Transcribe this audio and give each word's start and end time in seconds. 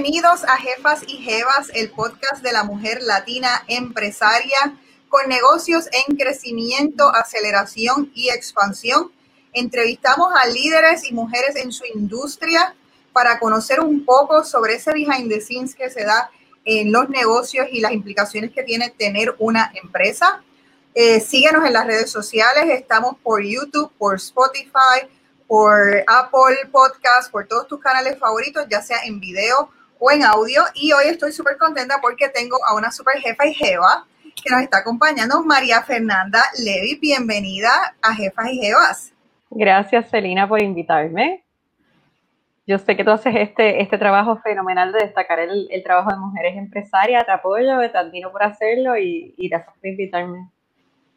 Bienvenidos 0.00 0.44
a 0.44 0.56
Jefas 0.58 1.02
y 1.08 1.16
Jevas, 1.16 1.72
el 1.74 1.90
podcast 1.90 2.40
de 2.40 2.52
la 2.52 2.62
mujer 2.62 3.02
latina 3.02 3.64
empresaria 3.66 4.78
con 5.08 5.28
negocios 5.28 5.88
en 5.90 6.16
crecimiento, 6.16 7.12
aceleración 7.12 8.08
y 8.14 8.30
expansión. 8.30 9.10
Entrevistamos 9.52 10.32
a 10.40 10.46
líderes 10.46 11.02
y 11.10 11.12
mujeres 11.12 11.56
en 11.56 11.72
su 11.72 11.84
industria 11.84 12.76
para 13.12 13.40
conocer 13.40 13.80
un 13.80 14.04
poco 14.04 14.44
sobre 14.44 14.74
ese 14.74 14.92
behind 14.92 15.28
the 15.28 15.40
scenes 15.40 15.74
que 15.74 15.90
se 15.90 16.04
da 16.04 16.30
en 16.64 16.92
los 16.92 17.08
negocios 17.08 17.66
y 17.72 17.80
las 17.80 17.90
implicaciones 17.90 18.52
que 18.52 18.62
tiene 18.62 18.90
tener 18.90 19.34
una 19.40 19.72
empresa. 19.82 20.44
Eh, 20.94 21.18
síguenos 21.18 21.66
en 21.66 21.72
las 21.72 21.88
redes 21.88 22.08
sociales, 22.08 22.66
estamos 22.68 23.16
por 23.20 23.42
YouTube, 23.42 23.90
por 23.98 24.14
Spotify, 24.14 25.08
por 25.48 26.04
Apple 26.06 26.68
Podcast, 26.70 27.32
por 27.32 27.48
todos 27.48 27.66
tus 27.66 27.80
canales 27.80 28.16
favoritos, 28.16 28.64
ya 28.70 28.80
sea 28.80 28.98
en 29.04 29.18
video 29.18 29.70
o 29.98 30.10
en 30.10 30.24
audio. 30.24 30.62
Y 30.74 30.92
hoy 30.92 31.04
estoy 31.06 31.32
súper 31.32 31.56
contenta 31.56 32.00
porque 32.00 32.28
tengo 32.28 32.56
a 32.66 32.74
una 32.74 32.90
super 32.90 33.18
jefa 33.20 33.46
y 33.46 33.54
jeva 33.54 34.06
que 34.22 34.50
nos 34.50 34.62
está 34.62 34.78
acompañando, 34.78 35.42
María 35.42 35.82
Fernanda 35.82 36.42
Levi. 36.64 36.98
Bienvenida 37.00 37.96
a 38.00 38.14
Jefas 38.14 38.46
y 38.52 38.58
Jevas. 38.58 39.12
Gracias, 39.50 40.10
Celina, 40.10 40.48
por 40.48 40.62
invitarme. 40.62 41.44
Yo 42.66 42.78
sé 42.78 42.96
que 42.96 43.04
tú 43.04 43.10
haces 43.10 43.34
este, 43.36 43.82
este 43.82 43.96
trabajo 43.98 44.38
fenomenal 44.42 44.92
de 44.92 45.00
destacar 45.00 45.40
el, 45.40 45.68
el 45.70 45.82
trabajo 45.82 46.10
de 46.10 46.18
mujeres 46.18 46.56
empresarias. 46.56 47.24
Te 47.24 47.32
apoyo, 47.32 47.78
te 47.90 47.98
admiro 47.98 48.30
por 48.30 48.42
hacerlo 48.42 48.96
y, 48.96 49.34
y 49.36 49.48
gracias 49.48 49.74
por 49.74 49.86
invitarme 49.86 50.50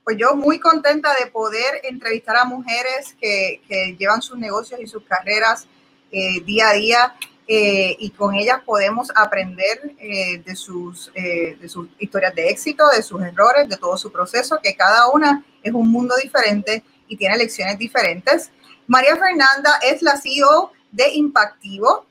pues 0.04 0.18
yo 0.18 0.36
muy 0.36 0.60
contenta 0.60 1.14
de 1.20 1.30
poder 1.30 1.82
entrevistar 1.84 2.36
a 2.38 2.46
mujeres 2.46 3.16
que, 3.20 3.62
que 3.68 3.96
llevan 3.98 4.22
sus 4.22 4.38
negocios 4.38 4.80
y 4.82 4.88
sus 4.88 5.04
carreras 5.04 5.68
eh, 6.12 6.42
día 6.42 6.70
a 6.70 6.74
día 6.74 7.16
eh, 7.48 7.96
y 8.00 8.12
con 8.12 8.36
ellas 8.36 8.62
podemos 8.66 9.12
aprender 9.16 9.96
eh, 10.00 10.42
de, 10.46 10.56
sus, 10.56 11.12
de 11.14 11.68
sus 11.68 11.88
historias 12.00 12.34
de 12.36 12.50
éxito, 12.50 12.88
de 12.90 13.04
sus 13.04 13.22
errores, 13.22 13.68
de 13.68 13.78
todo 13.78 13.98
su 13.98 14.12
proceso, 14.12 14.60
que 14.62 14.76
cada 14.76 15.10
una 15.10 15.44
es 15.62 15.74
un 15.74 15.92
mundo 15.92 16.16
diferente 16.22 16.84
y 17.08 17.18
tiene 17.18 17.38
lecciones 17.38 17.78
diferentes. 17.78 18.52
María 18.88 19.16
Fernanda 19.16 19.80
es 19.84 20.02
la 20.02 20.18
CEO 20.18 20.72
de 20.92 21.10
Impactivo, 21.14 22.06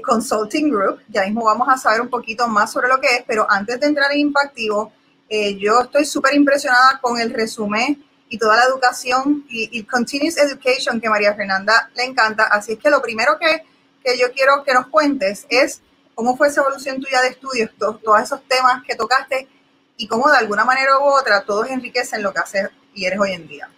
Consulting 0.00 0.70
Group. 0.70 1.00
Ya 1.08 1.24
mismo 1.24 1.44
vamos 1.44 1.68
a 1.68 1.76
saber 1.76 2.00
un 2.00 2.08
poquito 2.08 2.46
más 2.48 2.72
sobre 2.72 2.88
lo 2.88 3.00
que 3.00 3.08
es, 3.08 3.24
pero 3.26 3.46
antes 3.48 3.80
de 3.80 3.86
entrar 3.86 4.12
en 4.12 4.20
Impactivo, 4.20 4.92
eh, 5.28 5.56
yo 5.56 5.80
estoy 5.82 6.04
súper 6.04 6.34
impresionada 6.34 6.98
con 7.00 7.18
el 7.18 7.32
resumen 7.32 8.02
y 8.28 8.38
toda 8.38 8.56
la 8.56 8.64
educación 8.64 9.44
y, 9.48 9.82
continuous 9.84 10.36
education 10.36 11.00
que 11.00 11.08
María 11.08 11.34
Fernanda 11.34 11.90
le 11.94 12.04
encanta. 12.04 12.44
Así 12.44 12.72
es 12.72 12.78
que 12.78 12.90
lo 12.90 13.00
primero 13.00 13.38
que, 13.38 13.64
que 14.06 14.16
yo 14.16 14.28
quiero 14.32 14.62
que 14.64 14.72
nos 14.72 14.86
cuentes 14.86 15.46
es 15.50 15.82
cómo 16.14 16.36
fue 16.36 16.46
esa 16.46 16.60
evolución 16.60 17.00
tuya 17.00 17.20
de 17.22 17.28
estudios, 17.28 17.70
todos 17.76 18.22
esos 18.22 18.40
temas 18.44 18.84
que 18.86 18.94
tocaste 18.94 19.48
y 19.96 20.06
cómo 20.06 20.30
de 20.30 20.38
alguna 20.38 20.64
manera 20.64 20.98
u 21.00 21.02
otra 21.02 21.42
todos 21.44 21.68
enriquecen 21.68 22.22
lo 22.22 22.32
que 22.32 22.38
haces 22.38 22.70
y 22.94 23.04
eres 23.04 23.18
hoy 23.18 23.32
en 23.32 23.48
día. 23.48 23.68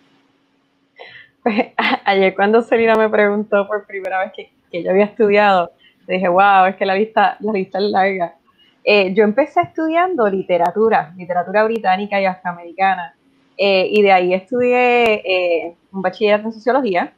Pues, 1.42 1.68
ayer 2.04 2.34
cuando 2.34 2.60
Selina 2.60 2.94
me 2.94 3.08
preguntó 3.08 3.66
por 3.66 3.86
primera 3.86 4.20
vez 4.20 4.32
que, 4.36 4.52
que 4.70 4.82
yo 4.82 4.90
había 4.90 5.06
estudiado, 5.06 5.72
le 6.06 6.14
dije, 6.16 6.28
wow, 6.28 6.66
es 6.66 6.76
que 6.76 6.84
la 6.84 6.94
vista, 6.94 7.38
la 7.40 7.52
vista 7.52 7.78
es 7.78 7.84
larga. 7.84 8.34
Eh, 8.84 9.14
yo 9.14 9.24
empecé 9.24 9.60
estudiando 9.62 10.28
literatura, 10.28 11.14
literatura 11.16 11.64
británica 11.64 12.20
y 12.20 12.26
afroamericana, 12.26 13.14
eh, 13.56 13.88
y 13.90 14.02
de 14.02 14.12
ahí 14.12 14.34
estudié 14.34 15.14
eh, 15.24 15.76
un 15.90 16.02
bachillerato 16.02 16.48
en 16.48 16.52
sociología, 16.52 17.12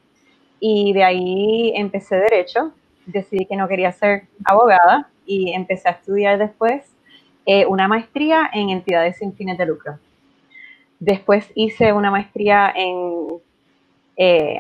y 0.61 0.93
de 0.93 1.05
ahí 1.05 1.73
empecé 1.75 2.17
derecho, 2.17 2.73
decidí 3.13 3.47
que 3.47 3.57
no 3.57 3.69
quería 3.69 3.93
ser 3.93 4.25
abogada, 4.45 5.09
y 5.27 5.53
empecé 5.53 5.89
a 5.89 5.93
estudiar 5.93 6.39
después 6.39 6.85
una 7.69 7.89
maestría 7.89 8.49
en 8.53 8.71
entidades 8.71 9.17
sin 9.19 9.33
fines 9.33 9.59
de 9.59 9.67
lucro. 9.67 9.99
Después 11.01 11.51
hice 11.57 11.93
una 11.93 12.11
maestría 12.11 12.73
en 12.77 13.29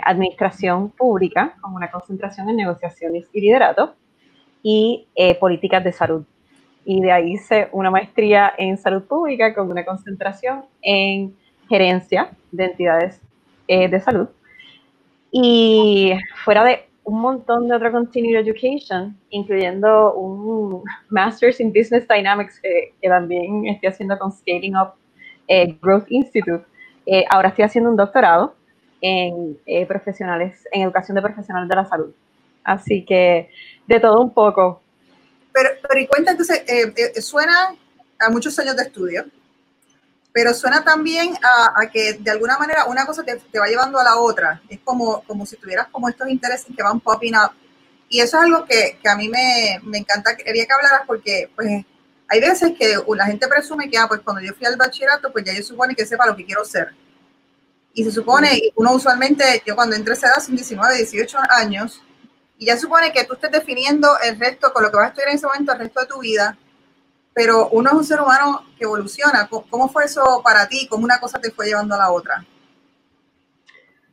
administración 0.04 0.90
pública, 0.90 1.54
con 1.60 1.74
una 1.74 1.90
concentración 1.90 2.48
en 2.48 2.56
negociaciones 2.56 3.28
y 3.32 3.40
liderato, 3.40 3.94
y 4.62 5.06
políticas 5.38 5.84
de 5.84 5.92
salud 5.92 6.24
y 6.84 7.00
de 7.00 7.12
ahí 7.12 7.32
hice 7.34 7.68
una 7.72 7.90
maestría 7.90 8.52
en 8.56 8.76
salud 8.78 9.02
pública 9.04 9.54
con 9.54 9.70
una 9.70 9.84
concentración 9.84 10.64
en 10.82 11.36
gerencia 11.68 12.32
de 12.50 12.64
entidades 12.64 13.20
eh, 13.68 13.88
de 13.88 14.00
salud. 14.00 14.28
Y 15.30 16.14
fuera 16.44 16.64
de 16.64 16.88
un 17.10 17.20
montón 17.20 17.68
de 17.68 17.74
otro 17.74 17.90
continuing 17.90 18.36
education, 18.36 19.16
incluyendo 19.30 20.14
un 20.14 20.82
Master's 21.08 21.60
in 21.60 21.72
Business 21.72 22.06
Dynamics 22.08 22.60
que 22.60 23.08
también 23.08 23.66
estoy 23.66 23.88
haciendo 23.88 24.18
con 24.18 24.32
Scaling 24.32 24.76
Up 24.76 24.92
eh, 25.48 25.76
Growth 25.82 26.06
Institute. 26.08 26.64
Eh, 27.06 27.24
ahora 27.30 27.48
estoy 27.48 27.64
haciendo 27.64 27.90
un 27.90 27.96
doctorado 27.96 28.54
en 29.00 29.58
profesionales, 29.88 30.66
en 30.72 30.82
educación 30.82 31.14
de 31.14 31.22
profesionales 31.22 31.68
de 31.68 31.76
la 31.76 31.86
salud. 31.86 32.12
Así 32.62 33.04
que 33.04 33.50
de 33.86 34.00
todo 34.00 34.20
un 34.20 34.32
poco, 34.32 34.82
pero, 35.52 35.70
pero 35.86 36.00
y 36.00 36.06
cuenta, 36.06 36.32
entonces, 36.32 36.62
eh, 36.68 36.92
eh, 36.96 37.20
suena 37.20 37.74
a 38.18 38.30
muchos 38.30 38.58
años 38.58 38.76
de 38.76 38.84
estudio, 38.84 39.24
pero 40.32 40.54
suena 40.54 40.84
también 40.84 41.36
a, 41.42 41.86
que 41.90 42.14
de 42.14 42.30
alguna 42.30 42.56
manera 42.56 42.84
una 42.84 43.04
cosa 43.04 43.22
te, 43.24 43.36
te, 43.36 43.58
va 43.58 43.66
llevando 43.66 43.98
a 43.98 44.04
la 44.04 44.16
otra. 44.16 44.62
Es 44.68 44.78
como, 44.84 45.22
como 45.24 45.44
si 45.44 45.56
tuvieras 45.56 45.88
como 45.88 46.08
estos 46.08 46.28
intereses 46.28 46.66
que 46.74 46.82
van 46.82 47.00
popping 47.00 47.34
up. 47.34 47.52
Y 48.08 48.20
eso 48.20 48.38
es 48.38 48.44
algo 48.44 48.64
que, 48.64 48.98
que 49.02 49.08
a 49.08 49.16
mí 49.16 49.28
me, 49.28 49.80
me, 49.82 49.98
encanta, 49.98 50.36
quería 50.36 50.66
que 50.66 50.72
hablaras 50.72 51.02
porque 51.06 51.50
pues 51.54 51.84
hay 52.28 52.40
veces 52.40 52.72
que 52.78 52.96
la 53.16 53.26
gente 53.26 53.48
presume 53.48 53.90
que, 53.90 53.98
ah, 53.98 54.06
pues 54.06 54.20
cuando 54.20 54.40
yo 54.40 54.54
fui 54.54 54.66
al 54.66 54.76
bachillerato, 54.76 55.32
pues 55.32 55.44
ya 55.44 55.52
yo 55.52 55.62
supone 55.64 55.96
que 55.96 56.06
sepa 56.06 56.26
lo 56.26 56.36
que 56.36 56.44
quiero 56.44 56.64
ser. 56.64 56.94
Y 57.92 58.04
se 58.04 58.12
supone, 58.12 58.70
uno 58.76 58.92
usualmente, 58.92 59.62
yo 59.66 59.74
cuando 59.74 59.96
entré 59.96 60.14
a 60.14 60.16
esa 60.16 60.28
edad, 60.28 60.40
son 60.40 60.54
19, 60.54 60.96
18 60.96 61.38
años, 61.50 62.00
y 62.56 62.66
ya 62.66 62.78
supone 62.78 63.12
que 63.12 63.24
tú 63.24 63.34
estés 63.34 63.50
definiendo 63.50 64.16
el 64.22 64.38
resto, 64.38 64.72
con 64.72 64.84
lo 64.84 64.90
que 64.90 64.96
vas 64.96 65.06
a 65.06 65.08
estudiar 65.08 65.30
en 65.30 65.36
ese 65.36 65.46
momento, 65.46 65.72
el 65.72 65.78
resto 65.80 66.00
de 66.00 66.06
tu 66.06 66.20
vida, 66.20 66.56
pero 67.34 67.68
uno 67.70 67.90
es 67.90 67.96
un 67.96 68.04
ser 68.04 68.20
humano 68.20 68.62
que 68.76 68.84
evoluciona. 68.84 69.48
¿Cómo 69.48 69.88
fue 69.88 70.04
eso 70.04 70.40
para 70.42 70.68
ti? 70.68 70.86
¿Cómo 70.88 71.04
una 71.04 71.18
cosa 71.18 71.40
te 71.40 71.50
fue 71.50 71.66
llevando 71.66 71.94
a 71.94 71.98
la 71.98 72.12
otra? 72.12 72.44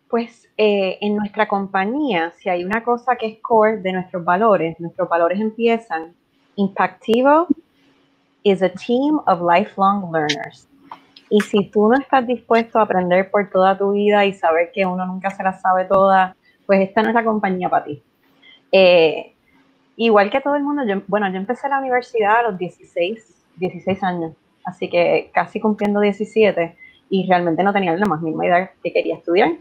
Pues 0.10 0.48
eh, 0.58 0.98
en 1.02 1.16
nuestra 1.16 1.48
compañía, 1.48 2.32
si 2.38 2.50
hay 2.50 2.64
una 2.64 2.84
cosa 2.84 3.16
que 3.16 3.28
es 3.28 3.40
core 3.42 3.78
de 3.78 3.94
nuestros 3.94 4.24
valores, 4.24 4.80
nuestros 4.80 5.10
valores 5.10 5.40
empiezan, 5.40 6.16
Impactivo 6.56 7.48
is 8.44 8.64
a 8.64 8.70
team 8.70 9.20
of 9.28 9.42
lifelong 9.42 10.12
learners. 10.12 10.68
Y 11.30 11.42
si 11.42 11.70
tú 11.70 11.90
no 11.90 11.98
estás 11.98 12.26
dispuesto 12.26 12.80
a 12.80 12.84
aprender 12.84 13.30
por 13.30 13.50
toda 13.50 13.78
tu 13.78 13.92
vida 13.92 14.26
y 14.26 14.34
saber 14.34 14.72
que 14.74 14.86
uno 14.86 15.06
nunca 15.06 15.30
se 15.30 15.44
la 15.44 15.54
sabe 15.54 15.86
toda, 15.86 16.36
pues 16.66 16.82
esta 16.82 17.04
no 17.04 17.10
es 17.10 17.16
la 17.16 17.24
compañía 17.24 17.70
para 17.70 17.86
ti. 17.86 18.02
Eh, 18.72 19.36
igual 20.06 20.30
que 20.30 20.40
todo 20.40 20.56
el 20.56 20.64
mundo, 20.64 20.84
yo, 20.86 21.02
bueno, 21.08 21.30
yo 21.30 21.38
empecé 21.38 21.68
la 21.68 21.80
universidad 21.80 22.40
a 22.40 22.44
los 22.44 22.58
16, 22.58 23.44
16 23.58 24.04
años, 24.04 24.34
así 24.64 24.90
que 24.90 25.30
casi 25.34 25.60
cumpliendo 25.60 26.00
17 26.00 26.76
y 27.10 27.28
realmente 27.28 27.64
no 27.64 27.74
tenía 27.74 27.96
la 27.96 28.06
más 28.06 28.22
mínima 28.22 28.46
idea 28.46 28.72
que 28.84 28.94
quería 28.94 29.16
estudiar. 29.16 29.52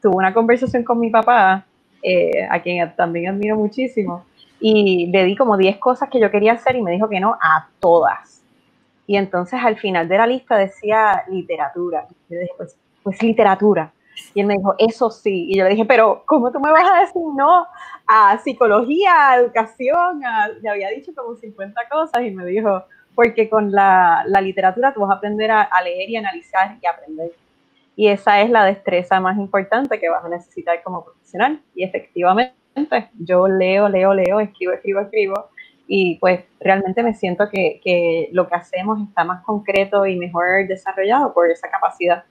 Tuve 0.00 0.16
una 0.16 0.34
conversación 0.34 0.84
con 0.84 1.00
mi 1.00 1.10
papá, 1.10 1.66
eh, 2.02 2.46
a 2.48 2.60
quien 2.60 2.94
también 2.96 3.28
admiro 3.28 3.56
muchísimo, 3.56 4.24
y 4.60 5.06
le 5.08 5.24
di 5.24 5.36
como 5.36 5.56
10 5.56 5.78
cosas 5.78 6.08
que 6.08 6.20
yo 6.20 6.30
quería 6.30 6.52
hacer 6.52 6.76
y 6.76 6.82
me 6.82 6.92
dijo 6.92 7.08
que 7.08 7.20
no 7.20 7.36
a 7.40 7.68
todas. 7.80 8.42
Y 9.06 9.16
entonces 9.16 9.60
al 9.62 9.76
final 9.76 10.08
de 10.08 10.16
la 10.16 10.26
lista 10.26 10.56
decía 10.56 11.24
literatura. 11.28 12.06
Yo 12.30 12.38
dije, 12.38 12.52
pues, 12.56 12.76
pues 13.02 13.22
literatura. 13.22 13.92
Y 14.34 14.40
él 14.40 14.46
me 14.46 14.54
dijo, 14.56 14.74
eso 14.78 15.10
sí. 15.10 15.46
Y 15.48 15.58
yo 15.58 15.64
le 15.64 15.70
dije, 15.70 15.84
pero 15.84 16.22
¿cómo 16.26 16.50
tú 16.50 16.60
me 16.60 16.70
vas 16.70 16.90
a 16.90 17.00
decir 17.00 17.22
no 17.36 17.66
a 18.06 18.38
psicología, 18.38 19.30
a 19.30 19.36
educación? 19.36 20.20
le 20.60 20.68
había 20.68 20.90
dicho 20.90 21.12
como 21.14 21.36
50 21.36 21.80
cosas 21.90 22.22
y 22.22 22.30
me 22.30 22.44
dijo, 22.46 22.84
porque 23.14 23.48
con 23.48 23.70
la, 23.70 24.24
la 24.26 24.40
literatura 24.40 24.92
tú 24.92 25.00
vas 25.00 25.10
a 25.10 25.14
aprender 25.14 25.50
a, 25.50 25.68
leer 25.82 26.10
y 26.10 26.16
analizar 26.16 26.76
y 26.80 26.86
aprender. 26.86 27.32
Y 27.96 28.08
esa 28.08 28.40
es 28.40 28.50
la 28.50 28.64
destreza 28.64 29.20
más 29.20 29.38
importante 29.38 30.00
que 30.00 30.08
vas 30.08 30.24
a 30.24 30.28
necesitar 30.28 30.82
como 30.82 31.04
profesional. 31.04 31.60
Y 31.74 31.84
efectivamente, 31.84 32.54
yo 33.18 33.46
leo, 33.46 33.88
leo, 33.88 34.14
leo, 34.14 34.40
escribo, 34.40 34.72
escribo, 34.72 35.00
escribo. 35.00 35.48
Y 35.86 36.18
pues 36.18 36.44
realmente 36.60 37.02
me 37.02 37.14
siento 37.14 37.48
que, 37.48 37.80
que 37.84 38.30
lo 38.32 38.48
que 38.48 38.54
hacemos 38.56 38.98
está 39.06 39.22
más 39.22 39.44
concreto 39.44 40.06
y 40.06 40.16
mejor 40.16 40.66
desarrollado 40.66 41.32
por 41.32 41.50
esa 41.50 41.70
capacidad. 41.70 42.24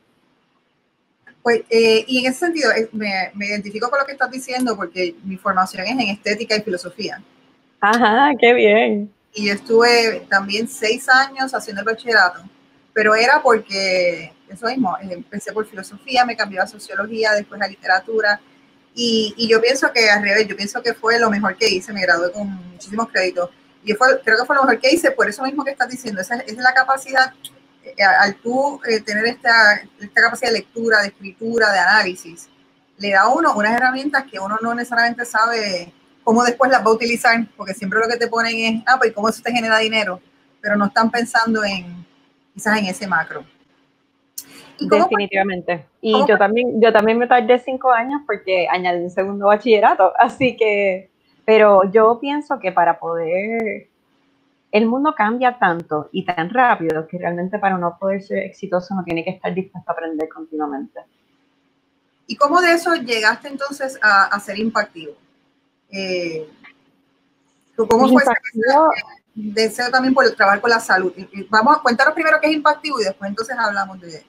Pues, 1.43 1.61
eh, 1.69 2.05
y 2.07 2.19
en 2.19 2.31
ese 2.31 2.39
sentido, 2.39 2.71
eh, 2.71 2.87
me, 2.93 3.29
me, 3.35 3.47
identifico 3.47 3.89
con 3.89 3.99
lo 3.99 4.05
que 4.05 4.13
estás 4.13 4.31
diciendo 4.31 4.77
porque 4.77 5.13
mi 5.25 5.35
formación 5.35 5.85
es 5.85 5.91
en 5.91 5.99
estética 5.99 6.55
y 6.55 6.61
filosofía. 6.61 7.21
Ajá, 7.81 8.31
qué 8.39 8.53
bien. 8.53 9.13
Y 9.33 9.47
yo 9.47 9.53
estuve 9.53 10.25
también 10.29 10.69
seis 10.69 11.09
años 11.09 11.53
haciendo 11.53 11.81
el 11.81 11.85
bachillerato, 11.85 12.43
pero 12.93 13.13
era 13.13 13.41
porque, 13.41 14.31
eso 14.49 14.67
mismo, 14.67 14.95
eh, 15.01 15.09
empecé 15.11 15.51
por 15.51 15.67
filosofía, 15.67 16.23
me 16.23 16.37
cambié 16.37 16.59
a 16.59 16.67
sociología, 16.67 17.33
después 17.33 17.61
a 17.61 17.67
literatura, 17.67 18.39
Y, 18.95 19.47
yo 19.49 19.59
pienso 19.59 19.91
que 19.91 20.09
al 20.09 20.21
revés, 20.23 20.47
yo 20.47 20.55
pienso 20.55 20.81
que 20.81 20.93
fue 20.93 21.19
lo 21.19 21.29
mejor 21.29 21.57
que 21.57 21.67
hice, 21.67 21.91
me 21.91 22.03
gradué 22.03 22.31
con 22.31 22.47
muchísimos 22.71 23.09
créditos. 23.09 23.49
Y 23.83 23.93
fue, 23.93 24.21
creo 24.23 24.37
que 24.37 24.45
fue 24.45 24.55
lo 24.55 24.63
mejor 24.63 24.79
que 24.79 24.91
hice 24.91 25.11
por 25.11 25.27
eso 25.27 25.43
mismo 25.43 25.65
que 25.65 25.71
estás 25.71 25.89
diciendo. 25.89 26.21
Esa, 26.21 26.35
es 26.37 26.55
la 26.57 26.73
capacidad, 26.73 27.33
al 28.21 28.35
tú 28.35 28.79
eh, 28.87 29.01
tener 29.01 29.25
esta, 29.25 29.81
esta 29.99 30.21
capacidad 30.21 30.51
de 30.51 30.59
lectura, 30.59 31.01
de 31.01 31.07
escritura, 31.07 31.71
de 31.71 31.79
análisis, 31.79 32.49
le 32.97 33.11
da 33.11 33.21
a 33.21 33.29
uno 33.29 33.53
unas 33.55 33.75
herramientas 33.75 34.23
que 34.29 34.39
uno 34.39 34.57
no 34.61 34.73
necesariamente 34.73 35.25
sabe 35.25 35.91
cómo 36.23 36.43
después 36.43 36.71
las 36.71 36.81
va 36.81 36.89
a 36.89 36.93
utilizar, 36.93 37.45
porque 37.57 37.73
siempre 37.73 37.99
lo 37.99 38.07
que 38.07 38.17
te 38.17 38.27
ponen 38.27 38.57
es, 38.57 38.83
ah, 38.87 38.97
pues 38.97 39.11
cómo 39.13 39.29
eso 39.29 39.41
te 39.43 39.51
genera 39.51 39.77
dinero, 39.79 40.21
pero 40.61 40.75
no 40.75 40.85
están 40.85 41.11
pensando 41.11 41.63
en 41.63 42.05
quizás 42.53 42.77
en 42.77 42.85
ese 42.85 43.07
macro. 43.07 43.43
Definitivamente. 44.79 45.85
Y 46.01 46.13
yo 46.27 46.37
también, 46.37 46.81
yo 46.81 46.91
también 46.91 47.17
me 47.17 47.27
tardé 47.27 47.59
cinco 47.59 47.91
años 47.91 48.21
porque 48.25 48.67
añadí 48.69 49.03
un 49.03 49.09
segundo 49.09 49.47
bachillerato, 49.47 50.13
así 50.17 50.55
que, 50.55 51.09
pero 51.45 51.91
yo 51.91 52.19
pienso 52.19 52.59
que 52.59 52.71
para 52.71 52.99
poder, 52.99 53.87
el 54.73 54.87
mundo 54.87 55.13
cambia 55.15 55.59
tanto 55.59 56.09
y 56.11 56.25
tan 56.25 56.49
rápido 56.49 57.07
que 57.07 57.19
realmente 57.19 57.59
para 57.59 57.75
uno 57.75 57.95
poder 57.99 58.23
ser 58.23 58.39
exitoso 58.39 58.95
uno 58.95 59.03
tiene 59.03 59.23
que 59.23 59.29
estar 59.29 59.53
dispuesto 59.53 59.91
a 59.91 59.93
aprender 59.93 60.27
continuamente. 60.27 60.99
¿Y 62.25 62.35
cómo 62.35 62.59
de 62.59 62.71
eso 62.71 62.95
llegaste 62.95 63.49
entonces 63.49 63.99
a, 64.01 64.39
ser 64.39 64.57
impactivo? 64.57 65.13
Eh, 65.91 66.49
¿Cómo 67.75 68.07
fue 68.07 68.23
deseo 69.35 69.91
también 69.91 70.15
por 70.15 70.25
el 70.25 70.35
trabajo 70.35 70.61
con 70.61 70.71
la 70.71 70.79
salud? 70.79 71.13
Vamos 71.51 71.77
a 71.77 71.81
contaros 71.81 72.15
primero 72.15 72.39
qué 72.41 72.47
es 72.47 72.53
impactivo 72.53 72.99
y 72.99 73.03
después 73.03 73.29
entonces 73.29 73.55
hablamos 73.55 74.01
de 74.01 74.25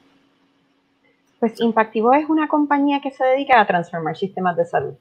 pues 1.40 1.60
Impactivo 1.60 2.12
es 2.14 2.28
una 2.28 2.48
compañía 2.48 3.00
que 3.02 3.10
se 3.10 3.24
dedica 3.24 3.60
a 3.60 3.66
transformar 3.66 4.16
sistemas 4.16 4.56
de 4.56 4.64
salud. 4.64 4.94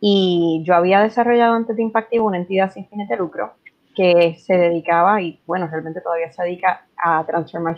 Y 0.00 0.62
yo 0.64 0.74
había 0.74 1.00
desarrollado 1.00 1.54
antes 1.54 1.76
de 1.76 1.82
Impactivo 1.82 2.26
una 2.26 2.38
entidad 2.38 2.72
sin 2.72 2.88
fines 2.88 3.08
de 3.08 3.16
lucro 3.16 3.52
que 3.94 4.36
se 4.38 4.56
dedicaba, 4.56 5.20
y 5.20 5.40
bueno, 5.46 5.66
realmente 5.66 6.00
todavía 6.00 6.30
se 6.32 6.42
dedica 6.42 6.86
a 6.96 7.24
transformar 7.24 7.76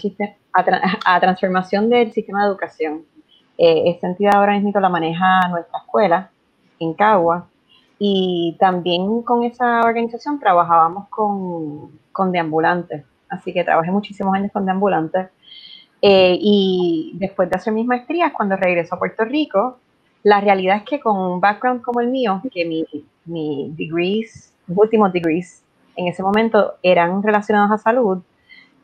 a, 1.05 1.20
transformación 1.20 1.88
del 1.88 2.12
sistema 2.12 2.43
de 2.43 2.49
educación. 2.49 3.05
Eh, 3.59 3.85
esta 3.87 4.09
entidad 4.09 4.37
ahora 4.37 4.59
mismo 4.59 4.79
la 4.81 4.88
maneja 4.88 5.49
nuestra 5.49 5.79
escuela 5.79 6.31
en 6.79 6.94
Cagua 6.94 7.49
y 7.99 8.56
también 8.59 9.23
con 9.23 9.44
esa 9.44 9.82
organización 9.82 10.41
trabajábamos 10.41 11.09
con, 11.09 12.00
con 12.11 12.32
deambulantes. 12.32 13.05
Así 13.29 13.53
que 13.53 13.64
trabajé 13.64 13.91
muchísimos 13.91 14.35
años 14.35 14.50
con 14.53 14.64
deambulantes 14.67 15.29
eh, 16.03 16.37
y 16.41 17.12
después 17.14 17.49
de 17.49 17.56
hacer 17.56 17.73
mis 17.73 17.87
maestrías, 17.87 18.32
cuando 18.32 18.56
regreso 18.56 18.94
a 18.94 18.99
Puerto 18.99 19.25
Rico, 19.25 19.79
la 20.25 20.41
realidad 20.41 20.79
es 20.79 20.82
que 20.82 21.00
con 21.00 21.17
un 21.17 21.41
background 21.41 21.82
como 21.82 22.00
el 22.00 22.09
mío, 22.09 22.43
que 22.53 22.64
mi, 22.64 22.85
mi 23.25 23.73
degrees, 23.76 24.53
últimos 24.69 25.12
degrees 25.12 25.62
en 25.97 26.09
ese 26.09 26.23
momento 26.23 26.75
eran 26.83 27.23
relacionados 27.23 27.71
a 27.71 27.79
salud, 27.79 28.23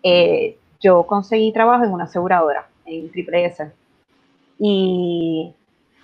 eh, 0.02 0.56
yo 0.80 1.04
conseguí 1.04 1.52
trabajo 1.52 1.84
en 1.84 1.92
una 1.92 2.04
aseguradora, 2.04 2.68
en 2.86 3.10
Triple 3.10 3.44
S. 3.46 3.70
Y 4.58 5.52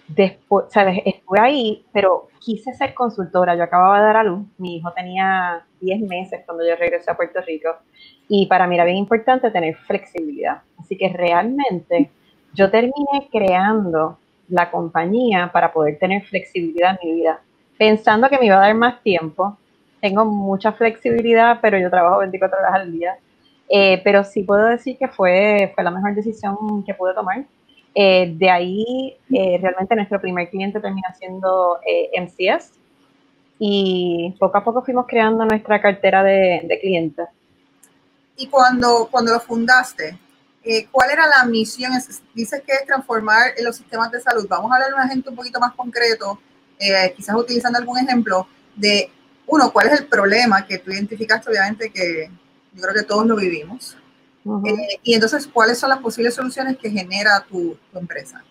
después, 0.09 0.67
¿sabes? 0.71 1.01
Estuve 1.05 1.41
ahí, 1.41 1.85
pero 1.93 2.29
quise 2.41 2.75
ser 2.75 2.95
consultora. 2.95 3.57
Yo 3.57 3.63
acababa 3.63 4.01
de 4.01 4.07
dar 4.07 4.17
a 4.19 4.25
luz, 4.25 4.47
mi 4.59 4.77
hijo 4.77 4.93
tenía 4.93 5.65
10 5.81 6.01
meses 6.03 6.43
cuando 6.45 6.67
yo 6.67 6.77
regresé 6.77 7.11
a 7.11 7.17
Puerto 7.17 7.41
Rico 7.41 7.71
y 8.29 8.47
para 8.47 8.67
mí 8.67 8.75
era 8.75 8.85
bien 8.85 8.99
importante 8.99 9.51
tener 9.51 9.77
flexibilidad. 9.77 10.63
Así 10.79 10.97
que 10.97 11.09
realmente 11.09 12.11
yo 12.53 12.71
terminé 12.71 13.29
creando 13.31 14.19
la 14.49 14.71
compañía 14.71 15.51
para 15.53 15.73
poder 15.73 15.99
tener 15.99 16.23
flexibilidad 16.23 16.99
en 17.01 17.09
mi 17.09 17.15
vida, 17.17 17.41
pensando 17.79 18.29
que 18.29 18.39
me 18.39 18.47
iba 18.47 18.57
a 18.57 18.61
dar 18.61 18.75
más 18.75 19.03
tiempo. 19.03 19.57
Tengo 20.05 20.27
mucha 20.27 20.73
flexibilidad, 20.73 21.61
pero 21.63 21.79
yo 21.79 21.89
trabajo 21.89 22.19
24 22.19 22.59
horas 22.59 22.75
al 22.75 22.93
día. 22.93 23.17
Eh, 23.71 24.03
pero 24.05 24.23
sí 24.23 24.43
puedo 24.43 24.67
decir 24.67 24.99
que 24.99 25.09
fue, 25.09 25.73
fue 25.75 25.83
la 25.83 25.91
mejor 25.91 26.15
decisión 26.15 26.85
que 26.85 26.93
pude 26.93 27.15
tomar 27.15 27.47
eh, 27.95 28.35
de 28.37 28.51
ahí, 28.51 29.17
eh, 29.33 29.59
realmente 29.63 29.95
nuestro 29.95 30.21
primer 30.21 30.51
cliente 30.51 30.81
termina 30.81 31.15
siendo 31.15 31.79
eh, 31.87 32.11
MCS 32.21 32.73
y 33.61 34.35
poco 34.41 34.59
a 34.59 34.65
poco 34.65 34.83
fuimos 34.83 35.07
creando 35.07 35.45
nuestra 35.45 35.81
cartera 35.81 36.25
de, 36.25 36.79
clientes. 36.81 37.29
Y 38.37 38.49
cuando, 38.49 39.09
cuando 39.09 39.33
lo 39.33 39.39
fundaste, 39.39 40.19
¿cuál 40.91 41.11
era 41.13 41.25
la 41.29 41.45
misión? 41.45 41.93
Dices 42.35 42.63
que 42.67 42.73
es 42.73 42.85
transformar 42.85 43.53
los 43.63 43.77
sistemas 43.77 44.11
de 44.11 44.21
salud. 44.21 44.45
Vamos 44.49 44.73
a 44.73 44.75
hablar 44.75 44.89
de 44.91 44.97
un 44.97 45.03
ejemplo 45.03 45.31
un 45.31 45.37
poquito 45.37 45.61
más 45.61 45.73
concreto, 45.75 46.41
quizás 47.17 47.37
utilizando 47.37 47.79
algún 47.79 47.99
ejemplo 47.99 48.49
de, 48.75 49.09
uno, 49.47 49.73
¿cuál 49.73 49.89
es 49.89 50.01
el 50.01 50.07
problema 50.07 50.67
que 50.67 50.79
tú 50.79 50.91
identificaste? 50.91 51.51
Obviamente 51.51 51.91
que 51.91 52.31
yo 52.73 52.83
creo 52.83 52.95
que 52.95 53.03
todos 53.03 53.27
lo 53.27 53.37
vivimos. 53.37 53.97
Eh, 54.47 54.99
y 55.03 55.15
entonces, 55.15 55.47
¿cuáles 55.47 55.79
son 55.79 55.91
las 55.91 56.01
posibles 56.01 56.35
soluciones 56.35 56.77
que 56.77 56.91
genera 56.91 57.45
tu, 57.49 57.77
empresa? 57.95 58.43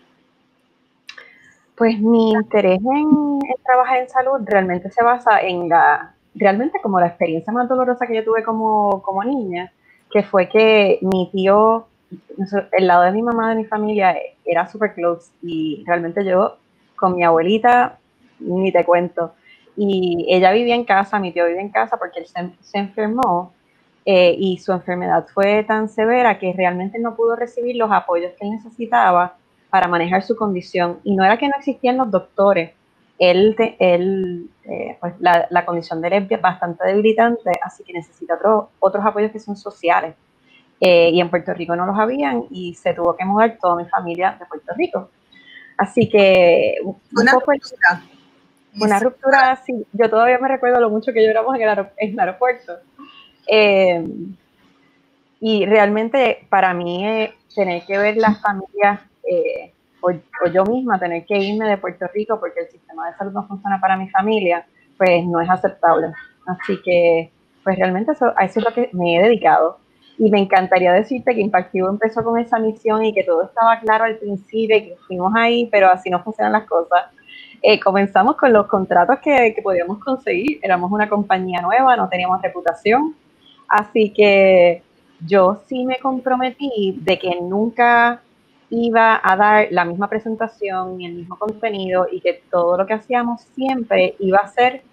Pues 1.76 2.00
mi 2.00 2.32
interés 2.32 2.80
en, 2.80 3.40
trabajar 3.64 4.00
en 4.00 4.10
salud 4.10 4.40
realmente 4.46 4.90
se 4.92 5.04
basa 5.04 5.42
en 5.42 5.70
la, 5.70 6.16
realmente 6.36 6.80
como 6.82 7.00
la 7.00 7.08
experiencia 7.08 7.54
más 7.54 7.70
dolorosa 7.70 8.08
que 8.08 8.16
yo 8.16 8.24
tuve 8.24 8.44
como, 8.44 9.02
como 9.04 9.24
niña, 9.24 9.72
que 10.12 10.24
fue 10.24 10.50
que 10.50 11.00
mi 11.02 11.30
tío, 11.32 11.88
el 12.72 12.88
lado 12.88 13.04
de 13.04 13.12
mi 13.12 13.22
mamá, 13.22 13.50
de 13.50 13.56
mi 13.56 13.66
familia, 13.66 14.16
era 14.46 14.68
súper 14.68 14.94
close 14.94 15.32
y 15.42 15.84
realmente 15.86 16.26
yo 16.26 16.58
con 16.96 17.16
mi 17.16 17.24
abuelita, 17.24 18.00
ni 18.40 18.72
te 18.72 18.86
cuento, 18.86 19.34
y 19.76 20.26
ella 20.30 20.52
vivía 20.52 20.76
en 20.76 20.86
casa, 20.86 21.20
mi 21.20 21.32
tío 21.32 21.46
vivía 21.46 21.62
en 21.62 21.70
casa 21.70 21.98
porque 21.98 22.20
él 22.20 22.28
se 22.62 22.78
enfermó 22.78 23.54
eh, 24.06 24.36
y 24.38 24.58
su 24.58 24.74
enfermedad 24.74 25.26
fue 25.34 25.64
tan 25.64 25.88
severa 25.88 26.38
que 26.38 26.54
realmente 26.54 27.00
no 27.00 27.16
pudo 27.16 27.36
recibir 27.36 27.78
los 27.78 27.92
apoyos 27.92 28.34
que 28.38 28.46
él 28.46 28.52
necesitaba 28.52 29.38
para 29.70 29.88
manejar 29.88 30.24
su 30.24 30.36
condición. 30.36 31.00
Y 31.04 31.16
no 31.16 31.24
era 31.24 31.38
que 31.38 31.48
no 31.48 31.56
existían 31.58 31.98
los 31.98 32.12
doctores, 32.12 32.72
él, 33.18 33.56
él 33.80 34.50
eh, 34.66 34.98
pues 35.00 35.14
la, 35.20 35.48
la, 35.50 35.66
condición 35.66 36.02
de 36.02 36.10
él 36.10 36.28
es 36.30 36.42
bastante 36.42 36.86
debilitante, 36.86 37.52
así 37.64 37.84
que 37.84 37.94
necesita 37.94 38.38
otros 38.80 39.06
apoyos 39.06 39.32
que 39.32 39.40
son 39.40 39.56
sociales. 39.56 40.16
Eh, 40.82 41.12
y 41.12 41.22
en 41.22 41.30
Puerto 41.30 41.54
Rico 41.54 41.76
no 41.78 41.86
los 41.86 41.98
habían 41.98 42.44
y 42.50 42.74
se 42.74 42.94
tuvo 42.94 43.16
que 43.16 43.24
mudar 43.24 43.58
toda 43.62 43.76
mi 43.78 43.86
familia 43.86 44.36
de 44.38 44.46
Puerto 44.46 44.74
Rico. 44.76 45.10
Así 45.78 46.10
que 46.10 46.76
una 47.16 47.32
ruptura. 47.32 48.04
Una 48.80 49.00
ruptura 49.00 49.52
así. 49.52 49.86
Yo 49.94 50.10
todavía 50.10 50.40
me 50.40 50.48
recuerdo 50.48 50.80
lo 50.80 50.90
mucho 50.90 51.14
que 51.14 51.26
lloramos 51.26 51.56
en 51.56 51.62
el, 51.62 51.88
en 51.98 52.14
el 52.14 52.20
aeropuerto 52.20 52.74
eh, 53.48 54.04
y 55.40 55.66
realmente 55.66 56.46
para 56.50 56.74
mí 56.74 57.06
eh, 57.06 57.34
tener 57.54 57.84
que 57.86 57.98
ver 57.98 58.18
las 58.18 58.42
familias 58.42 59.02
eh, 59.30 59.74
o, 60.02 60.12
yo 60.52 60.66
misma 60.66 61.00
tener 61.00 61.26
que 61.26 61.38
irme 61.38 61.68
de 61.68 61.78
Puerto 61.78 62.06
Rico 62.14 62.40
porque 62.40 62.62
el 62.62 62.70
sistema 62.70 63.10
de 63.10 63.18
salud 63.18 63.32
no 63.32 63.48
funciona 63.48 63.80
para 63.80 63.96
mi 63.96 64.10
familia, 64.10 64.66
pues 64.98 65.26
no 65.26 65.40
es 65.42 65.50
aceptable. 65.50 66.08
Así 66.46 66.82
que 66.84 67.32
pues 67.64 67.78
realmente 67.78 68.12
eso, 68.12 68.34
a 68.36 68.46
eso 68.46 68.60
es 68.60 68.66
lo 68.66 68.74
que 68.74 68.90
me 68.94 69.18
he 69.18 69.24
dedicado. 69.24 69.80
Y 70.18 70.30
me 70.30 70.40
encantaría 70.40 70.94
decirte 70.94 71.34
que 71.34 71.42
Impactivo 71.42 71.90
empezó 71.90 72.24
con 72.24 72.38
esa 72.40 72.60
misión 72.60 73.04
y 73.04 73.14
que 73.14 73.24
todo 73.24 73.44
estaba 73.44 73.80
claro 73.80 74.04
al 74.04 74.18
principio 74.18 74.78
y 74.78 74.90
que 74.90 74.96
fuimos 75.08 75.34
ahí, 75.36 75.68
pero 75.72 75.90
así 75.90 76.10
no 76.10 76.22
funcionan 76.24 76.54
las 76.54 76.66
cosas. 76.66 77.06
Comenzamos 77.84 78.36
con 78.36 78.52
los 78.52 78.68
contratos 78.68 79.20
que, 79.20 79.54
que 79.56 79.62
podíamos 79.62 80.00
conseguir. 80.00 80.60
Éramos 80.62 80.92
una 80.92 81.08
compañía 81.08 81.62
nueva, 81.62 81.96
no 81.96 82.10
teníamos 82.10 82.42
reputación 82.42 83.16
Así 83.74 84.12
que 84.12 84.84
yo 85.26 85.64
sí 85.66 85.84
me 85.84 85.98
comprometí 85.98 87.00
de 87.02 87.18
que 87.18 87.42
nunca 87.42 88.22
iba 88.70 89.20
a 89.24 89.36
dar 89.36 89.68
la 89.72 89.84
misma 89.84 90.08
presentación 90.08 90.98
ni 90.98 91.08
el 91.08 91.14
mismo 91.14 91.40
contenido 91.40 92.06
y 92.12 92.22
que 92.22 92.44
todo 92.52 92.78
lo 92.78 92.86
que 92.86 92.94
hacíamos 92.94 93.42
siempre 93.56 94.16
iba 94.20 94.38
a 94.38 94.48
ser 94.48 94.84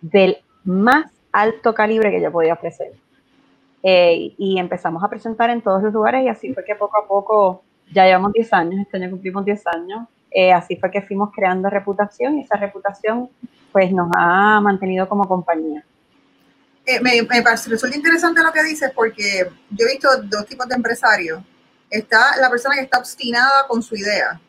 del 0.00 0.36
más 0.62 1.10
alto 1.32 1.74
calibre 1.74 2.12
que 2.12 2.22
yo 2.22 2.30
podía 2.30 2.52
ofrecer. 2.52 2.92
Eh, 3.82 4.32
y 4.38 4.60
empezamos 4.60 5.02
a 5.02 5.08
presentar 5.08 5.50
en 5.50 5.60
todos 5.60 5.82
los 5.82 5.92
lugares 5.92 6.24
y 6.24 6.28
así 6.28 6.54
fue 6.54 6.64
que 6.64 6.76
poco 6.76 6.98
a 6.98 7.08
poco, 7.08 7.64
ya 7.92 8.04
llevamos 8.04 8.32
10 8.32 8.52
años, 8.52 8.80
este 8.80 8.96
año 8.96 9.10
cumplimos 9.10 9.44
10 9.44 9.66
años, 9.66 10.08
eh, 10.30 10.52
así 10.52 10.76
fue 10.76 10.90
que 10.90 11.02
fuimos 11.02 11.30
creando 11.34 11.70
reputación 11.70 12.38
y 12.38 12.42
esa 12.42 12.56
reputación 12.56 13.30
pues 13.72 13.92
nos 13.92 14.10
ha 14.16 14.60
mantenido 14.60 15.08
como 15.08 15.26
compañía. 15.26 15.84
Eh, 16.84 17.00
me, 17.00 17.20
me 17.22 17.42
resulta 17.42 17.96
interesante 17.96 18.42
lo 18.42 18.52
que 18.52 18.62
dices 18.62 18.92
porque 18.94 19.50
yo 19.70 19.86
he 19.86 19.92
visto 19.92 20.08
dos 20.22 20.46
tipos 20.46 20.68
de 20.68 20.76
empresarios. 20.76 21.42
Está 21.90 22.36
la 22.40 22.48
persona 22.48 22.76
que 22.76 22.82
está 22.82 22.98
obstinada 22.98 23.66
con 23.68 23.82
su 23.82 23.96
idea 23.96 24.40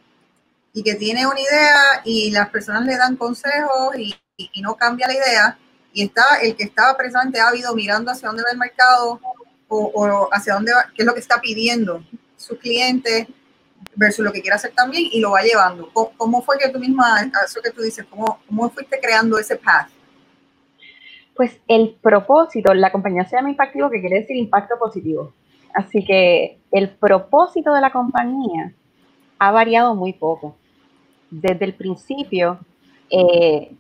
y 0.74 0.84
que 0.84 0.96
tiene 0.96 1.26
una 1.26 1.40
idea 1.40 2.02
y 2.04 2.30
las 2.30 2.50
personas 2.50 2.86
le 2.86 2.96
dan 2.96 3.16
consejos 3.16 3.98
y, 3.98 4.16
no 4.62 4.76
cambia 4.76 5.08
la 5.08 5.16
idea. 5.16 5.58
Y 5.92 6.04
está 6.04 6.38
el 6.44 6.56
que 6.56 6.66
está 6.66 6.96
precisamente 6.96 7.40
ávido 7.40 7.74
mirando 7.74 8.12
hacia 8.12 8.28
dónde 8.28 8.44
va 8.44 8.52
el 8.52 8.60
mercado 8.60 9.20
o, 9.68 10.30
hacia 10.32 10.54
dónde 10.54 10.74
va, 10.74 10.86
qué 10.96 11.02
es 11.02 11.06
lo 11.06 11.16
que 11.16 11.20
está 11.20 11.42
pidiendo 11.42 12.04
sus 12.38 12.60
clientes 12.60 13.28
versus 13.96 14.24
lo 14.24 14.32
que 14.32 14.42
quiere 14.42 14.56
hacer 14.56 14.72
también 14.76 15.10
y 15.12 15.20
lo 15.20 15.32
va 15.32 15.42
llevando. 15.42 15.90
¿Cómo, 15.92 16.42
fue 16.42 16.58
que 16.58 16.70
tú 16.70 16.80
misma, 16.80 17.20
eso 17.46 17.62
que 17.62 17.72
tú 17.72 17.82
dices, 17.82 18.06
cómo, 18.10 18.40
cómo 18.48 18.70
fuiste 18.70 19.00
creando 19.00 19.38
ese 19.38 19.56
path? 19.56 19.90
Pues 21.36 21.60
el 21.68 21.98
propósito, 22.02 22.74
la 22.74 22.92
compañía 22.92 23.26
se 23.26 23.36
llama 23.36 23.50
Impactivo, 23.50 23.90
que 23.90 24.00
quiere 24.00 24.22
decir 24.22 24.36
impacto 24.36 24.78
positivo. 24.80 25.34
Así 25.74 26.04
que 26.04 26.60
el 26.72 26.90
propósito 26.90 27.74
de 27.74 27.82
la 27.82 27.92
compañía 27.92 28.74
ha 29.40 29.52
variado 29.52 29.96
muy 29.96 30.14
poco. 30.14 30.56
Desde 31.30 31.66
el 31.66 31.74
principio, 31.74 32.60
eh, 33.10 33.72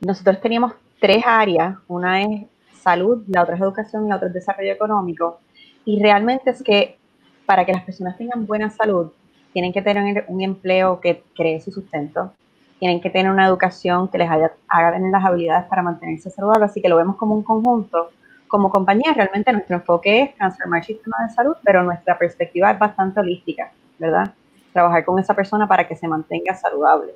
nosotros 0.00 0.40
teníamos 0.40 0.74
tres 1.00 1.24
áreas. 1.26 1.76
Una 1.88 2.22
es 2.22 2.42
salud, 2.80 3.24
la 3.28 3.42
otra 3.42 3.56
es 3.56 3.60
educación 3.60 4.06
y 4.06 4.10
la 4.10 4.16
otra 4.16 4.28
es 4.28 4.34
desarrollo 4.34 4.72
económico. 4.72 5.40
Y 5.84 6.00
realmente 6.00 6.50
es 6.50 6.62
que 6.62 6.98
para 7.46 7.64
que 7.64 7.72
las 7.72 7.82
personas 7.82 8.16
tengan 8.16 8.46
buena 8.46 8.70
salud, 8.70 9.10
tienen 9.52 9.72
que 9.72 9.82
tener 9.82 10.24
un 10.28 10.42
empleo 10.42 11.00
que 11.00 11.22
cree 11.34 11.60
su 11.60 11.70
sustento, 11.70 12.32
tienen 12.78 13.00
que 13.00 13.10
tener 13.10 13.30
una 13.30 13.46
educación 13.46 14.08
que 14.08 14.18
les 14.18 14.28
haga 14.28 14.92
tener 14.92 15.10
las 15.12 15.24
habilidades 15.24 15.66
para 15.68 15.82
mantenerse 15.82 16.30
saludables, 16.30 16.70
así 16.70 16.82
que 16.82 16.88
lo 16.88 16.96
vemos 16.96 17.16
como 17.16 17.34
un 17.34 17.42
conjunto. 17.42 18.10
Como 18.48 18.70
compañía, 18.70 19.14
realmente 19.14 19.52
nuestro 19.52 19.76
enfoque 19.76 20.22
es 20.22 20.34
transformar 20.34 20.80
el 20.80 20.84
sistema 20.84 21.16
de 21.26 21.32
salud, 21.32 21.56
pero 21.64 21.82
nuestra 21.82 22.18
perspectiva 22.18 22.70
es 22.70 22.78
bastante 22.78 23.20
holística, 23.20 23.70
¿verdad? 23.98 24.34
Trabajar 24.72 25.04
con 25.04 25.18
esa 25.18 25.32
persona 25.34 25.66
para 25.66 25.86
que 25.86 25.96
se 25.96 26.08
mantenga 26.08 26.54
saludable. 26.54 27.14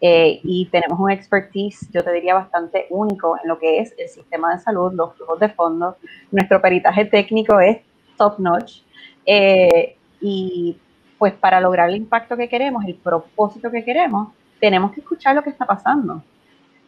Eh, 0.00 0.40
y 0.42 0.66
tenemos 0.66 0.98
un 1.00 1.10
expertise, 1.10 1.88
yo 1.92 2.04
te 2.04 2.12
diría, 2.12 2.34
bastante 2.34 2.86
único 2.90 3.38
en 3.42 3.48
lo 3.48 3.58
que 3.58 3.78
es 3.78 3.94
el 3.96 4.08
sistema 4.08 4.54
de 4.54 4.60
salud, 4.60 4.92
los 4.92 5.14
flujos 5.14 5.40
de 5.40 5.48
fondos. 5.48 5.96
Nuestro 6.30 6.60
peritaje 6.60 7.04
técnico 7.04 7.60
es 7.60 7.78
top 8.18 8.38
notch. 8.38 8.82
Eh, 9.26 9.96
y 10.20 10.78
pues 11.18 11.34
para 11.34 11.60
lograr 11.60 11.88
el 11.88 11.96
impacto 11.96 12.36
que 12.36 12.48
queremos, 12.48 12.84
el 12.84 12.94
propósito 12.94 13.70
que 13.70 13.84
queremos, 13.84 14.28
tenemos 14.60 14.92
que 14.92 15.00
escuchar 15.00 15.34
lo 15.34 15.42
que 15.42 15.50
está 15.50 15.66
pasando. 15.66 16.22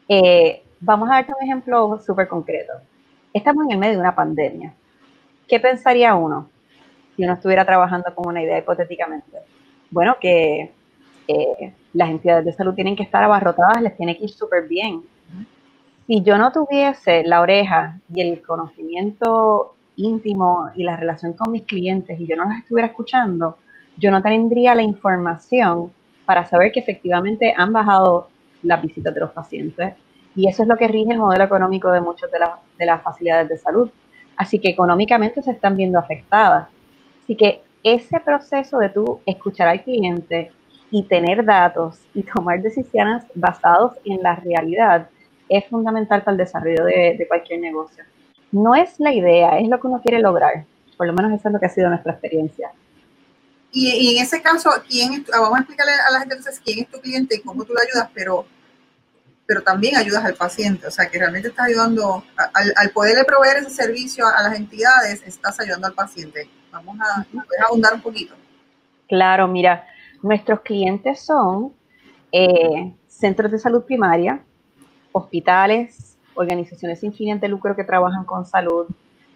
Eh, 0.09 0.63
vamos 0.81 1.11
a 1.11 1.15
darte 1.15 1.33
un 1.39 1.45
ejemplo 1.45 1.99
súper 1.99 2.29
concreto. 2.29 2.73
Estamos 3.33 3.65
en 3.67 3.73
el 3.73 3.79
medio 3.79 3.95
de 3.95 4.01
una 4.01 4.15
pandemia. 4.15 4.73
¿Qué 5.47 5.61
pensaría 5.61 6.15
uno 6.15 6.49
si 7.17 7.25
uno 7.25 7.35
estuviera 7.35 7.65
trabajando 7.65 8.15
con 8.15 8.29
una 8.29 8.43
idea 8.43 8.59
hipotéticamente? 8.59 9.39
Bueno, 9.91 10.17
que 10.21 10.73
eh, 11.27 11.75
las 11.93 12.11
entidades 12.11 12.45
de 12.45 12.53
salud 12.53 12.75
tienen 12.75 12.97
que 12.97 13.03
estar 13.03 13.23
abarrotadas, 13.23 13.83
les 13.83 13.97
tiene 13.97 14.17
que 14.17 14.25
ir 14.25 14.31
súper 14.31 14.69
bien. 14.69 15.03
Si 16.07 16.23
yo 16.23 16.39
no 16.39 16.53
tuviese 16.53 17.23
la 17.25 17.41
oreja 17.41 18.01
y 18.13 18.23
el 18.23 18.41
conocimiento 18.43 19.75
íntimo 19.99 20.71
y 20.75 20.85
la 20.85 20.97
relación 20.97 21.35
con 21.35 21.53
mis 21.53 21.65
clientes 21.65 22.19
y 22.19 22.27
yo 22.27 22.37
no 22.37 22.45
los 22.45 22.59
estuviera 22.59 22.89
escuchando, 22.89 23.59
yo 23.97 24.11
no 24.11 24.23
tendría 24.23 24.75
la 24.75 24.83
información 24.83 25.93
para 26.25 26.47
saber 26.47 26.73
que 26.73 26.81
efectivamente 26.81 27.53
han 27.57 27.73
bajado 27.73 28.29
las 28.63 28.81
visitas 28.81 29.15
de 29.15 29.21
los 29.21 29.31
pacientes. 29.31 29.95
Y 30.37 30.49
eso 30.49 30.63
es 30.63 30.69
lo 30.69 30.77
que 30.77 30.87
rige 30.87 31.13
el 31.13 31.19
modelo 31.19 31.45
económico 31.45 31.91
de 31.91 32.01
muchas 32.01 32.31
de, 32.31 32.39
de 32.79 32.87
las 32.87 33.03
facilidades 33.03 33.49
de 33.49 33.57
salud. 33.57 33.91
Así 34.37 34.59
que 34.61 34.69
económicamente 34.69 35.43
se 35.43 35.51
están 35.51 35.77
viendo 35.77 35.99
afectadas. 35.99 36.69
Así 37.25 37.35
que 37.35 37.63
ese 37.83 38.21
proceso 38.21 38.79
de 38.79 38.91
tú 38.91 39.21
escuchar 39.27 39.69
al 39.69 39.83
cliente 39.83 40.53
y 40.91 41.03
tener 41.05 41.45
datos 41.45 42.01
y 42.15 42.23
tomar 42.23 42.63
decisiones 42.63 43.25
basados 43.35 43.95
en 44.05 44.23
la 44.23 44.37
realidad 44.37 45.09
es 45.49 45.65
fundamental 45.67 46.23
para 46.23 46.33
el 46.33 46.39
desarrollo 46.39 46.85
de, 46.85 47.17
de 47.19 47.27
cualquier 47.27 47.61
negocio. 47.61 48.05
No 48.51 48.75
es 48.75 48.99
la 48.99 49.13
idea, 49.13 49.59
es 49.59 49.69
lo 49.69 49.81
que 49.81 49.87
uno 49.87 50.01
quiere 50.01 50.21
lograr. 50.21 50.65
Por 50.97 51.07
lo 51.07 51.13
menos 51.13 51.33
eso 51.33 51.49
es 51.49 51.53
lo 51.53 51.61
que 51.61 51.67
ha 51.67 51.71
sido 51.71 51.89
nuestra 51.89 52.13
experiencia. 52.13 52.71
Y, 53.71 54.17
en 54.17 54.23
ese 54.23 54.41
caso, 54.41 54.71
¿quién 54.89 55.25
ah, 55.33 55.41
vamos 55.41 55.59
a 55.59 55.61
explicarle 55.61 55.93
a 55.93 56.11
la 56.11 56.21
gente 56.21 56.37
entonces 56.37 56.61
quién 56.65 56.81
es 56.81 56.89
tu 56.89 57.01
cliente 57.01 57.37
y 57.37 57.41
cómo 57.41 57.65
tú 57.65 57.75
lo 57.75 57.81
ayudas, 57.81 58.11
pero, 58.15 58.47
pero 59.47 59.63
también 59.63 59.97
ayudas 59.97 60.25
al 60.25 60.35
paciente, 60.35 60.87
o 60.87 60.91
sea, 60.91 61.09
que 61.09 61.19
realmente 61.19 61.49
estás 61.49 61.67
ayudando, 61.67 62.25
al, 62.55 62.73
al 62.75 62.91
poderle 62.91 63.25
proveer 63.25 63.59
ese 63.59 63.71
servicio 63.71 64.27
a, 64.27 64.43
las 64.43 64.57
entidades, 64.57 65.23
estás 65.27 65.61
ayudando 65.61 65.87
al 65.87 65.93
paciente. 65.93 66.49
Vamos 66.73 66.99
a, 67.01 67.21
a 67.21 67.67
abundar 67.69 67.95
un 67.95 68.01
poquito. 68.01 68.35
Claro, 69.07 69.47
mira, 69.49 69.87
nuestros 70.23 70.61
clientes 70.63 71.21
son 71.21 71.75
eh, 72.33 72.95
centros 73.07 73.51
de 73.51 73.59
salud 73.59 73.85
primaria, 73.85 74.43
hospitales, 75.13 76.08
organizaciones 76.39 77.01
sin 77.01 77.13
fines 77.13 77.41
de 77.41 77.49
lucro 77.49 77.75
que 77.75 77.83
trabajan 77.83 78.25
con 78.25 78.47
salud, 78.47 78.87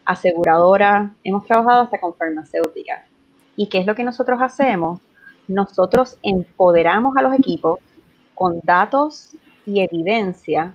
aseguradoras, 0.04 1.11
hemos 1.25 1.44
trabajado 1.44 1.82
hasta 1.82 2.00
con 2.00 2.14
farmacéuticas. 2.14 3.02
¿Y 3.56 3.68
qué 3.68 3.78
es 3.78 3.87
lo 3.87 3.94
que 3.94 4.04
nosotros 4.04 4.40
hacemos? 4.40 5.00
Nosotros 5.49 6.16
empoderamos 6.23 7.16
a 7.16 7.23
los 7.23 7.35
equipos 7.35 7.80
con 8.35 8.61
datos 8.62 9.37
y 9.66 9.80
evidencia 9.80 10.75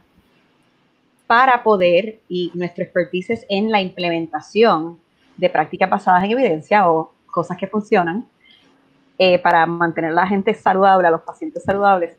para 1.28 1.64
poder, 1.64 2.20
y 2.28 2.52
nuestro 2.54 2.84
expertise 2.84 3.30
es 3.32 3.46
en 3.50 3.72
la 3.72 3.82
implementación 3.82 5.00
de 5.38 5.50
prácticas 5.50 5.90
basadas 5.90 6.24
en 6.26 6.32
evidencia 6.32 6.90
o 6.90 7.14
cosas 7.26 7.58
que 7.58 7.68
funcionan, 7.68 8.28
eh, 9.18 9.40
para 9.40 9.66
mantener 9.66 10.12
a 10.12 10.16
la 10.16 10.28
gente 10.28 10.54
saludable, 10.54 11.08
a 11.08 11.12
los 11.12 11.22
pacientes 11.22 11.64
saludables, 11.64 12.18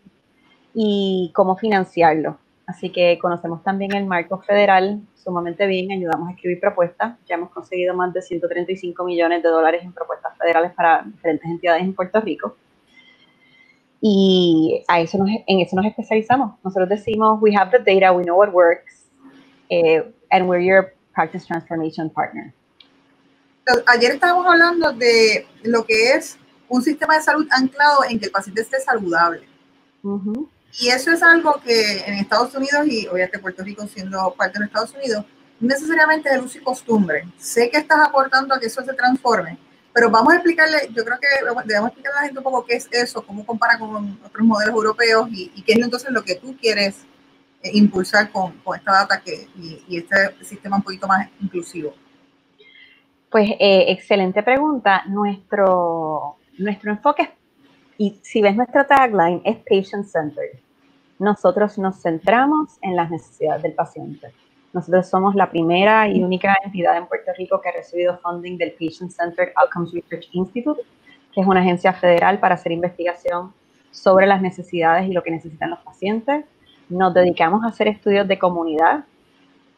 y 0.74 1.30
cómo 1.34 1.56
financiarlo. 1.56 2.38
Así 2.68 2.90
que 2.92 3.18
conocemos 3.18 3.62
también 3.62 3.96
el 3.96 4.04
marco 4.04 4.38
federal 4.40 5.00
sumamente 5.14 5.66
bien, 5.66 5.90
ayudamos 5.90 6.28
a 6.28 6.32
escribir 6.32 6.60
propuestas. 6.60 7.16
Ya 7.26 7.36
hemos 7.36 7.48
conseguido 7.50 7.94
más 7.94 8.12
de 8.12 8.20
135 8.20 9.04
millones 9.04 9.42
de 9.42 9.48
dólares 9.48 9.82
en 9.84 9.94
propuestas 9.94 10.36
federales 10.36 10.72
para 10.72 11.02
diferentes 11.02 11.50
entidades 11.50 11.82
en 11.82 11.94
Puerto 11.94 12.20
Rico. 12.20 12.56
Y 14.02 14.84
a 14.86 15.00
eso 15.00 15.18
en 15.46 15.60
eso 15.60 15.76
nos 15.76 15.86
especializamos. 15.86 16.58
Nosotros 16.62 16.90
decimos, 16.90 17.40
we 17.40 17.56
have 17.56 17.70
the 17.70 17.78
data, 17.78 18.12
we 18.12 18.22
know 18.22 18.36
what 18.36 18.52
works, 18.52 19.06
eh, 19.70 20.02
and 20.30 20.46
we're 20.46 20.62
your 20.62 20.92
practice 21.14 21.46
transformation 21.46 22.10
partner. 22.10 22.52
Ayer 23.86 24.12
estábamos 24.12 24.46
hablando 24.46 24.92
de 24.92 25.46
lo 25.62 25.84
que 25.86 26.12
es 26.12 26.38
un 26.68 26.82
sistema 26.82 27.16
de 27.16 27.22
salud 27.22 27.48
anclado 27.50 28.04
en 28.10 28.20
que 28.20 28.26
el 28.26 28.30
paciente 28.30 28.60
esté 28.60 28.78
saludable. 28.78 29.48
Y 30.80 30.88
eso 30.88 31.10
es 31.10 31.22
algo 31.22 31.60
que 31.64 32.00
en 32.06 32.14
Estados 32.14 32.54
Unidos 32.54 32.86
y 32.86 33.06
obviamente 33.06 33.38
Puerto 33.38 33.62
Rico 33.64 33.86
siendo 33.86 34.32
parte 34.34 34.58
de 34.58 34.66
Estados 34.66 34.94
Unidos, 34.94 35.24
necesariamente 35.60 36.28
es 36.30 36.40
uso 36.40 36.58
y 36.58 36.62
costumbre. 36.62 37.24
Sé 37.38 37.70
que 37.70 37.78
estás 37.78 37.98
aportando 38.06 38.54
a 38.54 38.60
que 38.60 38.66
eso 38.66 38.84
se 38.84 38.92
transforme, 38.94 39.58
pero 39.92 40.10
vamos 40.10 40.32
a 40.32 40.36
explicarle, 40.36 40.88
yo 40.94 41.04
creo 41.04 41.18
que 41.18 41.26
debemos 41.64 41.88
explicarle 41.88 42.18
a 42.18 42.20
la 42.20 42.26
gente 42.26 42.38
un 42.38 42.44
poco 42.44 42.64
qué 42.64 42.76
es 42.76 42.88
eso, 42.92 43.24
cómo 43.24 43.44
compara 43.44 43.78
con 43.78 44.18
otros 44.24 44.46
modelos 44.46 44.74
europeos 44.74 45.28
y, 45.32 45.62
qué 45.62 45.72
es 45.72 45.78
entonces 45.78 46.10
lo 46.10 46.22
que 46.22 46.36
tú 46.36 46.56
quieres 46.56 47.04
eh, 47.62 47.70
impulsar 47.72 48.30
con, 48.30 48.52
con, 48.58 48.78
esta 48.78 48.92
data 48.92 49.20
que, 49.20 49.48
y, 49.56 49.96
este 49.96 50.44
sistema 50.44 50.76
un 50.76 50.82
poquito 50.82 51.06
más 51.06 51.28
inclusivo. 51.40 51.94
Pues 53.30 53.50
eh, 53.58 53.86
excelente 53.88 54.42
pregunta. 54.42 55.02
Nuestro, 55.06 56.36
nuestro 56.58 56.92
enfoque 56.92 57.22
es 57.22 57.30
y 57.98 58.20
si 58.22 58.40
ves 58.40 58.54
nuestro 58.54 58.86
tagline, 58.86 59.42
es 59.44 59.56
patient-centered. 59.56 60.60
Nosotros 61.18 61.76
nos 61.78 62.00
centramos 62.00 62.78
en 62.80 62.94
las 62.94 63.10
necesidades 63.10 63.62
del 63.64 63.72
paciente. 63.72 64.28
Nosotros 64.72 65.08
somos 65.08 65.34
la 65.34 65.50
primera 65.50 66.08
y 66.08 66.22
única 66.22 66.56
entidad 66.64 66.96
en 66.96 67.06
Puerto 67.06 67.32
Rico 67.36 67.60
que 67.60 67.70
ha 67.70 67.72
recibido 67.72 68.18
funding 68.18 68.56
del 68.56 68.72
Patient 68.72 69.10
Centered 69.10 69.52
Outcomes 69.56 69.92
Research 69.92 70.28
Institute, 70.32 70.80
que 71.34 71.40
es 71.40 71.46
una 71.46 71.60
agencia 71.60 71.92
federal 71.92 72.38
para 72.38 72.54
hacer 72.54 72.70
investigación 72.70 73.52
sobre 73.90 74.26
las 74.26 74.40
necesidades 74.40 75.08
y 75.08 75.12
lo 75.12 75.24
que 75.24 75.32
necesitan 75.32 75.70
los 75.70 75.80
pacientes. 75.80 76.44
Nos 76.88 77.12
dedicamos 77.12 77.64
a 77.64 77.68
hacer 77.68 77.88
estudios 77.88 78.28
de 78.28 78.38
comunidad 78.38 79.06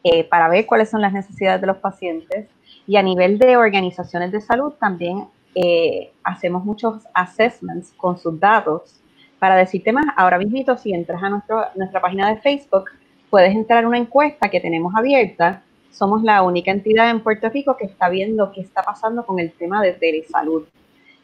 eh, 0.03 0.25
para 0.25 0.47
ver 0.47 0.67
cuáles 0.67 0.91
son 0.91 1.01
las 1.01 1.13
necesidades 1.13 1.59
de 1.59 1.67
los 1.67 1.77
pacientes 1.77 2.47
y 2.85 2.97
a 2.97 3.01
nivel 3.01 3.39
de 3.39 3.57
organizaciones 3.57 4.31
de 4.31 4.41
salud 4.41 4.73
también 4.73 5.25
eh, 5.55 6.11
hacemos 6.23 6.63
muchos 6.63 7.03
assessments 7.13 7.93
con 7.97 8.17
sus 8.17 8.39
datos 8.39 9.01
para 9.39 9.55
decirte 9.55 9.91
más. 9.91 10.05
Ahora 10.15 10.37
mismo, 10.37 10.77
si 10.77 10.93
entras 10.93 11.21
a 11.21 11.29
nuestro, 11.29 11.65
nuestra 11.75 12.01
página 12.01 12.29
de 12.29 12.37
Facebook, 12.37 12.85
puedes 13.29 13.53
entrar 13.55 13.83
a 13.83 13.87
una 13.87 13.97
encuesta 13.97 14.49
que 14.49 14.59
tenemos 14.59 14.93
abierta. 14.95 15.63
Somos 15.91 16.23
la 16.23 16.43
única 16.43 16.71
entidad 16.71 17.09
en 17.09 17.21
Puerto 17.21 17.49
Rico 17.49 17.75
que 17.75 17.85
está 17.85 18.09
viendo 18.09 18.51
qué 18.51 18.61
está 18.61 18.83
pasando 18.83 19.25
con 19.25 19.39
el 19.39 19.51
tema 19.51 19.81
de 19.81 19.93
telesalud. 19.93 20.63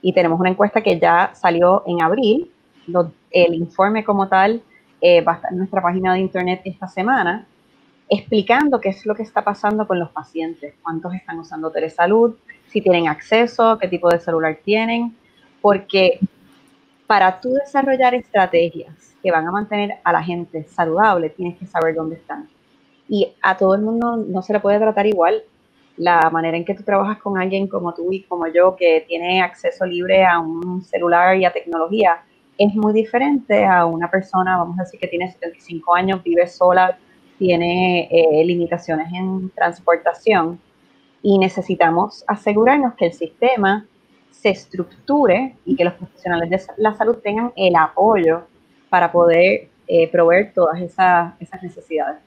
Y 0.01 0.13
tenemos 0.13 0.39
una 0.39 0.50
encuesta 0.50 0.81
que 0.81 1.00
ya 1.00 1.31
salió 1.34 1.84
en 1.86 2.01
abril. 2.01 2.51
el 3.31 3.53
informe 3.53 4.03
como 4.03 4.27
tal 4.27 4.62
eh, 5.01 5.22
va 5.22 5.34
a 5.34 5.36
estar 5.36 5.51
en 5.51 5.57
nuestra 5.60 5.81
página 5.81 6.13
de 6.13 6.19
internet 6.19 6.62
esta 6.65 6.88
semana 6.88 7.46
explicando 8.10 8.79
qué 8.79 8.89
es 8.89 9.05
lo 9.05 9.15
que 9.15 9.24
está 9.24 9.43
pasando 9.43 9.88
con 9.88 10.00
los 10.00 10.10
pacientes, 10.12 10.75
cuántos 10.81 11.13
están 11.13 11.39
usando 11.39 11.72
telesalud, 11.72 12.36
si 12.70 12.82
tienen 12.82 13.08
acceso, 13.08 13.78
qué 13.80 13.88
tipo 13.88 14.10
de 14.10 14.20
celular 14.20 14.60
tienen, 14.64 15.16
porque 15.62 16.20
para 17.08 17.40
tú 17.40 17.54
desarrollar 17.54 18.14
estrategias 18.14 19.16
que 19.24 19.32
van 19.32 19.48
a 19.48 19.52
mantener 19.52 19.96
a 20.04 20.12
la 20.12 20.22
gente 20.22 20.64
saludable, 20.66 21.30
tienes 21.30 21.58
que 21.58 21.66
saber 21.66 21.96
dónde 21.96 22.18
están. 22.18 22.50
Y 23.10 23.34
a 23.42 23.56
todo 23.56 23.76
el 23.76 23.82
mundo 23.82 24.18
no 24.18 24.42
se 24.42 24.54
le 24.54 24.60
puede 24.60 24.80
tratar 24.80 25.06
igual. 25.06 25.44
la 25.98 26.30
manera 26.30 26.56
en 26.56 26.64
que 26.64 26.76
tú 26.76 26.84
trabajas 26.84 27.18
con 27.18 27.40
alguien 27.40 27.68
como 27.68 27.92
tú 27.92 28.12
y 28.12 28.22
como 28.22 28.46
yo, 28.48 28.76
que 28.76 29.04
tiene 29.08 29.42
acceso 29.42 29.84
libre 29.84 30.24
a 30.24 30.38
un 30.38 30.84
celular 30.84 31.36
y 31.38 31.46
a 31.46 31.52
tecnología, 31.52 32.22
es 32.56 32.76
muy 32.76 32.94
diferente 32.94 33.66
a 33.66 33.86
una 33.86 34.10
persona, 34.12 34.58
vamos 34.58 34.78
a 34.80 34.84
decir, 34.84 35.00
que 35.00 35.08
tiene 35.08 35.32
75 35.32 35.96
años, 35.96 36.22
vive 36.24 36.46
sola, 36.46 37.00
tiene 37.40 38.08
eh, 38.12 38.46
limitaciones 38.46 39.12
en 39.12 39.50
transportación 39.52 40.60
y 41.27 41.38
necesitamos 41.39 42.24
asegurarnos 42.25 42.93
que 42.93 43.07
el 43.07 43.12
sistema 43.12 43.86
se 44.31 44.48
estructure 44.48 45.57
y 45.65 45.75
que 45.75 45.84
los 45.84 45.96
profesionales 45.96 46.50
de 46.50 46.74
la 46.77 46.96
salud 46.96 47.17
tengan 47.17 47.51
el 47.57 47.75
apoyo 47.75 48.48
para 48.88 49.12
poder 49.12 49.67
eh, 49.89 50.10
proveer 50.10 50.53
todas 50.53 50.79
esas, 50.79 51.34
esas 51.41 51.62
necesidades. 51.62 52.19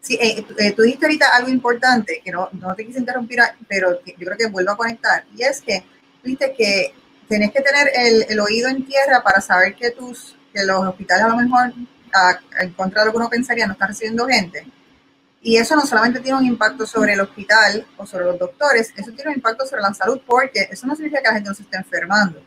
Sí, 0.00 0.18
eh, 0.20 0.44
eh, 0.58 0.72
tú 0.72 0.82
dijiste 0.82 1.06
ahorita 1.06 1.26
algo 1.32 1.48
importante, 1.48 2.20
que 2.24 2.32
no, 2.32 2.48
no 2.54 2.74
te 2.74 2.84
quise 2.84 2.98
interrumpir, 2.98 3.38
pero 3.68 4.00
yo 4.04 4.26
creo 4.26 4.36
que 4.36 4.46
vuelvo 4.48 4.72
a 4.72 4.76
conectar, 4.76 5.22
y 5.36 5.44
es 5.44 5.62
que 5.62 5.84
dijiste 6.24 6.54
que 6.58 6.94
tenés 7.28 7.52
que 7.52 7.60
tener 7.60 7.88
el, 7.94 8.26
el, 8.28 8.40
oído 8.40 8.68
en 8.68 8.84
tierra 8.84 9.22
para 9.22 9.40
saber 9.40 9.76
que, 9.76 9.92
tus, 9.92 10.36
que 10.52 10.64
los 10.64 10.84
hospitales 10.88 11.24
a 11.24 11.28
lo 11.28 11.36
mejor, 11.36 11.72
a, 12.12 12.64
en 12.64 12.72
contra 12.72 13.02
de 13.02 13.06
lo 13.06 13.12
que 13.12 13.18
uno 13.18 13.28
pensaría, 13.28 13.64
no 13.64 13.74
están 13.74 13.90
recibiendo 13.90 14.26
gente. 14.26 14.66
Y 15.42 15.56
eso 15.56 15.74
no 15.74 15.84
solamente 15.84 16.20
tiene 16.20 16.38
un 16.38 16.46
impacto 16.46 16.86
sobre 16.86 17.14
el 17.14 17.20
hospital 17.20 17.84
o 17.96 18.06
sobre 18.06 18.26
los 18.26 18.38
doctores, 18.38 18.92
eso 18.96 19.10
tiene 19.12 19.30
un 19.30 19.36
impacto 19.36 19.66
sobre 19.66 19.82
la 19.82 19.92
salud 19.92 20.20
porque 20.24 20.68
eso 20.70 20.86
no 20.86 20.94
significa 20.94 21.20
que 21.20 21.28
la 21.28 21.34
gente 21.34 21.48
no 21.48 21.54
se 21.54 21.62
esté 21.62 21.76
enfermando. 21.76 22.40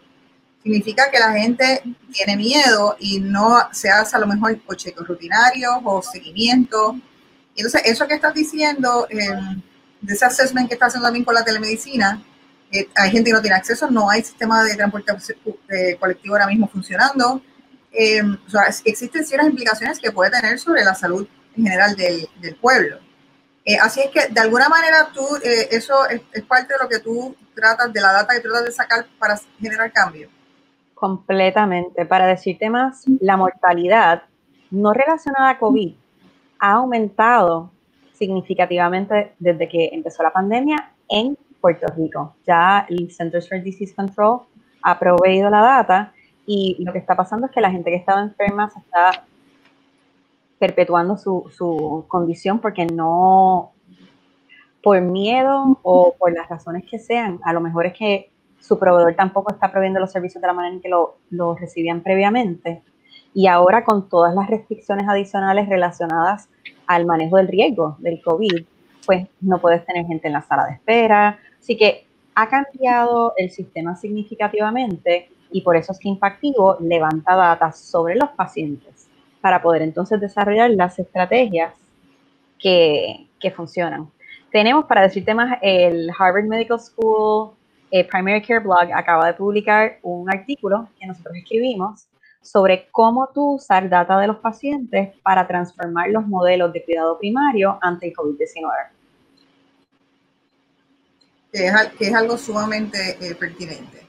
Significa 0.64 1.12
que 1.12 1.20
la 1.20 1.34
gente 1.34 1.84
tiene 2.12 2.38
miedo 2.38 2.96
y 3.00 3.20
no 3.20 3.58
se 3.72 3.90
hace 3.90 4.16
a 4.16 4.20
lo 4.20 4.28
mejor 4.28 4.60
o 4.66 4.74
chequeos 4.74 5.08
rutinarios 5.08 5.75
o 5.84 6.02
seguimiento. 6.02 6.96
Entonces, 7.56 7.82
eso 7.86 8.08
que 8.08 8.16
estás 8.16 8.34
diciendo, 8.34 9.08
eh, 9.10 9.30
de 10.02 10.14
ese 10.14 10.25
assessment 10.25 10.68
que 10.68 10.75
estás 10.75 10.88
haciendo 10.88 11.08
también 11.08 11.25
con 11.25 11.36
la 11.36 11.44
telemedicina, 11.44 12.24
eh, 12.72 12.90
hay 12.96 13.12
gente 13.12 13.30
que 13.30 13.34
no 13.34 13.42
tiene 13.42 13.58
acceso, 13.58 13.90
no 13.90 14.10
hay 14.10 14.24
sistema 14.24 14.64
de 14.64 14.75
transporte 14.75 15.14
eh, 15.70 15.98
colectivo 16.00 16.36
ahora 16.36 16.48
mismo 16.48 16.68
funcionando. 16.68 17.42
Eh, 17.92 18.22
o 18.22 18.50
sea, 18.50 18.64
existen 18.84 19.25
ciertas 19.25 19.50
implicaciones 19.50 20.00
que 20.00 20.12
puede 20.12 20.32
tener 20.32 20.60
sobre 20.60 20.84
la 20.84 20.94
salud 20.94 21.28
general 21.55 21.95
del, 21.95 22.27
del 22.41 22.55
pueblo. 22.55 22.97
Eh, 23.65 23.77
así 23.81 24.01
es 24.01 24.12
que 24.12 24.31
de 24.31 24.39
alguna 24.39 24.69
manera 24.69 25.09
tú, 25.13 25.25
eh, 25.43 25.69
eso 25.71 26.07
es, 26.07 26.21
es, 26.33 26.43
parte 26.43 26.74
de 26.74 26.79
lo 26.83 26.88
que 26.88 27.00
tú 27.00 27.35
tratas, 27.55 27.91
de 27.91 28.00
la 28.00 28.12
data 28.12 28.35
que 28.35 28.41
tratas 28.41 28.65
de 28.65 28.71
sacar 28.71 29.05
para 29.17 29.39
generar 29.59 29.91
cambio. 29.91 30.29
Completamente. 30.93 32.05
Para 32.05 32.27
decirte 32.27 32.69
más, 32.69 33.03
la 33.19 33.38
mortalidad 33.38 34.24
no 34.69 34.93
relacionada 34.93 35.50
a 35.50 35.57
COVID 35.57 35.95
ha 36.59 36.71
aumentado 36.74 37.71
significativamente 38.13 39.33
desde 39.39 39.67
que 39.67 39.89
empezó 39.91 40.24
la 40.24 40.31
pandemia 40.31 40.91
en 41.09 41.38
Puerto 41.59 41.88
Rico. 41.97 42.35
Ya 42.45 42.85
el 42.89 43.12
Centers 43.12 43.50
for 43.50 43.62
Disease 43.62 43.93
Control 43.93 44.41
ha 44.81 45.00
proveído 45.00 45.50
la 45.50 45.62
data 45.62 46.13
y 46.45 46.77
lo 46.83 46.93
que 46.93 47.00
está 47.00 47.15
pasando 47.15 47.47
es 47.47 47.51
que 47.51 47.62
la 47.62 47.71
gente 47.71 47.89
que 47.89 47.97
estaba 47.97 48.21
enferma 48.21 48.69
se 48.69 48.79
está 48.79 49.25
perpetuando 50.65 51.15
su, 51.15 51.51
su 51.55 52.05
condición 52.07 52.60
porque 52.60 52.88
no, 52.88 53.74
por 54.81 55.00
miedo 55.00 55.77
o 55.84 56.15
por 56.17 56.34
las 56.34 56.50
razones 56.50 56.84
que 56.89 56.98
sean, 56.98 57.39
a 57.43 57.53
lo 57.53 57.62
mejor 57.62 57.86
es 57.86 57.93
que 57.93 58.31
su 58.60 58.79
proveedor 58.79 59.13
tampoco 59.13 59.53
está 59.53 59.72
proveyendo 59.72 60.00
los 60.00 60.12
servicios 60.12 60.41
de 60.41 60.48
la 60.48 60.53
manera 60.53 60.74
en 60.74 60.81
que 60.81 60.89
lo, 60.89 61.17
lo, 61.29 61.53
recibían 61.53 62.01
previamente. 62.01 62.81
Y 63.36 63.45
ahora 63.45 63.84
con 63.84 64.10
todas 64.10 64.34
las 64.34 64.50
restricciones 64.50 65.07
adicionales 65.07 65.69
relacionadas 65.69 66.50
al 66.88 67.05
manejo 67.05 67.38
del 67.38 67.48
riesgo 67.48 67.95
del 68.00 68.19
COVID, 68.24 68.65
pues 69.05 69.27
no 69.41 69.60
puedes 69.60 69.86
tener 69.86 70.07
gente 70.07 70.27
en 70.27 70.34
la 70.34 70.41
sala 70.41 70.65
de 70.65 70.74
espera. 70.74 71.38
Así 71.60 71.77
que 71.77 72.07
ha 72.33 72.50
cambiado 72.50 73.33
el 73.37 73.51
sistema 73.51 73.96
significativamente 73.96 75.29
y 75.51 75.61
por 75.61 75.75
eso 75.75 75.92
es 75.92 76.00
que 76.00 76.09
Impactivo 76.09 76.77
levanta 76.79 77.35
datos 77.35 77.77
sobre 77.77 78.16
los 78.16 78.29
pacientes 78.29 79.09
para 79.46 79.62
poder 79.62 79.84
entonces 79.84 80.20
desarrollar 80.20 80.72
las 80.72 80.98
estrategias 80.98 81.72
que, 82.58 83.27
que 83.40 83.51
funcionan. 83.51 84.10
Tenemos, 84.51 84.86
para 84.86 85.03
decirte 85.03 85.36
más, 85.36 85.60
el 85.62 86.10
Harvard 86.18 86.46
Medical 86.46 86.79
School 86.79 87.51
eh, 87.92 88.03
Primary 88.05 88.42
Care 88.42 88.62
Blog 88.62 88.92
acaba 88.92 89.27
de 89.27 89.36
publicar 89.36 90.00
un 90.01 90.27
artículo 90.34 90.90
que 91.00 91.05
nosotros 91.05 91.36
escribimos 91.36 92.08
sobre 92.42 92.88
cómo 92.90 93.29
tú 93.36 93.58
usar 93.58 93.88
data 93.88 94.18
de 94.18 94.25
los 94.25 94.38
pacientes 94.38 95.14
para 95.22 95.46
transformar 95.46 96.10
los 96.10 96.25
modelos 96.25 96.74
de 96.74 96.84
cuidado 96.84 97.20
primario 97.20 97.77
ante 97.84 98.08
el 98.08 98.16
COVID-19. 98.16 98.72
Que, 101.53 101.72
que 102.00 102.08
es, 102.08 102.16
algo 102.16 102.36
sumamente 102.36 103.16
eh, 103.22 103.36
pertinente. 103.36 104.08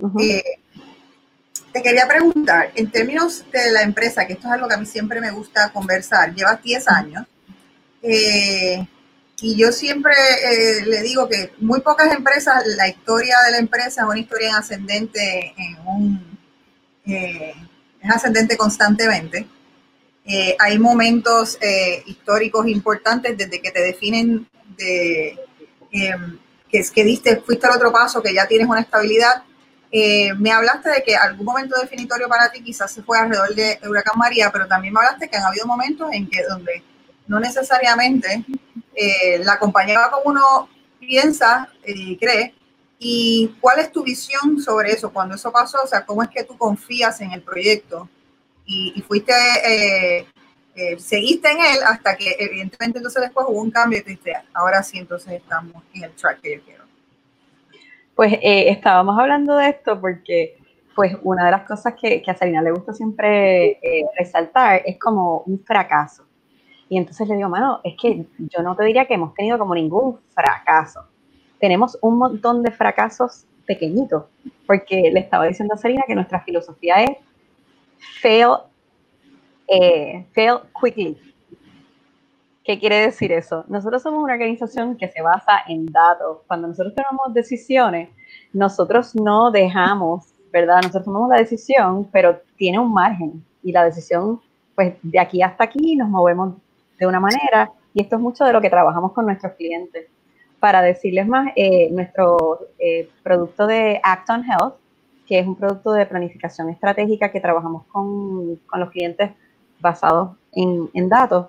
Uh 0.00 0.08
-huh. 0.08 0.22
eh, 0.24 0.61
te 1.72 1.82
quería 1.82 2.06
preguntar, 2.06 2.70
en 2.74 2.90
términos 2.90 3.44
de 3.50 3.70
la 3.70 3.82
empresa, 3.82 4.26
que 4.26 4.34
esto 4.34 4.46
es 4.48 4.52
algo 4.52 4.68
que 4.68 4.74
a 4.74 4.78
mí 4.78 4.86
siempre 4.86 5.20
me 5.20 5.30
gusta 5.30 5.70
conversar, 5.72 6.34
llevas 6.34 6.62
10 6.62 6.88
años, 6.88 7.26
eh, 8.02 8.86
y 9.40 9.56
yo 9.56 9.72
siempre 9.72 10.14
eh, 10.14 10.86
le 10.86 11.02
digo 11.02 11.28
que 11.28 11.52
muy 11.58 11.80
pocas 11.80 12.12
empresas, 12.12 12.62
la 12.76 12.88
historia 12.88 13.36
de 13.46 13.52
la 13.52 13.58
empresa 13.58 14.02
es 14.02 14.08
una 14.08 14.18
historia 14.18 14.50
en 14.50 14.54
ascendente, 14.54 15.54
en 15.56 15.78
un, 15.86 16.38
eh, 17.06 17.54
es 18.00 18.10
ascendente 18.10 18.56
constantemente. 18.56 19.46
Eh, 20.24 20.54
hay 20.58 20.78
momentos 20.78 21.58
eh, 21.60 22.04
históricos 22.06 22.68
importantes 22.68 23.36
desde 23.36 23.60
que 23.60 23.72
te 23.72 23.80
definen 23.80 24.46
de 24.76 25.38
que 25.90 26.78
es 26.78 26.90
que 26.90 27.04
diste, 27.04 27.36
fuiste 27.44 27.66
al 27.66 27.76
otro 27.76 27.92
paso, 27.92 28.22
que 28.22 28.32
ya 28.32 28.46
tienes 28.46 28.66
una 28.66 28.80
estabilidad 28.80 29.42
eh, 29.94 30.32
me 30.38 30.50
hablaste 30.50 30.88
de 30.88 31.02
que 31.02 31.14
algún 31.14 31.44
momento 31.44 31.78
definitorio 31.78 32.26
para 32.26 32.50
ti 32.50 32.62
quizás 32.62 32.90
se 32.90 33.02
fue 33.02 33.18
alrededor 33.18 33.54
de 33.54 33.78
Huracán 33.86 34.18
María, 34.18 34.50
pero 34.50 34.66
también 34.66 34.94
me 34.94 35.00
hablaste 35.00 35.28
que 35.28 35.36
han 35.36 35.44
habido 35.44 35.66
momentos 35.66 36.08
en 36.12 36.28
que 36.30 36.42
donde 36.44 36.82
no 37.26 37.38
necesariamente 37.38 38.42
eh, 38.94 39.38
la 39.44 39.58
compañía 39.58 40.00
va 40.00 40.10
como 40.10 40.30
uno 40.30 40.68
piensa 40.98 41.68
y 41.86 42.16
cree. 42.16 42.54
¿Y 42.98 43.54
cuál 43.60 43.80
es 43.80 43.92
tu 43.92 44.02
visión 44.02 44.60
sobre 44.60 44.92
eso 44.92 45.12
cuando 45.12 45.34
eso 45.34 45.52
pasó? 45.52 45.82
O 45.82 45.86
sea, 45.86 46.06
¿cómo 46.06 46.22
es 46.22 46.30
que 46.30 46.44
tú 46.44 46.56
confías 46.56 47.20
en 47.20 47.32
el 47.32 47.42
proyecto? 47.42 48.08
Y, 48.64 49.02
fuiste, 49.06 49.32
eh, 49.32 50.26
eh, 50.74 50.98
seguiste 50.98 51.50
en 51.50 51.58
él 51.58 51.78
hasta 51.84 52.16
que 52.16 52.34
evidentemente 52.38 52.98
entonces 52.98 53.22
después 53.22 53.46
hubo 53.46 53.60
un 53.60 53.70
cambio 53.70 53.98
y 53.98 54.02
te 54.02 54.10
dijiste, 54.10 54.34
ahora 54.54 54.82
sí, 54.82 54.98
entonces 54.98 55.34
estamos 55.34 55.82
en 55.92 56.04
el 56.04 56.12
track 56.12 56.40
que 56.40 56.56
yo 56.56 56.64
quiero. 56.64 56.81
Pues 58.14 58.34
eh, 58.34 58.68
estábamos 58.68 59.18
hablando 59.18 59.56
de 59.56 59.70
esto 59.70 60.00
porque 60.00 60.58
pues 60.94 61.16
una 61.22 61.46
de 61.46 61.50
las 61.50 61.66
cosas 61.66 61.94
que, 62.00 62.20
que 62.22 62.30
a 62.30 62.34
Salina 62.34 62.62
le 62.62 62.72
gusta 62.72 62.92
siempre 62.92 63.78
eh, 63.82 64.04
resaltar 64.18 64.82
es 64.84 64.98
como 64.98 65.42
un 65.46 65.58
fracaso. 65.64 66.24
Y 66.88 66.98
entonces 66.98 67.26
le 67.26 67.36
digo, 67.36 67.48
mano, 67.48 67.80
es 67.84 67.94
que 68.00 68.26
yo 68.36 68.62
no 68.62 68.76
te 68.76 68.84
diría 68.84 69.06
que 69.06 69.14
hemos 69.14 69.32
tenido 69.32 69.58
como 69.58 69.74
ningún 69.74 70.18
fracaso. 70.34 71.00
Tenemos 71.58 71.96
un 72.02 72.18
montón 72.18 72.62
de 72.62 72.70
fracasos 72.70 73.46
pequeñitos, 73.66 74.24
porque 74.66 75.10
le 75.10 75.20
estaba 75.20 75.46
diciendo 75.46 75.74
a 75.74 75.78
Salina 75.78 76.02
que 76.06 76.14
nuestra 76.14 76.40
filosofía 76.40 77.02
es 77.04 77.16
fail, 78.20 78.56
eh, 79.68 80.26
fail 80.34 80.58
quickly. 80.78 81.16
¿Qué 82.64 82.78
quiere 82.78 83.00
decir 83.00 83.32
eso? 83.32 83.64
Nosotros 83.66 84.02
somos 84.02 84.22
una 84.22 84.34
organización 84.34 84.96
que 84.96 85.08
se 85.08 85.20
basa 85.20 85.62
en 85.66 85.86
datos. 85.86 86.38
Cuando 86.46 86.68
nosotros 86.68 86.94
tomamos 86.94 87.34
decisiones, 87.34 88.08
nosotros 88.52 89.16
no 89.16 89.50
dejamos, 89.50 90.26
¿verdad? 90.52 90.76
Nosotros 90.76 91.06
tomamos 91.06 91.28
la 91.28 91.38
decisión, 91.38 92.08
pero 92.12 92.40
tiene 92.56 92.78
un 92.78 92.92
margen. 92.92 93.44
Y 93.64 93.72
la 93.72 93.84
decisión, 93.84 94.40
pues 94.76 94.94
de 95.02 95.18
aquí 95.18 95.42
hasta 95.42 95.64
aquí 95.64 95.96
nos 95.96 96.08
movemos 96.08 96.54
de 97.00 97.06
una 97.06 97.18
manera. 97.18 97.72
Y 97.94 98.02
esto 98.02 98.16
es 98.16 98.22
mucho 98.22 98.44
de 98.44 98.52
lo 98.52 98.60
que 98.60 98.70
trabajamos 98.70 99.12
con 99.12 99.26
nuestros 99.26 99.54
clientes. 99.54 100.06
Para 100.60 100.82
decirles 100.82 101.26
más, 101.26 101.48
eh, 101.56 101.90
nuestro 101.90 102.60
eh, 102.78 103.08
producto 103.24 103.66
de 103.66 104.00
Act 104.04 104.30
on 104.30 104.44
Health, 104.44 104.74
que 105.26 105.40
es 105.40 105.46
un 105.46 105.56
producto 105.56 105.92
de 105.92 106.06
planificación 106.06 106.70
estratégica 106.70 107.32
que 107.32 107.40
trabajamos 107.40 107.84
con, 107.86 108.56
con 108.66 108.78
los 108.78 108.90
clientes 108.90 109.32
basados 109.80 110.36
en, 110.52 110.88
en 110.94 111.08
datos, 111.08 111.48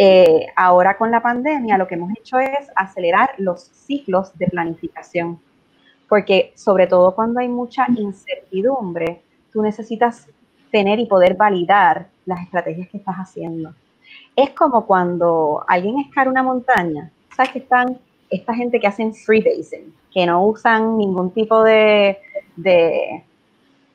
eh, 0.00 0.46
ahora 0.54 0.96
con 0.96 1.10
la 1.10 1.20
pandemia 1.20 1.76
lo 1.76 1.88
que 1.88 1.96
hemos 1.96 2.12
hecho 2.16 2.38
es 2.38 2.70
acelerar 2.76 3.30
los 3.38 3.62
ciclos 3.64 4.30
de 4.38 4.46
planificación, 4.46 5.40
porque 6.08 6.52
sobre 6.54 6.86
todo 6.86 7.16
cuando 7.16 7.40
hay 7.40 7.48
mucha 7.48 7.84
incertidumbre, 7.96 9.22
tú 9.52 9.60
necesitas 9.60 10.28
tener 10.70 11.00
y 11.00 11.06
poder 11.06 11.34
validar 11.34 12.06
las 12.26 12.42
estrategias 12.42 12.88
que 12.88 12.98
estás 12.98 13.16
haciendo. 13.16 13.74
Es 14.36 14.50
como 14.50 14.86
cuando 14.86 15.64
alguien 15.66 15.98
escala 15.98 16.30
una 16.30 16.44
montaña, 16.44 17.10
¿sabes 17.36 17.50
que 17.50 17.58
están 17.58 17.98
esta 18.30 18.54
gente 18.54 18.78
que 18.78 18.86
hacen 18.86 19.12
freebasing, 19.12 19.92
que 20.12 20.26
no 20.26 20.46
usan 20.46 20.96
ningún 20.96 21.32
tipo 21.32 21.64
de, 21.64 22.18
de, 22.54 23.24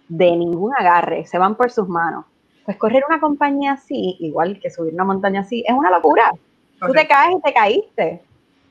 de 0.09 0.35
ningún 0.35 0.73
agarre, 0.77 1.25
se 1.25 1.37
van 1.37 1.55
por 1.55 1.71
sus 1.71 1.87
manos? 1.87 2.25
Pues 2.65 2.77
correr 2.77 3.03
una 3.07 3.19
compañía 3.19 3.73
así, 3.73 4.17
igual 4.19 4.59
que 4.59 4.69
subir 4.69 4.93
una 4.93 5.03
montaña 5.03 5.41
así, 5.41 5.63
es 5.67 5.73
una 5.73 5.91
locura. 5.91 6.31
Tú 6.79 6.91
te 6.93 7.07
caes 7.07 7.35
y 7.37 7.41
te 7.41 7.53
caíste. 7.53 8.21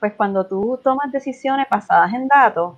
Pues 0.01 0.15
cuando 0.15 0.47
tú 0.47 0.79
tomas 0.83 1.13
decisiones 1.13 1.67
basadas 1.71 2.13
en 2.13 2.27
datos, 2.29 2.75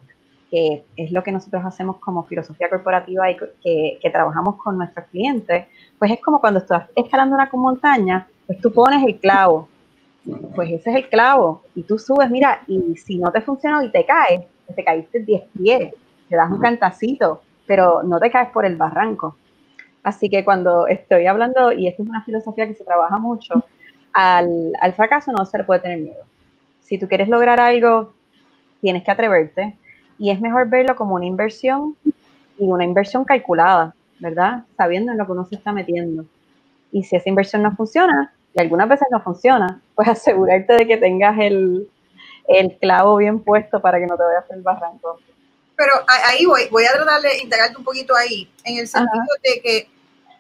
que 0.51 0.85
es 0.97 1.11
lo 1.11 1.23
que 1.23 1.33
nosotros 1.33 1.65
hacemos 1.65 1.97
como 1.97 2.25
filosofía 2.25 2.69
corporativa 2.69 3.31
y 3.31 3.37
que, 3.37 3.99
que 4.01 4.11
trabajamos 4.11 4.57
con 4.57 4.77
nuestros 4.77 5.07
clientes, 5.07 5.67
pues 5.99 6.13
es 6.13 6.21
como 6.21 6.41
cuando 6.41 6.61
estás 6.61 6.89
escalando 6.95 7.35
una 7.35 7.49
montaña, 7.53 8.29
pues 8.47 8.61
tú 8.61 8.73
pones 8.73 9.03
el 9.05 9.19
clavo, 9.19 9.69
pues 10.55 10.71
ese 10.71 10.91
es 10.91 10.97
el 10.97 11.09
clavo, 11.09 11.63
y 11.75 11.83
tú 11.83 11.99
subes, 11.99 12.31
mira, 12.31 12.63
y 12.67 12.97
si 12.97 13.19
no 13.19 13.33
te 13.33 13.41
funcionó 13.41 13.83
y 13.83 13.91
te 13.91 14.05
caes, 14.05 14.43
pues 14.67 14.77
te 14.77 14.85
caíste 14.85 15.21
10 15.21 15.43
pies, 15.59 15.95
te 16.29 16.37
das 16.37 16.51
un 16.51 16.61
cantacito, 16.61 17.43
pero 17.67 18.03
no 18.03 18.19
te 18.19 18.31
caes 18.31 18.51
por 18.51 18.65
el 18.65 18.77
barranco. 18.77 19.37
Así 20.05 20.31
que 20.31 20.45
cuando 20.45 20.87
estoy 20.87 21.27
hablando, 21.27 21.73
y 21.73 21.89
esto 21.89 22.03
es 22.03 22.09
una 22.09 22.23
filosofía 22.23 22.69
que 22.69 22.75
se 22.75 22.85
trabaja 22.85 23.19
mucho, 23.19 23.65
al, 24.13 24.73
al 24.81 24.93
fracaso 24.93 25.33
no 25.33 25.45
se 25.45 25.59
le 25.59 25.65
puede 25.65 25.81
tener 25.81 25.99
miedo. 25.99 26.23
Si 26.81 26.99
tú 26.99 27.09
quieres 27.09 27.29
lograr 27.29 27.59
algo, 27.59 28.13
tienes 28.81 29.03
que 29.03 29.11
atreverte 29.11 29.77
y 30.19 30.31
es 30.31 30.41
mejor 30.41 30.69
verlo 30.69 30.95
como 30.95 31.15
una 31.15 31.27
inversión 31.27 31.97
y 32.59 32.67
una 32.67 32.85
inversión 32.85 33.25
calculada, 33.25 33.95
¿verdad? 34.21 34.65
Sabiendo 34.77 35.13
en 35.13 35.19
lo 35.19 35.27
que 35.27 35.33
uno 35.33 35.47
se 35.47 35.57
está 35.57 35.73
metiendo. 35.73 36.25
Y 36.93 37.03
si 37.03 37.17
esa 37.17 37.29
inversión 37.29 37.63
no 37.63 37.75
funciona, 37.75 38.33
y 38.55 38.61
algunas 38.61 38.89
veces 38.89 39.09
no 39.11 39.21
funciona, 39.21 39.81
pues 39.95 40.09
asegurarte 40.11 40.75
de 40.75 40.87
que 40.87 40.97
tengas 40.97 41.37
el, 41.39 41.89
el 42.49 42.77
clavo 42.79 43.17
bien 43.17 43.41
puesto 43.41 43.81
para 43.81 43.99
que 43.99 44.07
no 44.07 44.17
te 44.17 44.23
vayas 44.23 44.51
el 44.51 44.63
barranco. 44.63 45.19
Pero 45.77 45.93
ahí 46.07 46.45
voy, 46.45 46.69
voy 46.71 46.85
a 46.85 46.93
tratar 46.93 47.21
de 47.21 47.39
integrarte 47.43 47.77
un 47.77 47.85
poquito 47.85 48.15
ahí, 48.15 48.49
en 48.65 48.79
el 48.79 48.87
sentido 48.87 49.25
de 49.43 49.61
que, 49.61 49.89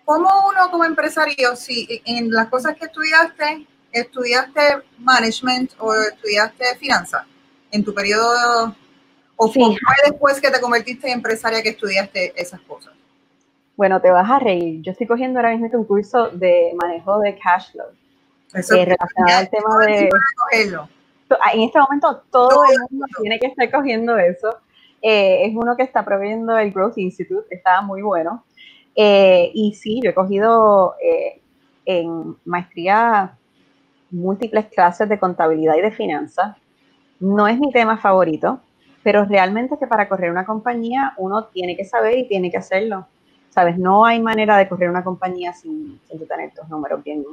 como 0.05 0.29
uno 0.49 0.71
como 0.71 0.85
empresario, 0.85 1.57
si 1.57 2.03
en 2.05 2.31
las 2.31 2.49
cosas 2.49 2.77
que 2.77 2.87
estudiaste, 2.87 3.67
estudiaste 3.93 4.61
management 4.99 5.73
o 5.79 5.95
estudiaste 5.95 6.77
finanzas 6.77 7.25
en 7.71 7.85
tu 7.85 7.95
periodo, 7.95 8.75
o 9.37 9.49
fue 9.49 9.75
después 10.05 10.41
que 10.41 10.51
te 10.51 10.61
convertiste 10.61 11.09
en 11.09 11.15
empresaria 11.15 11.63
que 11.63 11.71
estudiaste 11.71 12.41
esas 12.41 12.61
cosas? 12.61 12.93
Bueno, 13.77 14.01
te 14.01 14.11
vas 14.11 14.31
a 14.31 14.39
reír. 14.39 14.83
Yo 14.83 14.93
estoy 14.93 15.07
cogiendo 15.07 15.41
ahora 15.41 15.57
mismo 15.57 15.69
un 15.79 15.85
curso 15.85 16.29
de 16.31 16.73
manejo 16.81 17.19
de 17.19 17.37
cash 17.37 17.73
flow. 17.73 17.89
Eso 18.53 18.75
eh, 18.77 18.85
relacionado 18.85 19.39
al 19.39 19.51
tema 19.51 19.87
de... 19.87 20.09
En 21.53 21.63
este 21.63 21.79
momento 21.81 22.23
todo 22.31 22.65
el 22.71 22.79
mundo 22.91 23.07
tiene 23.21 23.41
que 23.41 23.49
estar 23.49 23.69
cogiendo 23.73 24.17
eso. 24.17 24.59
Eh, 25.03 25.47
es 25.47 25.55
uno 25.55 25.77
que 25.77 25.83
está 25.83 26.05
proveyendo 26.05 26.57
el 26.57 26.71
Growth 26.71 26.97
Institute, 26.99 27.47
está 27.51 27.83
muy 27.83 28.03
bueno. 28.03 28.45
Eh, 28.97 29.51
y 29.55 29.75
sí, 29.75 30.01
yo 30.03 30.11
he 30.11 30.15
cogido 30.15 30.95
en 31.85 32.37
maestría 32.45 33.37
múltiples 34.11 34.67
clases 34.67 35.09
de 35.09 35.19
contabilidad 35.19 35.77
y 35.77 35.83
de 35.83 35.91
finanzas. 35.91 36.57
No 37.21 37.49
es 37.49 37.59
mi 37.59 37.73
tema 37.73 37.99
favorito, 37.99 38.61
pero 39.03 39.25
realmente 39.25 39.77
que 39.79 39.87
para 39.87 40.09
correr 40.09 40.31
una 40.31 40.47
compañía 40.47 41.15
uno 41.17 41.47
tiene 41.47 41.77
que 41.77 41.85
saber 41.85 42.19
y 42.19 42.29
tiene 42.29 42.51
que 42.51 42.59
hacerlo. 42.59 43.07
¿Sabes? 43.51 43.79
No 43.79 44.05
hay 44.05 44.21
manera 44.21 44.57
de 44.57 44.69
correr 44.69 44.91
una 44.91 45.05
compañía 45.05 45.53
sin, 45.53 46.01
sin 46.09 46.27
tener 46.27 46.53
tus 46.55 46.69
números 46.69 47.05
bien, 47.05 47.25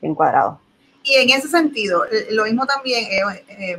bien 0.00 0.14
cuadrados. 0.14 0.58
Y 1.04 1.14
en 1.14 1.30
ese 1.30 1.48
sentido, 1.48 2.04
lo 2.30 2.44
mismo 2.44 2.66
también, 2.66 3.04
eh, 3.04 3.44
eh, 3.48 3.78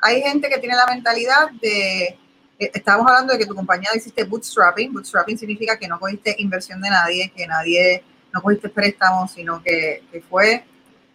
hay 0.00 0.22
gente 0.22 0.48
que 0.48 0.58
tiene 0.58 0.74
la 0.74 0.86
mentalidad 0.86 1.50
de, 1.60 2.04
eh, 2.04 2.18
estábamos 2.58 3.08
hablando 3.08 3.32
de 3.32 3.38
que 3.38 3.46
tu 3.46 3.54
compañía 3.54 3.90
hiciste 3.94 4.24
bootstrapping, 4.24 4.92
bootstrapping 4.92 5.38
significa 5.38 5.78
que 5.78 5.88
no 5.88 5.98
cogiste 5.98 6.34
inversión 6.38 6.80
de 6.80 6.90
nadie, 6.90 7.32
que 7.34 7.46
nadie, 7.46 8.02
no 8.32 8.42
cogiste 8.42 8.68
préstamos, 8.68 9.30
sino 9.32 9.62
que, 9.62 10.02
que 10.10 10.20
fue 10.22 10.64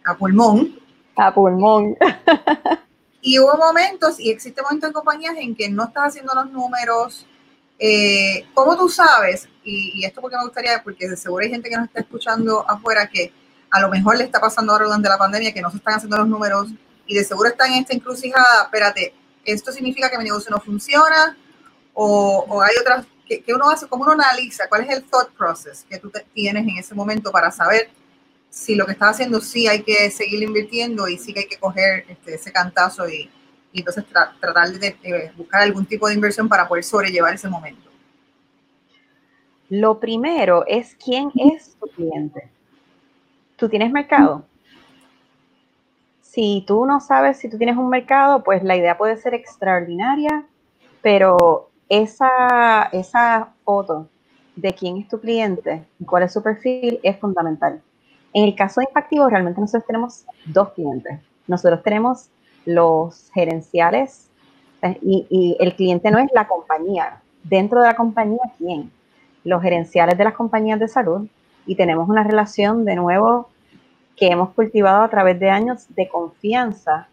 a 0.04 0.16
pulmón. 0.16 0.78
A 1.16 1.32
pulmón. 1.32 1.96
Y 3.26 3.38
hubo 3.38 3.56
momentos, 3.56 4.20
y 4.20 4.30
existen 4.30 4.62
momentos 4.62 4.88
en 4.88 4.92
compañías 4.92 5.34
en 5.38 5.56
que 5.56 5.70
no 5.70 5.84
estás 5.84 6.08
haciendo 6.08 6.34
los 6.34 6.50
números. 6.50 7.26
Eh, 7.78 8.46
¿Cómo 8.52 8.76
tú 8.76 8.86
sabes? 8.90 9.48
Y, 9.64 10.04
esto 10.04 10.20
porque 10.20 10.36
me 10.36 10.44
gustaría, 10.44 10.82
porque 10.82 11.08
de 11.08 11.16
seguro 11.16 11.42
hay 11.42 11.50
gente 11.50 11.70
que 11.70 11.76
nos 11.76 11.86
está 11.86 12.00
escuchando 12.00 12.68
afuera 12.68 13.08
que 13.08 13.32
a 13.70 13.80
lo 13.80 13.88
mejor 13.88 14.18
le 14.18 14.24
está 14.24 14.42
pasando 14.42 14.72
ahora 14.72 14.84
durante 14.84 15.08
la 15.08 15.16
pandemia 15.16 15.54
que 15.54 15.62
no 15.62 15.70
se 15.70 15.78
están 15.78 15.94
haciendo 15.94 16.18
los 16.18 16.28
números 16.28 16.68
y 17.06 17.14
de 17.14 17.24
seguro 17.24 17.48
está 17.48 17.66
en 17.66 17.72
esta 17.74 17.94
encrucijada. 17.94 18.64
Espérate, 18.64 19.14
¿esto 19.44 19.72
significa 19.72 20.10
que 20.10 20.18
mi 20.18 20.24
negocio 20.24 20.50
no 20.50 20.60
funciona? 20.60 21.36
¿O, 21.92 22.62
hay 22.62 22.74
otras 22.80 23.06
que, 23.26 23.42
uno 23.54 23.70
hace? 23.70 23.86
¿Cómo 23.86 24.04
uno 24.04 24.12
analiza? 24.12 24.68
¿Cuál 24.68 24.82
es 24.82 24.90
el 24.90 25.04
thought 25.04 25.30
process 25.32 25.84
que 25.88 25.98
tú 25.98 26.10
tienes 26.32 26.62
en 26.62 26.78
ese 26.78 26.94
momento 26.94 27.30
para 27.30 27.50
saber 27.50 27.88
si 28.50 28.74
lo 28.74 28.86
que 28.86 28.92
estás 28.92 29.10
haciendo 29.10 29.40
sí 29.40 29.66
hay 29.66 29.82
que 29.82 30.10
seguir 30.10 30.42
invirtiendo 30.42 31.08
y 31.08 31.18
sí 31.18 31.32
que 31.32 31.40
hay 31.40 31.48
que 31.48 31.58
coger 31.58 32.04
este, 32.08 32.34
ese 32.34 32.52
cantazo 32.52 33.08
y, 33.08 33.30
entonces 33.72 34.04
tratar 34.40 34.70
de, 34.70 35.32
buscar 35.36 35.62
algún 35.62 35.84
tipo 35.84 36.06
de 36.06 36.14
inversión 36.14 36.48
para 36.48 36.68
poder 36.68 36.84
sobrellevar 36.84 37.34
ese 37.34 37.48
momento? 37.48 37.90
Lo 39.68 39.98
primero 39.98 40.64
es 40.68 40.94
quién 40.94 41.32
es 41.34 41.74
tu 41.80 41.88
cliente. 41.88 42.48
¿Tú 43.56 43.68
tienes 43.68 43.90
mercado? 43.90 44.44
Si 46.34 46.64
tú 46.66 46.84
no 46.84 46.98
sabes 46.98 47.38
si 47.38 47.48
tú 47.48 47.58
tienes 47.58 47.76
un 47.76 47.88
mercado, 47.88 48.42
pues 48.42 48.64
la 48.64 48.76
idea 48.76 48.98
puede 48.98 49.16
ser 49.16 49.34
extraordinaria, 49.34 50.44
pero 51.00 51.70
esa, 51.88 52.88
esa 52.90 53.54
foto 53.62 54.08
de 54.56 54.72
quién 54.72 54.96
es 54.96 55.08
tu 55.08 55.20
cliente 55.20 55.84
y 56.00 56.04
cuál 56.04 56.24
es 56.24 56.32
su 56.32 56.42
perfil 56.42 56.98
es 57.04 57.16
fundamental. 57.20 57.80
En 58.32 58.42
el 58.42 58.56
caso 58.56 58.80
de 58.80 58.88
Impactivo, 58.90 59.28
realmente 59.28 59.60
nosotros 59.60 59.86
tenemos 59.86 60.24
dos 60.46 60.72
clientes. 60.72 61.20
Nosotros 61.46 61.84
tenemos 61.84 62.30
los 62.64 63.30
gerenciales 63.32 64.28
eh, 64.82 64.98
y, 65.02 65.56
el 65.60 65.76
cliente 65.76 66.10
no 66.10 66.18
es 66.18 66.28
la 66.34 66.48
compañía. 66.48 67.22
Dentro 67.44 67.80
de 67.80 67.86
la 67.86 67.94
compañía, 67.94 68.42
¿quién? 68.58 68.90
Los 69.44 69.62
gerenciales 69.62 70.18
de 70.18 70.24
las 70.24 70.34
compañías 70.34 70.80
de 70.80 70.88
salud 70.88 71.28
y 71.64 71.76
tenemos 71.76 72.08
una 72.08 72.24
relación 72.24 72.84
de 72.84 72.96
nuevo 72.96 73.50
que 74.16 74.28
hemos 74.28 74.50
cultivado 74.50 75.02
a 75.02 75.10
través 75.10 75.38
de 75.38 75.50
años 75.50 75.86
de 75.88 76.08
confianza 76.08 77.08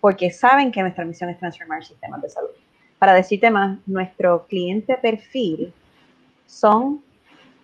porque 0.00 0.30
saben 0.30 0.70
que 0.70 0.82
nuestra 0.82 1.04
misión 1.04 1.30
es 1.30 1.38
transformar 1.38 1.84
sistemas 1.84 2.20
de 2.20 2.28
salud. 2.28 2.50
Para 2.98 3.14
decirte 3.14 3.50
más, 3.50 3.78
nuestro 3.86 4.46
cliente 4.46 4.96
perfil 4.96 5.72
son 6.46 7.02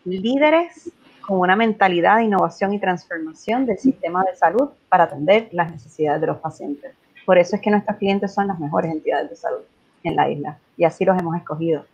líderes 0.04 0.90
con 1.20 1.38
una 1.38 1.54
mentalidad 1.54 2.16
de 2.16 2.24
innovación 2.24 2.72
y 2.72 2.80
transformación 2.80 3.66
del 3.66 3.78
sistema 3.78 4.24
de 4.24 4.34
salud 4.36 4.70
para 4.88 5.04
atender 5.04 5.48
las 5.52 5.70
necesidades 5.70 6.20
de 6.20 6.26
los 6.26 6.38
pacientes. 6.38 6.92
Por 7.26 7.38
eso 7.38 7.56
es 7.56 7.62
que 7.62 7.70
nuestros 7.70 7.98
clientes 7.98 8.32
son 8.32 8.48
las 8.48 8.58
mejores 8.58 8.90
entidades 8.90 9.30
de 9.30 9.36
salud 9.36 9.62
en 10.02 10.16
la 10.16 10.30
isla 10.30 10.58
y 10.76 10.84
así 10.84 11.04
los 11.04 11.18
hemos 11.18 11.36
escogido. 11.36 11.84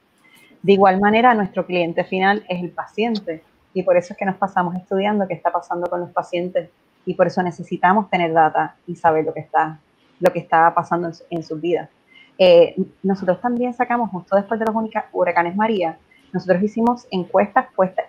De 0.62 0.72
igual 0.72 1.00
manera, 1.00 1.34
nuestro 1.34 1.66
cliente 1.66 2.04
final 2.04 2.44
es 2.48 2.62
el 2.62 2.70
paciente 2.70 3.42
y 3.76 3.82
por 3.82 3.98
eso 3.98 4.14
es 4.14 4.18
que 4.18 4.24
nos 4.24 4.36
pasamos 4.36 4.74
estudiando 4.74 5.28
qué 5.28 5.34
está 5.34 5.52
pasando 5.52 5.86
con 5.90 6.00
los 6.00 6.10
pacientes 6.10 6.70
y 7.04 7.12
por 7.12 7.26
eso 7.26 7.42
necesitamos 7.42 8.08
tener 8.08 8.32
data 8.32 8.74
y 8.86 8.96
saber 8.96 9.26
lo 9.26 9.34
que 9.34 9.40
está, 9.40 9.78
lo 10.18 10.32
que 10.32 10.38
está 10.38 10.72
pasando 10.74 11.10
en, 11.28 11.42
sus 11.42 11.60
vidas. 11.60 11.90
Eh, 12.38 12.74
nosotros 13.02 13.38
también 13.38 13.74
sacamos, 13.74 14.10
justo 14.10 14.34
después 14.34 14.58
de 14.58 14.64
los 14.64 14.74
huracanes 15.12 15.54
María, 15.56 15.98
nosotros 16.32 16.62
hicimos 16.62 17.06
encuestas 17.10 17.66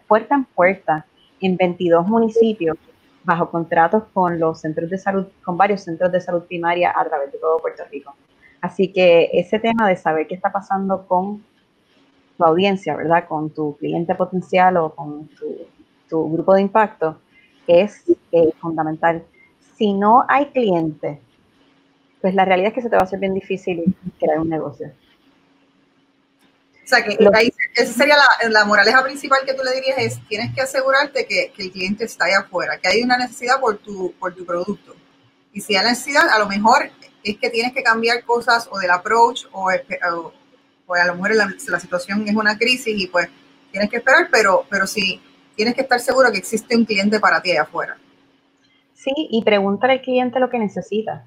puerta 0.08 0.36
en 0.36 0.46
puerta 0.46 1.06
en 1.42 1.58
22 1.58 2.08
municipios 2.08 2.78
bajo 3.26 3.52
contratos 3.52 4.06
con 4.14 4.40
los 4.40 4.62
centros 4.62 4.90
de 4.90 4.98
salud, 4.98 5.28
con 5.44 5.58
varios 5.58 5.82
centros 5.82 6.14
de 6.14 6.22
salud 6.22 6.44
primaria 6.44 6.94
a 6.96 7.04
través 7.04 7.30
de 7.34 7.40
todo 7.40 7.60
Puerto 7.60 7.84
Rico. 7.92 8.16
Así 8.62 8.94
que 8.94 9.32
ese 9.34 9.60
tema 9.60 9.86
de 9.86 9.98
saber 9.98 10.28
qué 10.28 10.36
está 10.36 10.50
pasando 10.50 11.06
con 11.06 11.44
tu 12.38 12.44
audiencia, 12.44 12.96
¿verdad? 12.96 13.28
Con 13.28 13.50
tu 13.50 13.76
cliente 13.78 14.16
potencial 14.16 14.78
o 14.78 14.94
con 14.94 15.30
tu, 16.10 16.32
grupo 16.32 16.54
de 16.54 16.62
impacto 16.62 17.20
es 17.68 18.04
eh, 18.32 18.54
fundamental. 18.60 19.24
Si 19.78 19.94
no 19.94 20.24
hay 20.28 20.48
cliente, 20.48 21.20
pues 22.22 22.34
la 22.34 22.46
realidad 22.46 22.70
es 22.70 22.76
que 22.76 22.82
se 22.82 22.90
te 22.90 22.96
va 22.96 23.02
a 23.02 23.06
hacer 23.06 23.20
bien 23.20 23.34
difícil 23.34 23.96
crear 24.20 24.40
un 24.40 24.50
negocio. 24.50 24.92
O 26.88 26.90
sea, 26.90 27.04
que 27.04 27.18
esa 27.76 27.92
sería 27.92 28.16
la, 28.50 28.64
moraleja 28.64 29.04
principal 29.04 29.40
que 29.46 29.54
tú 29.54 29.62
le 29.62 29.74
dirías 29.74 29.98
es, 29.98 30.28
tienes 30.30 30.56
que 30.56 30.62
asegurarte 30.62 31.26
que, 31.26 31.52
el 31.58 31.72
cliente 31.72 32.06
está 32.06 32.26
ahí 32.26 32.32
afuera, 32.32 32.78
que 32.78 32.88
hay 32.88 33.04
una 33.04 33.18
necesidad 33.18 33.60
por 33.60 33.78
tu, 33.80 34.14
por 34.14 34.34
tu 34.34 34.46
producto. 34.46 34.96
Y 35.52 35.60
si 35.60 35.76
hay 35.76 35.86
necesidad, 35.86 36.30
a 36.30 36.40
lo 36.40 36.48
mejor 36.48 36.90
es 37.24 37.38
que 37.38 37.50
tienes 37.50 37.74
que 37.74 37.84
cambiar 37.84 38.24
cosas 38.24 38.70
o 38.72 38.80
del 38.80 38.92
approach 38.92 39.48
o, 39.52 39.70
o, 39.70 40.34
a 40.96 41.06
lo 41.06 41.16
mejor 41.16 41.36
la, 41.36 41.54
la, 41.68 41.80
situación 41.80 42.28
es 42.28 42.36
una 42.36 42.58
crisis 42.58 42.96
y 42.98 43.08
pues 43.08 43.30
tienes 43.72 43.90
que 43.90 43.98
esperar, 43.98 44.30
pero, 44.32 44.66
pero 44.70 44.88
sí 44.88 45.22
tienes 45.56 45.76
que 45.76 45.82
estar 45.82 46.00
seguro 46.00 46.32
que 46.32 46.38
existe 46.38 46.78
un 46.78 46.86
cliente 46.86 47.20
para 47.20 47.42
ti 47.42 47.52
ahí 47.52 47.58
afuera. 47.58 47.98
Sí, 48.94 49.12
y 49.16 49.44
pregúntale 49.44 49.94
al 49.94 50.02
cliente 50.02 50.40
lo 50.40 50.50
que 50.50 50.60
necesita. 50.60 51.26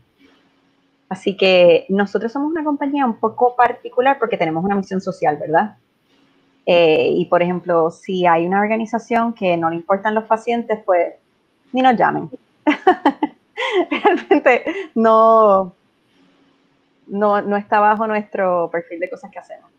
Así 1.08 1.36
que 1.36 1.86
nosotros 1.88 2.32
somos 2.32 2.50
una 2.50 2.62
compañía 2.62 3.04
un 3.04 3.18
poco 3.18 3.56
particular 3.56 4.18
porque 4.18 4.36
tenemos 4.36 4.64
una 4.64 4.76
misión 4.76 5.00
social, 5.00 5.36
¿verdad? 5.38 5.76
Eh, 6.66 7.10
y 7.16 7.24
por 7.26 7.42
ejemplo, 7.42 7.90
si 7.90 8.26
hay 8.26 8.46
una 8.46 8.60
organización 8.60 9.34
que 9.34 9.56
no 9.56 9.70
le 9.70 9.76
importan 9.76 10.14
los 10.14 10.24
pacientes, 10.24 10.78
pues 10.86 11.14
ni 11.72 11.82
nos 11.82 11.96
llamen. 11.96 12.30
Realmente 13.90 14.64
no, 14.94 15.74
no, 17.10 17.42
no 17.42 17.56
está 17.56 17.80
bajo 17.80 18.06
nuestro 18.06 18.70
perfil 18.70 19.00
de 19.00 19.10
cosas 19.10 19.30
que 19.30 19.38
hacemos. 19.38 19.70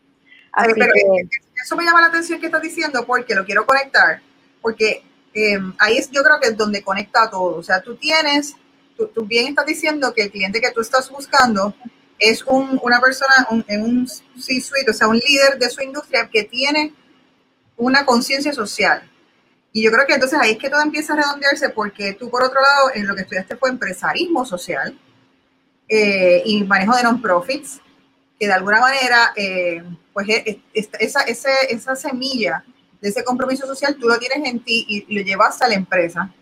Así 0.52 0.70
pero, 0.74 0.92
que, 0.92 1.28
eso 1.62 1.76
me 1.76 1.84
llama 1.84 2.02
la 2.02 2.08
atención 2.08 2.38
que 2.38 2.46
estás 2.46 2.62
diciendo 2.62 3.04
porque 3.06 3.34
lo 3.34 3.44
quiero 3.44 3.64
conectar, 3.64 4.20
porque 4.60 5.02
eh, 5.32 5.58
ahí 5.78 5.96
es 5.96 6.10
yo 6.10 6.22
creo 6.22 6.38
que 6.40 6.48
es 6.48 6.56
donde 6.56 6.82
conecta 6.82 7.30
todo. 7.30 7.56
O 7.56 7.62
sea, 7.62 7.80
tú 7.80 7.96
tienes, 7.96 8.54
tú, 8.96 9.24
bien 9.24 9.48
estás 9.48 9.66
diciendo 9.66 10.12
que 10.12 10.24
el 10.24 10.30
cliente 10.30 10.60
que 10.60 10.70
tú 10.70 10.82
estás 10.82 11.10
buscando 11.10 11.74
es 12.18 12.44
un, 12.44 12.78
una 12.82 13.00
persona 13.00 13.34
en 13.66 13.82
un 13.82 14.06
C-suite, 14.06 14.90
o 14.90 14.94
sea, 14.94 15.08
un 15.08 15.16
líder 15.16 15.58
de 15.58 15.70
su 15.70 15.82
industria 15.82 16.28
que 16.30 16.44
tiene 16.44 16.94
una 17.76 18.04
conciencia 18.04 18.52
social. 18.52 19.08
Y 19.72 19.82
yo 19.82 19.90
creo 19.90 20.06
que 20.06 20.14
entonces 20.14 20.38
ahí 20.38 20.52
es 20.52 20.58
que 20.58 20.68
todo 20.68 20.82
empieza 20.82 21.14
a 21.14 21.16
redondearse 21.16 21.70
porque 21.70 22.12
tú, 22.12 22.28
por 22.28 22.44
otro 22.44 22.60
lado, 22.60 22.90
en 22.94 23.06
lo 23.06 23.14
que 23.14 23.22
estudiaste 23.22 23.56
fue 23.56 23.70
empresarismo 23.70 24.44
social 24.44 24.96
eh, 25.94 26.42
y 26.46 26.64
manejo 26.64 26.96
de 26.96 27.02
non-profits, 27.02 27.82
que 28.40 28.46
de 28.46 28.52
alguna 28.54 28.80
manera, 28.80 29.34
eh, 29.36 29.84
pues 30.14 30.26
e, 30.26 30.62
e, 30.72 30.88
esa, 31.00 31.20
esa 31.20 31.96
semilla 31.96 32.64
de 32.98 33.10
ese 33.10 33.22
compromiso 33.22 33.66
social 33.66 33.94
tú 34.00 34.08
lo 34.08 34.18
tienes 34.18 34.48
en 34.48 34.60
ti 34.60 34.86
y 34.88 35.14
lo 35.14 35.22
llevas 35.22 35.60
a 35.60 35.68
la 35.68 35.74
empresa. 35.74 36.32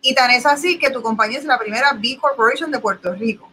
Y 0.00 0.14
tan 0.14 0.30
es 0.30 0.46
así 0.46 0.78
que 0.78 0.88
tu 0.88 1.02
compañía 1.02 1.38
es 1.38 1.44
la 1.44 1.58
primera 1.58 1.92
B 1.92 2.16
Corporation 2.18 2.70
de 2.70 2.78
Puerto 2.78 3.12
Rico. 3.12 3.52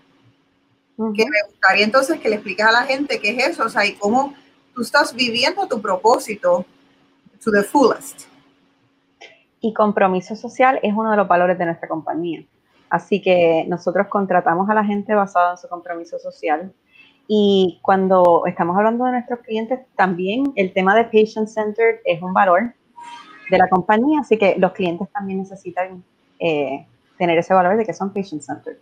Que 0.95 1.25
me 1.25 1.43
gustaría 1.49 1.83
entonces 1.83 2.21
que 2.21 2.29
le 2.29 2.35
expliques 2.35 2.65
a 2.65 2.71
la 2.71 2.83
gente 2.83 3.19
qué 3.19 3.31
es 3.31 3.49
eso, 3.49 3.65
o 3.65 3.69
sea, 3.69 3.85
y 3.85 3.95
cómo 3.95 4.33
tú 4.73 4.81
estás 4.81 5.13
viviendo 5.13 5.67
tu 5.67 5.81
propósito 5.81 6.65
to 7.43 7.51
the 7.51 7.63
fullest. 7.63 8.27
Y 9.59 9.73
compromiso 9.73 10.37
social 10.37 10.79
es 10.83 10.93
uno 10.95 11.11
de 11.11 11.17
los 11.17 11.27
valores 11.27 11.57
de 11.57 11.65
nuestra 11.65 11.89
compañía. 11.89 12.45
Así 12.93 13.19
que 13.19 13.65
nosotros 13.67 14.05
contratamos 14.07 14.69
a 14.69 14.75
la 14.75 14.85
gente 14.85 15.15
basado 15.15 15.53
en 15.53 15.57
su 15.57 15.67
compromiso 15.67 16.19
social. 16.19 16.71
Y 17.27 17.79
cuando 17.81 18.43
estamos 18.45 18.77
hablando 18.77 19.05
de 19.05 19.13
nuestros 19.13 19.39
clientes, 19.39 19.79
también 19.95 20.53
el 20.55 20.71
tema 20.73 20.95
de 20.95 21.05
patient 21.05 21.47
centered 21.47 22.01
es 22.05 22.21
un 22.21 22.33
valor 22.33 22.75
de 23.49 23.57
la 23.57 23.67
compañía, 23.67 24.19
así 24.19 24.37
que 24.37 24.57
los 24.59 24.73
clientes 24.73 25.09
también 25.11 25.39
necesitan 25.39 26.03
eh, 26.37 26.85
tener 27.17 27.35
ese 27.35 27.55
valor 27.55 27.77
de 27.77 27.83
que 27.83 27.93
son 27.93 28.13
patient 28.13 28.43
centered. 28.43 28.77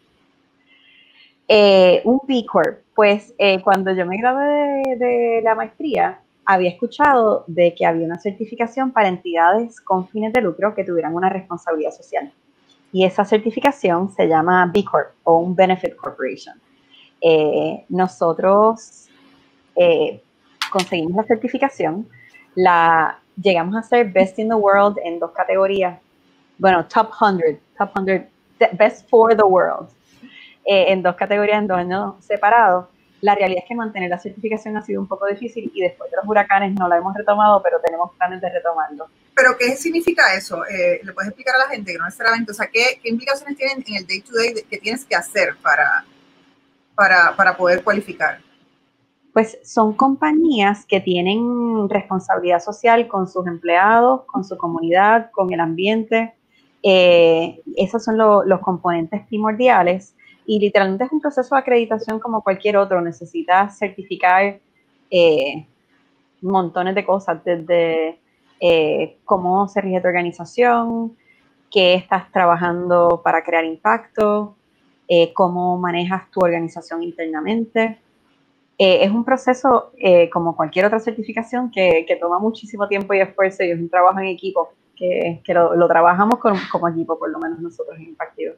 Eh, 1.47 2.01
un 2.03 2.19
B 2.27 2.43
Corp, 2.51 2.79
pues 2.93 3.33
eh, 3.37 3.61
cuando 3.61 3.93
yo 3.93 4.05
me 4.05 4.17
gradué 4.17 4.97
de, 4.97 5.39
la 5.41 5.55
maestría, 5.55 6.19
había 6.43 6.71
escuchado 6.71 7.45
de 7.47 7.73
que 7.73 7.85
había 7.85 8.05
una 8.05 8.19
certificación 8.19 8.91
para 8.91 9.07
entidades 9.07 9.79
con 9.79 10.09
fines 10.09 10.33
de 10.33 10.41
lucro 10.41 10.75
que 10.75 10.83
tuvieran 10.83 11.15
una 11.15 11.29
responsabilidad 11.29 11.91
social. 11.91 12.33
Y 12.91 13.05
esa 13.05 13.23
certificación 13.23 14.11
se 14.11 14.27
llama 14.27 14.69
B 14.73 14.83
Corp 14.83 15.11
o 15.23 15.37
un 15.37 15.55
Benefit 15.55 15.95
Corporation. 15.95 16.59
Eh, 17.21 17.85
nosotros 17.89 19.07
eh, 19.75 20.21
conseguimos 20.71 21.15
la 21.15 21.23
certificación, 21.23 22.07
la 22.55 23.19
llegamos 23.41 23.75
a 23.75 23.83
ser 23.83 24.11
Best 24.11 24.39
in 24.39 24.49
the 24.49 24.55
World 24.55 24.97
en 25.03 25.19
dos 25.19 25.31
categorías, 25.31 25.99
bueno, 26.57 26.85
Top 26.85 27.11
100, 27.17 27.59
Top 27.77 27.91
100, 27.93 28.29
Best 28.73 29.09
for 29.09 29.35
the 29.35 29.43
World, 29.43 29.89
eh, 30.65 30.91
en 30.91 31.01
dos 31.01 31.15
categorías 31.15 31.59
en 31.59 31.67
dos 31.67 31.77
años 31.77 32.15
separados. 32.19 32.87
La 33.21 33.35
realidad 33.35 33.61
es 33.63 33.67
que 33.67 33.75
mantener 33.75 34.09
la 34.09 34.17
certificación 34.17 34.75
ha 34.77 34.81
sido 34.81 34.99
un 34.99 35.07
poco 35.07 35.27
difícil 35.27 35.71
y 35.75 35.81
después 35.81 36.09
de 36.09 36.17
los 36.17 36.25
huracanes 36.25 36.73
no 36.73 36.87
la 36.87 36.97
hemos 36.97 37.15
retomado, 37.15 37.61
pero 37.61 37.79
tenemos 37.79 38.11
planes 38.17 38.41
de 38.41 38.49
retomarlo. 38.49 39.05
¿Pero 39.35 39.57
qué 39.57 39.75
significa 39.75 40.35
eso? 40.35 40.61
¿Le 40.69 41.13
puedes 41.13 41.29
explicar 41.29 41.55
a 41.55 41.59
la 41.59 41.69
gente 41.69 41.91
que 41.91 41.97
no 41.97 42.05
necesariamente, 42.05 42.51
o 42.51 42.55
sea, 42.55 42.67
qué, 42.67 42.99
qué 43.01 43.09
implicaciones 43.09 43.57
tienen 43.57 43.83
en 43.87 43.95
el 43.95 44.07
day-to-day 44.07 44.53
-day 44.53 44.65
que 44.69 44.77
tienes 44.77 45.05
que 45.05 45.15
hacer 45.15 45.55
para, 45.61 46.05
para, 47.35 47.57
poder 47.57 47.83
cualificar? 47.83 48.39
Pues 49.33 49.57
son 49.63 49.93
compañías 49.93 50.85
que 50.85 50.99
tienen 50.99 51.89
responsabilidad 51.89 52.59
social 52.59 53.07
con 53.07 53.27
sus 53.27 53.47
empleados, 53.47 54.25
con 54.25 54.43
su 54.43 54.57
comunidad, 54.57 55.31
con 55.31 55.53
el 55.53 55.59
ambiente. 55.59 56.33
Eh, 56.83 57.61
esos 57.77 58.03
son 58.03 58.17
los 58.17 58.59
componentes 58.61 59.25
primordiales 59.27 60.15
y 60.45 60.59
literalmente 60.59 61.05
es 61.05 61.11
un 61.11 61.21
proceso 61.21 61.55
de 61.55 61.61
acreditación 61.61 62.19
como 62.19 62.43
cualquier 62.43 62.77
otro. 62.77 62.99
Necesitas 63.01 63.77
certificar 63.77 64.59
eh, 65.09 65.65
montones 66.41 66.93
de 66.95 67.05
cosas, 67.05 67.43
desde 67.43 68.19
eh, 68.61 69.17
cómo 69.25 69.67
se 69.67 69.81
rige 69.81 69.99
tu 69.99 70.07
organización, 70.07 71.17
qué 71.71 71.95
estás 71.95 72.31
trabajando 72.31 73.21
para 73.23 73.43
crear 73.43 73.65
impacto, 73.65 74.55
eh, 75.07 75.33
cómo 75.33 75.77
manejas 75.77 76.29
tu 76.31 76.39
organización 76.39 77.03
internamente. 77.03 77.99
Eh, 78.77 79.03
es 79.03 79.11
un 79.11 79.23
proceso, 79.23 79.91
eh, 79.97 80.29
como 80.29 80.55
cualquier 80.55 80.85
otra 80.85 80.99
certificación, 80.99 81.69
que, 81.69 82.17
toma 82.19 82.39
muchísimo 82.39 82.87
tiempo 82.87 83.13
y 83.13 83.19
esfuerzo 83.19 83.63
y 83.63 83.71
es 83.71 83.79
un 83.79 83.89
trabajo 83.89 84.19
en 84.19 84.27
equipo, 84.27 84.73
que, 84.95 85.41
lo, 85.47 85.87
trabajamos 85.87 86.39
como 86.39 86.87
equipo, 86.87 87.19
por 87.19 87.29
lo 87.29 87.39
menos 87.39 87.59
nosotros 87.59 87.97
en 87.97 88.03
Impactivo. 88.03 88.55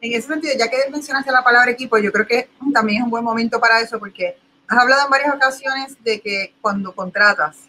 En 0.00 0.12
ese 0.12 0.28
sentido, 0.28 0.52
ya 0.58 0.68
que 0.68 0.76
mencionaste 0.90 1.32
la 1.32 1.42
palabra 1.42 1.70
equipo, 1.70 1.96
yo 1.98 2.12
creo 2.12 2.26
que 2.26 2.48
también 2.72 2.98
es 2.98 3.04
un 3.04 3.10
buen 3.10 3.24
momento 3.24 3.58
para 3.58 3.80
eso, 3.80 3.98
porque 3.98 4.36
has 4.68 4.78
hablado 4.78 5.04
en 5.04 5.10
varias 5.10 5.34
ocasiones 5.34 5.96
de 6.04 6.20
que 6.20 6.54
cuando 6.60 6.94
contratas, 6.94 7.68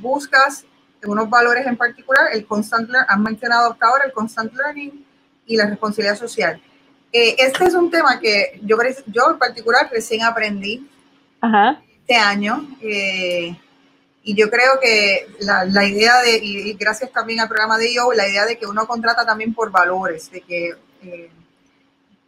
buscas 0.00 0.64
unos 1.04 1.28
valores 1.28 1.66
en 1.66 1.76
particular, 1.76 2.28
el 2.32 2.46
constant 2.46 2.88
learning, 2.88 3.10
has 3.10 3.18
mencionado 3.18 3.72
hasta 3.72 3.86
ahora 3.86 4.04
el 4.04 4.12
constant 4.12 4.52
learning, 4.54 5.04
y 5.46 5.56
la 5.56 5.66
responsabilidad 5.66 6.16
social. 6.16 6.60
Eh, 7.12 7.36
este 7.38 7.64
es 7.64 7.74
un 7.74 7.90
tema 7.90 8.18
que 8.18 8.58
yo, 8.62 8.76
yo 9.06 9.30
en 9.30 9.38
particular 9.38 9.88
recién 9.90 10.22
aprendí 10.22 10.88
este 12.00 12.16
año 12.16 12.66
eh, 12.80 13.56
y 14.22 14.34
yo 14.34 14.50
creo 14.50 14.80
que 14.80 15.28
la, 15.40 15.64
la 15.64 15.84
idea 15.84 16.22
de, 16.22 16.38
y 16.38 16.72
gracias 16.74 17.12
también 17.12 17.40
al 17.40 17.48
programa 17.48 17.78
de 17.78 17.94
yo, 17.94 18.12
la 18.12 18.28
idea 18.28 18.46
de 18.46 18.58
que 18.58 18.66
uno 18.66 18.86
contrata 18.86 19.24
también 19.24 19.54
por 19.54 19.70
valores, 19.70 20.30
de 20.30 20.40
que 20.40 20.74
eh, 21.02 21.30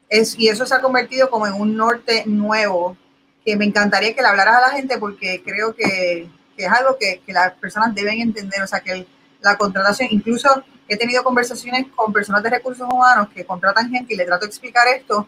es, 0.08 0.38
y 0.38 0.48
eso 0.48 0.66
se 0.66 0.74
ha 0.74 0.80
convertido 0.80 1.30
como 1.30 1.46
en 1.46 1.54
un 1.54 1.76
norte 1.76 2.24
nuevo 2.26 2.96
que 3.44 3.56
me 3.56 3.64
encantaría 3.64 4.14
que 4.14 4.22
le 4.22 4.28
hablaras 4.28 4.56
a 4.56 4.68
la 4.68 4.76
gente 4.76 4.98
porque 4.98 5.42
creo 5.44 5.74
que, 5.74 6.28
que 6.56 6.64
es 6.64 6.72
algo 6.72 6.96
que, 6.98 7.20
que, 7.24 7.32
las 7.32 7.52
personas 7.54 7.94
deben 7.94 8.20
entender, 8.20 8.62
o 8.62 8.66
sea, 8.66 8.80
que 8.80 9.06
la 9.40 9.56
contratación, 9.56 10.08
incluso 10.10 10.48
he 10.88 10.96
tenido 10.96 11.22
conversaciones 11.22 11.86
con 11.94 12.12
personas 12.12 12.42
de 12.42 12.50
recursos 12.50 12.88
humanos 12.90 13.28
que 13.34 13.44
contratan 13.44 13.90
gente 13.90 14.14
y 14.14 14.16
le 14.16 14.24
trato 14.24 14.46
de 14.46 14.48
explicar 14.48 14.86
esto 14.88 15.26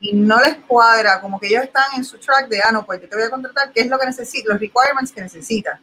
y 0.00 0.14
no 0.14 0.40
les 0.40 0.56
cuadra, 0.66 1.20
como 1.20 1.38
que 1.38 1.48
ellos 1.48 1.64
están 1.64 1.84
en 1.96 2.04
su 2.04 2.18
track 2.18 2.48
de, 2.48 2.60
ah, 2.64 2.72
no, 2.72 2.86
pues 2.86 3.02
yo 3.02 3.08
te 3.08 3.16
voy 3.16 3.24
a 3.24 3.30
contratar, 3.30 3.70
¿qué 3.70 3.82
es 3.82 3.88
lo 3.88 3.98
que 3.98 4.06
necesito? 4.06 4.50
Los 4.50 4.60
requirements 4.60 5.12
que 5.12 5.20
necesitas. 5.20 5.78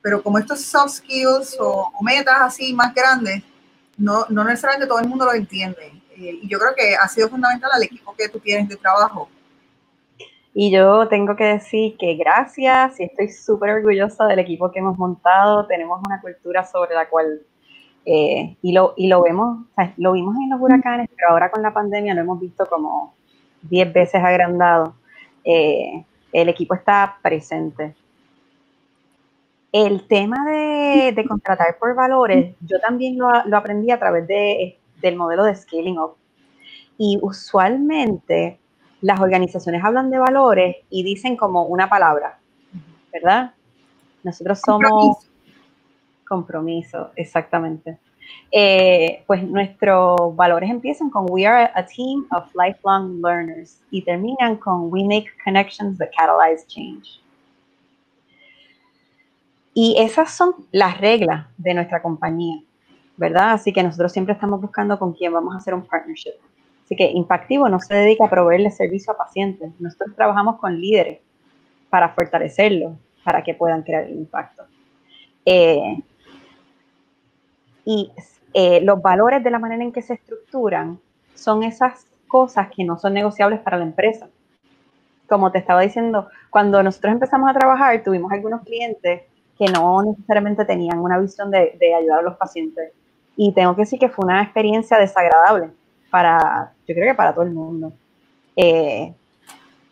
Pero 0.00 0.22
como 0.22 0.38
estos 0.38 0.60
soft 0.60 0.92
skills 0.98 1.56
o, 1.58 1.90
metas 2.02 2.36
así 2.40 2.72
más 2.72 2.94
grandes, 2.94 3.42
no, 3.96 4.26
no 4.28 4.44
necesariamente 4.44 4.86
todo 4.86 5.00
el 5.00 5.08
mundo 5.08 5.24
lo 5.24 5.32
entiende. 5.34 5.92
Eh, 6.16 6.38
y 6.42 6.48
yo 6.48 6.58
creo 6.60 6.72
que 6.76 6.94
ha 6.94 7.08
sido 7.08 7.28
fundamental 7.28 7.70
al 7.72 7.82
equipo 7.82 8.14
que 8.16 8.28
tú 8.28 8.38
tienes 8.38 8.68
de 8.68 8.76
trabajo. 8.76 9.28
Y 10.60 10.72
yo 10.72 11.06
tengo 11.06 11.36
que 11.36 11.44
decir 11.44 11.96
que 11.96 12.16
gracias 12.16 12.98
y 12.98 13.04
estoy 13.04 13.28
súper 13.28 13.70
orgullosa 13.70 14.26
del 14.26 14.40
equipo 14.40 14.72
que 14.72 14.80
hemos 14.80 14.98
montado. 14.98 15.68
Tenemos 15.68 16.00
una 16.04 16.20
cultura 16.20 16.64
sobre 16.64 16.96
la 16.96 17.08
cual 17.08 17.42
eh, 18.04 18.56
y, 18.60 18.72
lo, 18.72 18.92
y 18.96 19.06
lo 19.06 19.22
vemos, 19.22 19.66
lo 19.98 20.14
vimos 20.14 20.34
en 20.34 20.50
los 20.50 20.60
huracanes, 20.60 21.08
pero 21.14 21.30
ahora 21.30 21.52
con 21.52 21.62
la 21.62 21.72
pandemia 21.72 22.12
lo 22.12 22.22
hemos 22.22 22.40
visto 22.40 22.66
como 22.66 23.14
10 23.70 23.92
veces 23.92 24.20
agrandado. 24.20 24.96
Eh, 25.44 26.04
el 26.32 26.48
equipo 26.48 26.74
está 26.74 27.18
presente. 27.22 27.94
El 29.70 30.08
tema 30.08 30.44
de, 30.44 31.24
contratar 31.28 31.78
por 31.78 31.94
valores, 31.94 32.56
yo 32.62 32.80
también 32.80 33.16
lo, 33.16 33.28
lo, 33.44 33.56
aprendí 33.56 33.92
a 33.92 34.00
través 34.00 34.26
de, 34.26 34.76
del 35.00 35.14
modelo 35.14 35.44
de 35.44 35.54
Scaling 35.54 36.00
Up. 36.00 36.16
Y 36.98 37.16
usualmente 37.22 38.58
las 39.00 39.20
organizaciones 39.20 39.84
hablan 39.84 40.10
de 40.10 40.18
valores 40.18 40.76
y 40.90 41.02
dicen 41.02 41.36
como 41.36 41.64
una 41.64 41.88
palabra, 41.88 42.38
¿verdad? 43.12 43.54
Nosotros 44.22 44.60
somos 44.64 45.28
Compromiso, 46.28 47.10
exactamente. 47.16 47.98
Eh, 48.52 49.24
pues 49.26 49.42
nuestros 49.42 50.36
valores 50.36 50.68
empiezan 50.70 51.08
con 51.08 51.26
We 51.30 51.46
are 51.46 51.70
a 51.74 51.86
team 51.86 52.26
of 52.32 52.50
lifelong 52.54 53.22
learners 53.22 53.80
y 53.90 54.02
terminan 54.02 54.56
con 54.56 54.92
We 54.92 55.04
make 55.04 55.28
connections 55.42 55.96
that 55.98 56.10
catalyze 56.14 56.66
change. 56.66 57.22
Y 59.72 59.96
esas 59.98 60.32
son 60.32 60.54
las 60.70 61.00
reglas 61.00 61.46
de 61.56 61.72
nuestra 61.72 62.02
compañía, 62.02 62.60
¿verdad? 63.16 63.52
Así 63.52 63.72
que 63.72 63.82
nosotros 63.82 64.12
siempre 64.12 64.34
estamos 64.34 64.60
buscando 64.60 64.98
con 64.98 65.14
quién 65.14 65.32
vamos 65.32 65.54
a 65.54 65.58
hacer 65.58 65.72
un 65.72 65.86
partnership. 65.86 66.34
Así 66.88 66.96
que 66.96 67.04
Impactivo 67.10 67.68
no 67.68 67.80
se 67.80 67.94
dedica 67.94 68.24
a 68.24 68.30
proveerle 68.30 68.70
servicio 68.70 69.12
a 69.12 69.16
pacientes. 69.18 69.70
Nosotros 69.78 70.16
trabajamos 70.16 70.58
con 70.58 70.80
líderes 70.80 71.18
para 71.90 72.08
fortalecerlos, 72.14 72.96
para 73.22 73.44
que 73.44 73.52
puedan 73.52 73.82
crear 73.82 74.04
el 74.04 74.16
impacto. 74.16 74.64
Eh, 75.44 76.02
y 77.84 78.10
eh, 78.54 78.80
los 78.80 79.02
valores 79.02 79.44
de 79.44 79.50
la 79.50 79.58
manera 79.58 79.84
en 79.84 79.92
que 79.92 80.00
se 80.00 80.14
estructuran 80.14 80.98
son 81.34 81.62
esas 81.62 82.06
cosas 82.26 82.68
que 82.74 82.84
no 82.84 82.96
son 82.96 83.12
negociables 83.12 83.60
para 83.60 83.76
la 83.76 83.84
empresa. 83.84 84.30
como 85.28 85.52
te 85.52 85.58
estaba 85.58 85.82
diciendo, 85.82 86.28
cuando 86.48 86.82
nosotros 86.82 87.12
empezamos 87.12 87.50
a 87.50 87.52
trabajar, 87.52 88.02
tuvimos 88.02 88.32
algunos 88.32 88.62
clientes 88.62 89.24
que 89.58 89.66
no 89.66 90.02
necesariamente 90.02 90.64
tenían 90.64 91.00
una 91.00 91.18
visión 91.18 91.50
de, 91.50 91.78
ayudar 91.94 92.20
a 92.20 92.22
los 92.22 92.36
pacientes. 92.38 92.92
Y 93.36 93.52
tengo 93.52 93.76
que 93.76 93.82
decir 93.82 93.98
que 93.98 94.08
fue 94.08 94.24
una 94.24 94.42
experiencia 94.42 94.96
desagradable 94.96 95.72
para, 96.10 96.72
yo 96.86 96.94
creo 96.94 97.12
que 97.12 97.14
para 97.14 97.32
todo 97.32 97.44
el 97.44 97.52
mundo. 97.52 97.92
Eh, 98.56 99.12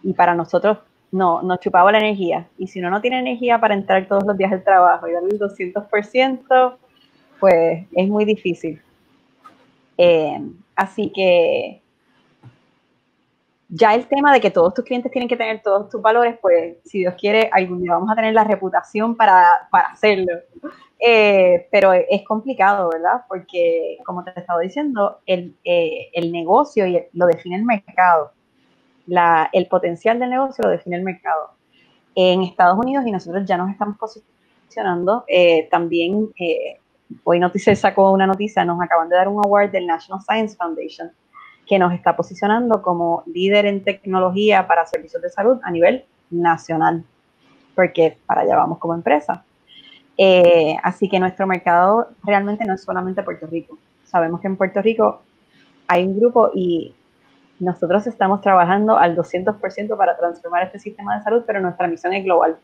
y 0.02 0.12
para 0.12 0.34
nosotros 0.34 0.78
no, 1.10 1.42
nos 1.42 1.60
chupaba 1.60 1.92
la 1.92 1.98
energía. 1.98 2.46
Y 2.58 2.66
si 2.66 2.80
uno 2.80 2.90
no 2.90 3.00
tiene 3.00 3.18
energía 3.18 3.60
para 3.60 3.74
entrar 3.74 4.06
todos 4.06 4.24
los 4.26 4.36
días 4.36 4.52
al 4.52 4.64
trabajo 4.64 5.06
y 5.08 5.12
darle 5.12 5.30
el 5.32 5.38
200%, 5.38 6.76
pues 7.40 7.86
es 7.92 8.08
muy 8.08 8.24
difícil. 8.24 8.80
Eh, 9.98 10.40
así 10.74 11.10
que 11.14 11.80
ya 13.68 13.94
el 13.94 14.06
tema 14.06 14.32
de 14.32 14.40
que 14.40 14.50
todos 14.50 14.74
tus 14.74 14.84
clientes 14.84 15.10
tienen 15.10 15.28
que 15.28 15.36
tener 15.36 15.60
todos 15.62 15.88
tus 15.88 16.00
valores, 16.00 16.38
pues 16.40 16.76
si 16.84 17.00
Dios 17.00 17.14
quiere, 17.18 17.50
algún 17.52 17.82
día 17.82 17.92
vamos 17.92 18.10
a 18.10 18.14
tener 18.14 18.32
la 18.32 18.44
reputación 18.44 19.16
para, 19.16 19.68
hacerlo. 19.92 20.32
Eh, 20.98 21.68
pero 21.70 21.92
es 21.92 22.22
complicado, 22.26 22.88
¿verdad? 22.90 23.24
Porque, 23.28 23.98
como 24.06 24.24
te 24.24 24.30
he 24.34 24.40
estado 24.40 24.60
diciendo, 24.60 25.18
el, 25.26 25.56
eh, 25.64 26.10
negocio 26.30 26.86
y 26.86 27.02
lo 27.12 27.26
define 27.26 27.56
el 27.56 27.64
mercado. 27.64 28.32
el 29.52 29.66
potencial 29.66 30.18
del 30.18 30.30
negocio 30.30 30.62
lo 30.64 30.70
define 30.70 30.96
el 30.96 31.02
mercado. 31.02 31.50
En 32.14 32.42
Estados 32.42 32.78
Unidos, 32.78 33.04
y 33.06 33.12
nosotros 33.12 33.44
ya 33.44 33.56
nos 33.56 33.70
estamos 33.70 33.98
posicionando, 33.98 35.24
eh, 35.26 35.68
también, 35.70 36.32
hoy 37.24 37.40
Noticia 37.40 37.74
sacó 37.74 38.12
una 38.12 38.26
noticia, 38.26 38.64
nos 38.64 38.80
acaban 38.80 39.08
de 39.08 39.16
dar 39.16 39.28
un 39.28 39.44
award 39.44 39.70
del 39.70 39.86
National 39.86 40.22
Science 40.22 40.56
Foundation 40.56 41.10
que 41.66 41.78
nos 41.78 41.92
está 41.92 42.16
posicionando 42.16 42.80
como 42.80 43.22
líder 43.26 43.66
en 43.66 43.82
tecnología 43.82 44.66
para 44.66 44.86
servicios 44.86 45.20
de 45.20 45.30
salud 45.30 45.58
a 45.62 45.70
nivel 45.70 46.04
nacional, 46.30 47.04
porque 47.74 48.16
para 48.26 48.42
allá 48.42 48.56
vamos 48.56 48.78
como 48.78 48.94
empresa. 48.94 49.44
Eh, 50.16 50.76
así 50.82 51.08
que 51.08 51.18
nuestro 51.18 51.46
mercado 51.46 52.08
realmente 52.22 52.64
no 52.64 52.74
es 52.74 52.82
solamente 52.82 53.22
Puerto 53.22 53.46
Rico. 53.46 53.78
Sabemos 54.04 54.40
que 54.40 54.46
en 54.46 54.56
Puerto 54.56 54.80
Rico 54.80 55.20
hay 55.88 56.04
un 56.04 56.18
grupo 56.18 56.50
y 56.54 56.94
nosotros 57.58 58.06
estamos 58.06 58.40
trabajando 58.40 58.96
al 58.96 59.16
200% 59.16 59.96
para 59.96 60.16
transformar 60.16 60.64
este 60.64 60.78
sistema 60.78 61.16
de 61.16 61.24
salud, 61.24 61.42
pero 61.46 61.60
nuestra 61.60 61.88
misión 61.88 62.12
es 62.12 62.24
global. 62.24 62.56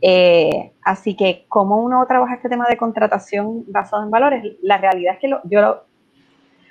Eh, 0.00 0.72
así 0.82 1.16
que, 1.16 1.44
¿cómo 1.48 1.78
uno 1.78 2.04
trabaja 2.06 2.34
este 2.34 2.48
tema 2.48 2.66
de 2.68 2.76
contratación 2.76 3.64
basado 3.68 4.02
en 4.02 4.10
valores? 4.10 4.56
La 4.62 4.76
realidad 4.76 5.14
es 5.14 5.20
que 5.20 5.30
yo 5.44 5.84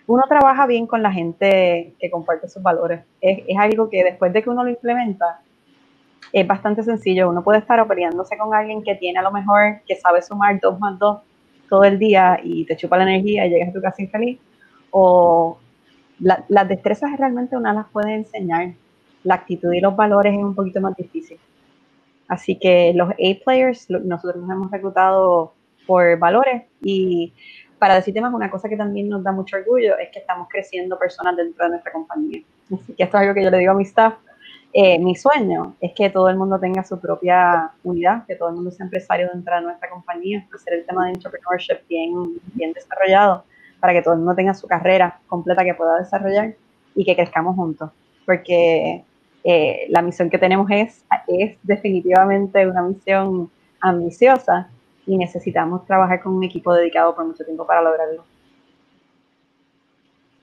uno 0.08 0.24
trabaja 0.28 0.66
bien 0.66 0.88
con 0.88 1.04
la 1.04 1.12
gente 1.12 1.94
que 2.00 2.10
comparte 2.10 2.50
sus 2.50 2.62
valores. 2.62 3.02
Es, 3.20 3.58
algo 3.58 3.90
que 3.90 4.04
después 4.04 4.34
de 4.34 4.42
que 4.42 4.50
uno 4.50 4.64
lo 4.64 4.70
implementa, 4.70 5.42
es 6.34 6.48
bastante 6.48 6.84
sencillo. 6.84 7.30
Uno 7.30 7.44
puede 7.44 7.60
estar 7.60 7.86
peleándose 7.88 8.38
con 8.38 8.54
alguien 8.54 8.84
que 8.84 8.96
tiene 8.96 9.20
a 9.20 9.22
lo 9.22 9.32
mejor, 9.32 9.82
que 9.88 9.96
sabe 9.96 10.22
sumar 10.22 10.60
dos 10.60 10.80
más 10.80 10.98
dos 10.98 11.20
todo 11.70 11.84
el 11.86 11.98
día 11.98 12.40
y 12.44 12.66
te 12.66 12.76
chupa 12.76 12.98
la 12.98 13.04
energía 13.04 13.46
y 13.46 13.50
llegas 13.50 13.70
a 13.70 13.74
tu 13.74 13.82
casa 13.82 14.02
infeliz. 14.02 14.40
O 14.90 15.58
las 16.20 16.68
destrezas 16.68 17.18
realmente 17.18 17.56
uno 17.56 17.72
las 17.72 17.88
puede 17.90 18.14
enseñar. 18.16 18.74
La 19.24 19.36
actitud 19.36 19.72
y 19.72 19.80
los 19.80 19.96
valores 19.96 20.34
es 20.34 20.44
un 20.44 20.56
poquito 20.56 20.82
más 20.82 20.96
difícil. 20.96 21.40
Así 22.28 22.58
que 22.58 22.94
los 22.96 23.10
A-players, 23.12 23.90
nosotros 23.90 24.42
nos 24.42 24.50
hemos 24.50 24.72
reclutado 24.72 25.54
por 25.86 26.18
valores 26.18 26.64
y 26.82 27.34
para 27.82 27.96
decirte 27.96 28.22
más, 28.22 28.32
una 28.32 28.52
cosa 28.52 28.70
que 28.70 28.78
también 28.78 29.10
nos 29.10 29.24
da 29.24 29.32
mucho 29.32 29.58
orgullo 29.58 29.98
es 29.98 30.10
que 30.12 30.20
estamos 30.20 30.48
creciendo 30.48 31.00
personas 31.00 31.36
dentro 31.36 31.66
de 31.66 31.72
nuestra 31.72 31.92
compañía. 31.92 32.44
Así 32.72 32.94
que 32.94 33.02
esto 33.02 33.18
es 33.18 33.22
algo 33.24 33.34
que 33.34 33.44
yo 33.44 33.50
le 33.50 33.58
digo 33.58 33.72
a 33.72 33.74
mi 33.74 33.86
staff. 33.86 34.14
Eh, 34.72 35.00
mi 35.00 35.16
sueño 35.16 35.76
es 35.82 35.92
que 35.96 36.12
todo 36.12 36.30
el 36.30 36.38
mundo 36.38 36.60
tenga 36.60 36.84
su 36.84 37.00
propia 37.00 37.72
unidad, 37.84 38.24
que 38.28 38.36
todo 38.36 38.50
el 38.50 38.56
mundo 38.56 38.70
sea 38.70 38.84
empresario 38.84 39.32
dentro 39.34 39.56
de 39.56 39.62
nuestra 39.62 39.90
compañía, 39.90 40.46
hacer 40.54 40.76
el 40.76 40.86
tema 40.86 41.06
de 41.06 41.14
entrepreneurship 41.14 41.80
bien, 41.90 42.40
bien 42.54 42.72
desarrollado, 42.72 43.46
para 43.80 43.94
que 43.94 44.04
todo 44.04 44.14
el 44.14 44.20
mundo 44.20 44.36
tenga 44.36 44.54
su 44.54 44.68
carrera 44.68 45.20
completa 45.26 45.66
que 45.66 45.74
pueda 45.74 45.98
desarrollar 45.98 46.54
y 46.94 47.04
que 47.04 47.16
crezcamos 47.16 47.56
juntos. 47.56 47.90
Porque 48.28 49.04
eh, 49.44 49.88
la 49.90 50.04
misión 50.04 50.30
que 50.30 50.38
tenemos 50.38 50.70
es, 50.70 51.04
es 51.26 51.58
definitivamente 51.64 52.68
una 52.68 52.84
misión 52.84 53.50
ambiciosa 53.80 54.70
y 55.12 55.18
necesitamos 55.18 55.86
trabajar 55.86 56.24
con 56.24 56.34
un 56.34 56.44
equipo 56.46 56.74
dedicado 56.74 57.14
por 57.14 57.26
mucho 57.26 57.44
tiempo 57.44 57.68
para 57.68 57.82
lograrlo. 57.82 58.24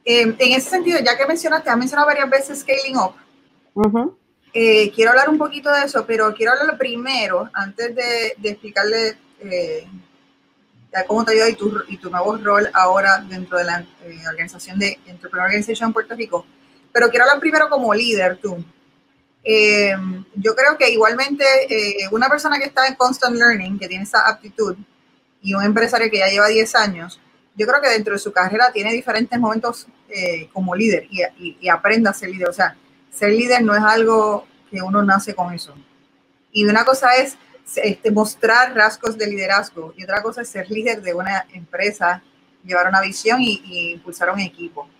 Eh, 0.04 0.34
en 0.38 0.52
ese 0.52 0.68
sentido, 0.68 0.98
ya 1.02 1.16
que 1.16 1.24
mencionaste, 1.24 1.70
has 1.70 1.78
mencionado 1.78 2.06
varias 2.06 2.28
veces 2.28 2.60
scaling 2.60 2.98
up. 2.98 3.14
Eh, 4.52 4.92
quiero 4.94 5.12
hablar 5.12 5.30
un 5.30 5.38
poquito 5.38 5.72
de 5.72 5.84
eso, 5.86 6.04
pero 6.06 6.34
quiero 6.34 6.52
hablar 6.52 6.76
primero, 6.76 7.48
antes 7.54 7.94
de, 7.94 8.36
explicarle 8.42 9.16
eh, 9.40 9.86
cómo 11.06 11.24
te 11.24 11.32
ayuda 11.32 11.48
y 11.48 11.54
tu, 11.54 11.72
y 11.88 11.96
tu 11.96 12.10
nuevo 12.10 12.36
rol 12.36 12.68
ahora 12.74 13.24
dentro 13.26 13.56
de 13.56 13.64
la 13.64 13.86
organización 14.28 14.78
de 14.78 14.98
Entrepreneur 15.06 15.46
Organization 15.46 15.88
en 15.88 15.94
Puerto 15.94 16.14
Rico. 16.14 16.44
Pero 16.92 17.08
quiero 17.08 17.24
hablar 17.24 17.40
primero 17.40 17.70
como 17.70 17.94
líder 17.94 18.36
tú. 18.36 18.62
Eh, 19.50 19.94
yo 20.34 20.54
creo 20.54 20.76
que 20.76 20.90
igualmente 20.90 21.42
eh, 21.70 22.06
una 22.12 22.28
persona 22.28 22.58
que 22.58 22.66
está 22.66 22.86
en 22.86 22.96
constant 22.96 23.34
learning, 23.34 23.78
que 23.78 23.88
tiene 23.88 24.04
esa 24.04 24.28
aptitud, 24.28 24.76
y 25.40 25.54
un 25.54 25.62
empresario 25.62 26.10
que 26.10 26.18
ya 26.18 26.28
lleva 26.28 26.48
10 26.48 26.74
años, 26.74 27.18
yo 27.56 27.66
creo 27.66 27.80
que 27.80 27.88
dentro 27.88 28.12
de 28.12 28.18
su 28.18 28.30
carrera 28.30 28.70
tiene 28.74 28.92
diferentes 28.92 29.40
momentos 29.40 29.86
eh, 30.10 30.50
como 30.52 30.74
líder 30.74 31.08
y, 31.10 31.66
aprenda 31.66 32.10
a 32.10 32.12
ser 32.14 32.28
líder. 32.28 32.50
O 32.50 32.52
sea, 32.52 32.76
ser 33.10 33.30
líder 33.30 33.62
no 33.62 33.74
es 33.74 33.82
algo 33.82 34.46
que 34.70 34.82
uno 34.82 35.02
nace 35.02 35.34
con 35.34 35.54
eso. 35.54 35.74
Y 36.52 36.66
una 36.66 36.84
cosa 36.84 37.16
es 37.16 37.38
este, 37.76 38.10
mostrar 38.10 38.74
rasgos 38.74 39.16
de 39.16 39.28
liderazgo 39.28 39.94
y 39.96 40.04
otra 40.04 40.22
cosa 40.22 40.42
es 40.42 40.50
ser 40.50 40.70
líder 40.70 41.00
de 41.00 41.14
una 41.14 41.46
empresa, 41.54 42.22
llevar 42.66 42.86
una 42.86 43.00
visión 43.00 43.40
y, 43.40 43.62
y 43.64 43.92
impulsar 43.92 44.28
un 44.28 44.40
equipo. 44.40 44.90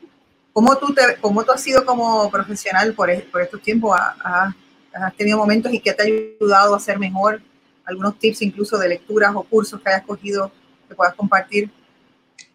¿Cómo 0.59 0.75
tú, 0.75 0.93
te, 0.93 1.21
cómo 1.21 1.45
tú 1.45 1.53
has 1.53 1.63
sido 1.63 1.87
como 1.87 2.29
profesional 2.33 2.93
por, 2.93 3.11
estos 3.11 3.63
tiempos? 3.63 3.97
¿Has, 4.25 5.15
tenido 5.17 5.39
momentos 5.39 5.73
y 5.73 5.79
qué 5.79 5.93
te 5.93 6.03
ha 6.03 6.07
ayudado 6.07 6.75
a 6.75 6.81
ser 6.81 6.99
mejor? 6.99 7.41
¿Algunos 7.85 8.19
tips 8.19 8.43
incluso 8.43 8.77
de 8.77 8.89
lecturas 8.89 9.31
o 9.37 9.45
cursos 9.45 9.81
que 9.81 9.89
hayas 9.89 10.05
cogido 10.05 10.51
que 10.89 10.97
puedas 10.97 11.15
compartir? 11.15 11.71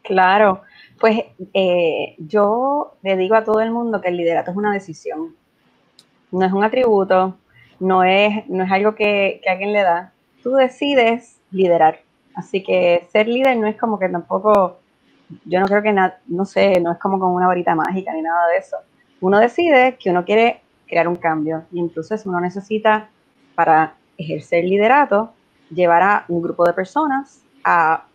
Claro, 0.02 0.64
pues 1.00 1.18
eh, 1.54 2.16
yo 2.18 2.98
le 3.04 3.16
digo 3.16 3.36
a 3.36 3.46
todo 3.46 3.62
el 3.62 3.72
mundo 3.72 4.02
que 4.02 4.10
el 4.10 4.18
liderato 4.18 4.52
es 4.52 4.58
una 4.58 4.74
decisión, 4.74 5.34
no 6.30 6.46
es 6.46 6.52
un 6.52 6.66
atributo, 6.66 7.38
no 7.80 8.04
es, 8.04 8.46
no 8.50 8.66
es 8.66 8.72
algo 8.74 8.96
que, 8.96 9.40
que 9.42 9.50
alguien 9.50 9.72
le 9.72 9.82
da. 9.82 10.12
Tú 10.44 10.56
decides 10.56 11.38
liderar. 11.52 12.02
Así 12.36 12.64
que 12.64 13.08
ser 13.14 13.30
líder 13.30 13.56
no 13.56 13.68
es 13.68 13.78
como 13.78 13.98
que 13.98 14.10
tampoco 14.10 14.83
yo 15.46 15.60
no 15.60 15.66
creo 15.68 15.82
que, 15.82 15.94
no 16.28 16.46
sé, 16.46 16.80
no 16.80 16.92
es 16.92 16.98
como 17.00 17.20
con 17.20 17.32
una 17.32 17.48
varita 17.48 17.76
mágica 17.76 18.14
ni 18.14 18.22
nada 18.22 18.48
de 18.50 18.58
eso. 18.58 18.78
Uno 19.22 19.40
decide 19.40 19.98
que 19.98 20.10
uno 20.10 20.26
quiere 20.26 20.62
crear 20.88 21.08
un 21.08 21.16
cambio 21.16 21.64
y 21.72 21.80
entonces 21.80 22.26
uno 22.26 22.40
necesita, 22.40 23.10
para 23.56 23.96
ejercer 24.18 24.64
liderato, 24.64 25.34
llevar 25.70 26.04
a 26.04 26.26
un 26.28 26.42
grupo 26.42 26.66
de 26.66 26.74
personas 26.74 27.42
a, 27.64 28.06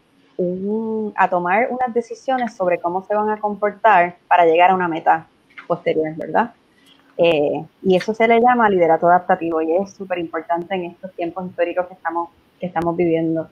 a 1.17 1.29
tomar 1.29 1.69
unas 1.71 1.95
decisiones 1.95 2.55
sobre 2.55 2.79
cómo 2.79 3.05
se 3.05 3.15
van 3.15 3.31
a 3.31 3.39
comportar 3.39 4.17
para 4.29 4.45
llegar 4.45 4.71
a 4.71 4.75
una 4.75 4.89
meta 4.89 5.27
posterior, 5.67 6.15
¿verdad? 6.17 6.53
Eh, 7.17 7.65
y 7.83 7.97
eso 7.97 8.15
se 8.15 8.29
le 8.29 8.41
llama 8.41 8.71
liderato 8.71 9.09
adaptativo 9.09 9.61
y 9.61 9.77
es 9.77 9.93
súper 9.93 10.19
importante 10.19 10.75
en 10.77 10.85
estos 10.85 11.13
tiempos 11.15 11.47
históricos 11.47 11.87
que 11.89 11.95
estamos, 11.95 12.31
que 12.61 12.67
estamos 12.67 12.97
viviendo. 12.97 13.49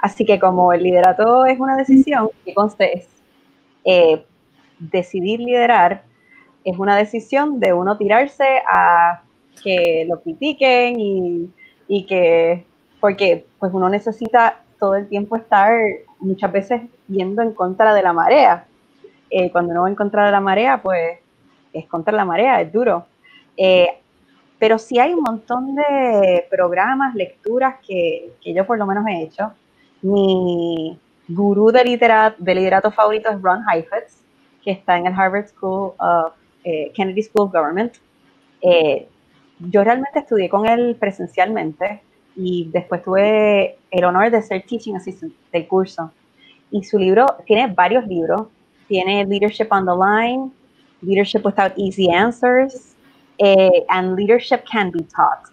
Así 0.00 0.24
que 0.24 0.38
como 0.38 0.72
el 0.72 0.82
liderato 0.82 1.44
es 1.46 1.58
una 1.60 1.76
decisión, 1.76 2.30
que 2.44 2.54
conste 2.54 2.98
es 2.98 3.08
eh, 3.84 4.24
decidir 4.78 5.40
liderar, 5.40 6.02
es 6.64 6.78
una 6.78 6.96
decisión 6.96 7.60
de 7.60 7.72
uno 7.72 7.96
tirarse 7.96 8.62
a 8.66 9.22
que 9.62 10.06
lo 10.08 10.20
critiquen 10.20 10.96
y, 10.98 12.06
que, 12.06 12.64
porque 12.98 13.46
pues 13.58 13.72
uno 13.74 13.88
necesita 13.88 14.62
todo 14.78 14.94
el 14.94 15.08
tiempo 15.08 15.36
estar 15.36 15.72
muchas 16.18 16.50
veces 16.50 16.82
yendo 17.08 17.42
en 17.42 17.52
contra 17.52 17.94
de 17.94 18.02
la 18.02 18.12
marea. 18.12 18.64
Eh, 19.28 19.50
cuando 19.50 19.72
uno 19.72 19.82
va 19.82 19.88
en 19.88 19.94
contra 19.94 20.24
de 20.24 20.32
la 20.32 20.40
marea, 20.40 20.80
pues 20.82 21.18
es 21.72 21.86
contra 21.86 22.16
la 22.16 22.24
marea, 22.24 22.60
es 22.60 22.72
duro. 22.72 23.06
Eh, 23.56 23.88
pero 24.58 24.78
sí 24.78 24.98
hay 24.98 25.12
un 25.12 25.22
montón 25.22 25.74
de 25.74 26.46
programas, 26.50 27.14
lecturas 27.14 27.76
que, 27.86 28.32
que 28.42 28.54
yo 28.54 28.66
por 28.66 28.78
lo 28.78 28.86
menos 28.86 29.06
he 29.06 29.22
hecho, 29.22 29.52
mi 30.02 30.98
gurú 31.28 31.70
de, 31.70 31.82
de 32.38 32.54
liderato 32.54 32.90
favorito 32.90 33.30
es 33.30 33.40
Ron 33.40 33.62
Heifetz, 33.68 34.22
que 34.62 34.72
está 34.72 34.96
en 34.98 35.06
el 35.06 35.14
Harvard 35.14 35.48
School 35.48 35.92
of 35.98 36.32
eh, 36.64 36.90
Kennedy 36.94 37.22
School 37.22 37.46
of 37.46 37.52
Government. 37.52 37.94
Eh, 38.62 39.08
yo 39.58 39.84
realmente 39.84 40.20
estudié 40.20 40.48
con 40.48 40.66
él 40.66 40.96
presencialmente 40.98 42.02
y 42.36 42.68
después 42.72 43.02
tuve 43.02 43.78
el 43.90 44.04
honor 44.04 44.30
de 44.30 44.42
ser 44.42 44.62
teaching 44.62 44.96
assistant 44.96 45.32
del 45.52 45.66
curso. 45.66 46.10
Y 46.70 46.84
su 46.84 46.98
libro 46.98 47.26
tiene 47.46 47.66
varios 47.72 48.06
libros. 48.06 48.46
Tiene 48.88 49.24
Leadership 49.24 49.68
on 49.70 49.86
the 49.86 49.92
Line, 49.92 50.50
Leadership 51.02 51.44
Without 51.44 51.72
Easy 51.76 52.10
Answers, 52.12 52.90
Eh, 53.42 53.86
and 53.88 54.16
leadership 54.16 54.64
can 54.70 54.90
be 54.90 55.02
taught, 55.02 55.48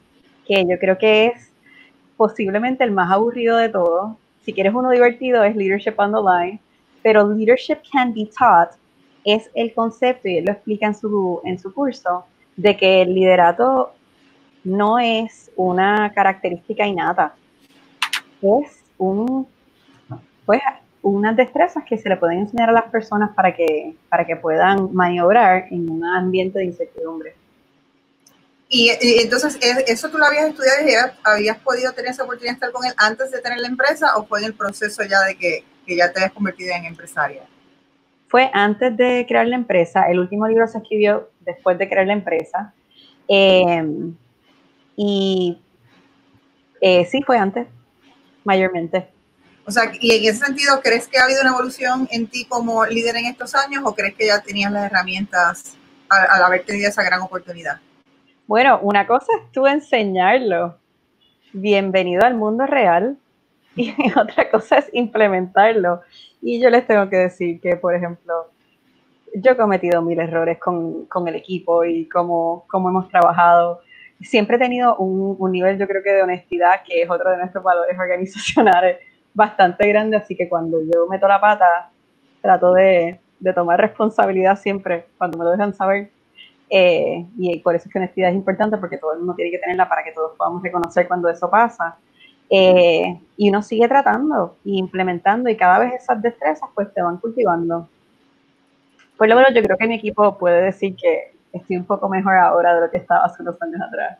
que 0.45 0.65
yo 0.67 0.77
creo 0.77 0.97
que 0.97 1.27
es 1.27 1.53
posiblemente 2.17 2.83
el 2.83 2.91
más 2.91 3.09
aburrido 3.09 3.55
de 3.55 3.69
todos. 3.69 4.17
Si 4.47 4.53
quieres 4.53 4.73
uno 4.73 4.91
divertido 4.91 5.43
es 5.43 5.57
Leadership 5.57 5.95
on 5.97 6.13
the 6.13 6.19
Line, 6.21 6.59
pero 7.03 7.27
Leadership 7.27 7.79
can 7.91 8.13
be 8.13 8.29
taught 8.39 8.69
es 9.25 9.51
el 9.53 9.73
concepto, 9.73 10.29
y 10.29 10.37
él 10.37 10.45
lo 10.45 10.53
explica 10.53 10.85
en 10.85 10.95
su, 10.95 11.41
en 11.43 11.59
su 11.59 11.73
curso, 11.73 12.25
de 12.55 12.77
que 12.77 13.01
el 13.01 13.13
liderato 13.13 13.91
no 14.63 14.99
es 14.99 15.51
una 15.57 16.13
característica 16.13 16.87
innata, 16.87 17.35
es 18.41 18.85
un, 18.97 19.45
pues, 20.45 20.61
unas 21.01 21.35
destrezas 21.35 21.83
que 21.83 21.97
se 21.97 22.07
le 22.07 22.15
pueden 22.15 22.39
enseñar 22.39 22.69
a 22.69 22.71
las 22.71 22.85
personas 22.85 23.31
para 23.35 23.53
que, 23.53 23.95
para 24.07 24.25
que 24.25 24.37
puedan 24.37 24.93
maniobrar 24.93 25.65
en 25.71 25.89
un 25.89 26.05
ambiente 26.05 26.59
de 26.59 26.65
incertidumbre. 26.65 27.35
Y, 28.69 28.91
entonces, 29.21 29.57
¿eso 29.61 30.09
tú 30.09 30.17
lo 30.17 30.25
habías 30.25 30.47
estudiado 30.47 30.85
y 30.85 30.93
habías 31.23 31.57
podido 31.59 31.93
tener 31.93 32.11
esa 32.11 32.23
oportunidad 32.23 32.53
de 32.53 32.55
estar 32.55 32.71
con 32.71 32.85
él 32.85 32.93
antes 32.97 33.31
de 33.31 33.39
tener 33.39 33.59
la 33.59 33.67
empresa 33.67 34.17
o 34.17 34.25
fue 34.25 34.39
en 34.39 34.45
el 34.47 34.53
proceso 34.53 35.03
ya 35.03 35.21
de 35.21 35.37
que, 35.37 35.63
que 35.85 35.95
ya 35.95 36.11
te 36.11 36.19
habías 36.19 36.33
convertido 36.33 36.75
en 36.75 36.85
empresaria? 36.85 37.43
Fue 38.27 38.51
antes 38.53 38.95
de 38.97 39.25
crear 39.27 39.47
la 39.47 39.55
empresa. 39.55 40.03
El 40.09 40.19
último 40.19 40.47
libro 40.47 40.67
se 40.67 40.79
escribió 40.79 41.29
después 41.39 41.77
de 41.77 41.87
crear 41.87 42.05
la 42.05 42.13
empresa. 42.13 42.73
Em, 43.29 44.15
y 44.97 45.61
eh, 46.81 47.05
sí, 47.05 47.23
fue 47.23 47.37
antes, 47.37 47.67
mayormente. 48.43 49.07
O 49.65 49.71
sea, 49.71 49.91
y 49.99 50.11
en 50.11 50.33
ese 50.33 50.45
sentido, 50.45 50.81
¿crees 50.81 51.07
que 51.07 51.17
ha 51.17 51.23
habido 51.23 51.41
una 51.41 51.51
evolución 51.51 52.07
en 52.11 52.27
ti 52.27 52.45
como 52.45 52.85
líder 52.85 53.15
en 53.15 53.25
estos 53.27 53.55
años 53.55 53.83
o 53.85 53.95
crees 53.95 54.15
que 54.15 54.27
ya 54.27 54.41
tenías 54.41 54.71
las 54.71 54.85
herramientas 54.85 55.75
al, 56.09 56.27
al 56.29 56.43
haber 56.43 56.65
tenido 56.65 56.89
esa 56.89 57.03
gran 57.03 57.21
oportunidad? 57.21 57.79
Bueno, 58.47 58.79
una 58.81 59.05
cosa 59.05 59.27
es 59.35 59.51
tú 59.51 59.67
enseñarlo. 59.67 60.77
Bienvenido 61.51 62.25
al 62.25 62.35
mundo 62.35 62.65
real. 62.65 63.17
Y 63.75 63.93
otra 64.17 64.49
cosa 64.49 64.77
es 64.77 64.89
implementarlo. 64.93 65.99
Y 66.41 66.61
yo 66.61 66.69
les 66.69 66.87
tengo 66.87 67.09
que 67.09 67.17
decir 67.17 67.59
que, 67.59 67.75
por 67.75 67.93
ejemplo, 67.93 68.49
yo 69.35 69.51
he 69.51 69.57
cometido 69.57 70.01
mil 70.01 70.17
errores 70.17 70.59
con, 70.59 71.07
con 71.07 71.27
el 71.27 71.35
equipo 71.35 71.83
y 71.83 72.07
cómo, 72.07 72.63
cómo, 72.69 72.87
hemos 72.87 73.09
trabajado. 73.09 73.81
Siempre 74.21 74.55
he 74.55 74.59
tenido 74.59 74.95
un, 74.95 75.35
un, 75.37 75.51
nivel, 75.51 75.77
yo 75.77 75.85
creo 75.85 76.01
que 76.01 76.13
de 76.13 76.23
honestidad, 76.23 76.83
que 76.85 77.01
es 77.01 77.09
otro 77.09 77.29
de 77.31 77.37
nuestros 77.39 77.61
valores 77.65 77.99
organizacionales, 77.99 78.99
bastante 79.33 79.85
grande. 79.89 80.15
Así 80.15 80.37
que 80.37 80.47
cuando 80.47 80.79
yo 80.81 81.05
meto 81.09 81.27
la 81.27 81.41
pata, 81.41 81.91
trato 82.41 82.71
de, 82.71 83.19
de 83.41 83.53
tomar 83.53 83.77
responsabilidad 83.81 84.57
siempre 84.57 85.07
cuando 85.17 85.37
me 85.37 85.43
lo 85.43 85.51
dejan 85.51 85.73
saber 85.73 86.11
eh, 86.69 87.25
y 87.37 87.59
por 87.59 87.75
eso 87.75 87.87
es 87.87 87.93
que 87.93 87.99
honestidad 87.99 88.29
es 88.29 88.35
importante 88.35 88.77
porque 88.77 88.97
todo 88.97 89.13
el 89.13 89.19
mundo 89.19 89.35
tiene 89.35 89.51
que 89.51 89.59
tenerla 89.59 89.87
para 89.87 90.03
que 90.03 90.11
todos 90.11 90.35
podamos 90.37 90.61
reconocer 90.61 91.07
cuando 91.07 91.29
eso 91.29 91.49
pasa. 91.49 91.97
Eh, 92.49 93.19
y 93.35 93.49
uno 93.49 93.61
sigue 93.61 93.87
tratando 93.87 94.57
e 94.65 94.71
implementando 94.71 95.49
y 95.49 95.57
cada 95.57 95.79
vez 95.79 96.01
esas 96.01 96.21
destrezas 96.21 96.69
pues 96.73 96.93
te 96.93 97.01
van 97.01 97.17
cultivando. 97.17 97.89
Por 99.17 99.27
lo 99.27 99.35
menos 99.35 99.53
yo 99.53 99.61
creo 99.63 99.77
que 99.77 99.87
mi 99.87 99.95
equipo 99.95 100.37
puede 100.37 100.61
decir 100.61 100.95
que 100.95 101.33
estoy 101.51 101.77
un 101.77 101.85
poco 101.85 102.07
mejor 102.07 102.35
ahora 102.35 102.75
de 102.75 102.81
lo 102.81 102.91
que 102.91 102.97
estaba 102.97 103.25
hace 103.25 103.41
unos 103.41 103.61
años 103.61 103.81
atrás. 103.81 104.19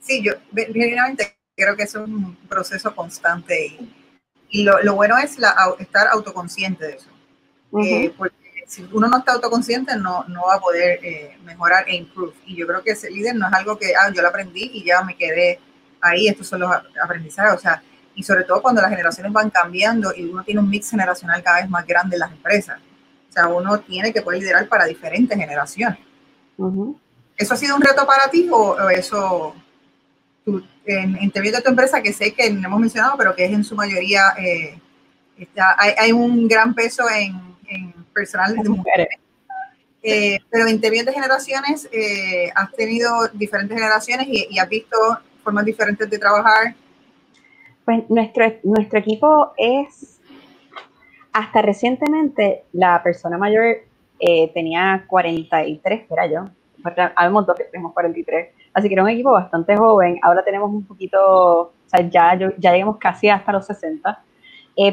Sí, 0.00 0.22
yo 0.22 0.32
genuinamente 0.54 1.36
creo 1.56 1.76
que 1.76 1.84
es 1.84 1.94
un 1.94 2.36
proceso 2.48 2.94
constante 2.94 3.66
y, 3.66 3.94
y 4.50 4.64
lo, 4.64 4.82
lo, 4.82 4.94
bueno 4.94 5.16
es 5.16 5.38
la, 5.38 5.54
estar 5.78 6.08
autoconsciente 6.08 6.86
de 6.86 6.92
eso. 6.94 7.10
Uh 7.70 8.10
porque 8.16 8.43
si 8.66 8.86
uno 8.92 9.08
no 9.08 9.18
está 9.18 9.32
autoconsciente, 9.32 9.96
no, 9.96 10.24
no 10.28 10.42
va 10.46 10.54
a 10.56 10.60
poder 10.60 11.00
eh, 11.02 11.38
mejorar 11.44 11.84
e 11.88 11.96
improve. 11.96 12.34
Y 12.46 12.56
yo 12.56 12.66
creo 12.66 12.82
que 12.82 12.92
ese 12.92 13.10
líder 13.10 13.34
no 13.34 13.46
es 13.46 13.52
algo 13.52 13.78
que, 13.78 13.94
ah, 13.94 14.10
yo 14.12 14.22
lo 14.22 14.28
aprendí 14.28 14.70
y 14.72 14.84
ya 14.84 15.02
me 15.02 15.16
quedé 15.16 15.60
ahí, 16.00 16.28
estos 16.28 16.46
son 16.46 16.60
los 16.60 16.70
aprendizajes, 17.02 17.54
o 17.54 17.58
sea, 17.58 17.82
y 18.14 18.22
sobre 18.22 18.44
todo 18.44 18.62
cuando 18.62 18.80
las 18.80 18.90
generaciones 18.90 19.32
van 19.32 19.50
cambiando 19.50 20.12
y 20.14 20.24
uno 20.24 20.44
tiene 20.44 20.60
un 20.60 20.68
mix 20.68 20.90
generacional 20.90 21.42
cada 21.42 21.60
vez 21.62 21.70
más 21.70 21.86
grande 21.86 22.16
en 22.16 22.20
las 22.20 22.30
empresas. 22.30 22.78
O 23.28 23.32
sea, 23.32 23.48
uno 23.48 23.80
tiene 23.80 24.12
que 24.12 24.22
poder 24.22 24.40
liderar 24.40 24.68
para 24.68 24.84
diferentes 24.84 25.36
generaciones. 25.36 25.98
¿Eso 27.36 27.54
ha 27.54 27.56
sido 27.56 27.74
un 27.74 27.82
reto 27.82 28.06
para 28.06 28.30
ti 28.30 28.48
o, 28.52 28.88
eso, 28.90 29.56
en, 30.86 31.16
en 31.16 31.30
de 31.30 31.62
tu 31.62 31.70
empresa, 31.70 32.00
que 32.00 32.12
sé 32.12 32.32
que 32.32 32.50
no 32.50 32.68
hemos 32.68 32.80
mencionado, 32.80 33.16
pero 33.18 33.34
que 33.34 33.46
es 33.46 33.50
en 33.50 33.64
su 33.64 33.74
mayoría, 33.74 34.34
eh, 34.38 34.78
está, 35.36 35.74
hay, 35.76 35.94
hay, 35.98 36.12
un 36.12 36.46
gran 36.46 36.74
peso 36.74 37.02
en 37.10 37.53
personal 38.14 38.54
de 38.56 38.68
mujeres. 38.68 39.08
Eh, 40.06 40.38
pero 40.50 40.68
en 40.68 40.78
de 40.78 41.12
generaciones, 41.14 41.88
eh, 41.90 42.52
has 42.54 42.70
tenido 42.72 43.26
diferentes 43.32 43.74
generaciones 43.74 44.26
y, 44.28 44.58
has 44.58 44.68
visto 44.68 44.98
formas 45.42 45.64
diferentes 45.64 46.10
de 46.10 46.18
trabajar. 46.18 46.74
Pues 47.86 48.04
nuestro, 48.10 48.44
nuestro 48.64 48.98
equipo 48.98 49.54
es, 49.56 50.20
hasta 51.32 51.62
recientemente, 51.62 52.64
la 52.72 53.02
persona 53.02 53.38
mayor 53.38 53.78
eh, 54.20 54.50
tenía 54.52 55.06
43, 55.08 56.10
era 56.10 56.26
yo. 56.26 56.50
Habíamos 57.16 57.46
dos 57.46 57.56
que 57.56 57.64
tenemos 57.64 57.94
43. 57.94 58.50
Así 58.74 58.88
que 58.88 58.94
era 58.94 59.04
un 59.04 59.08
equipo 59.08 59.32
bastante 59.32 59.74
joven. 59.74 60.18
Ahora 60.22 60.44
tenemos 60.44 60.70
un 60.70 60.84
poquito, 60.84 61.18
o 61.18 61.72
sea, 61.86 62.06
ya, 62.10 62.38
ya 62.58 62.72
llegamos 62.72 62.98
casi 62.98 63.30
hasta 63.30 63.52
los 63.52 63.66
60. 63.66 64.22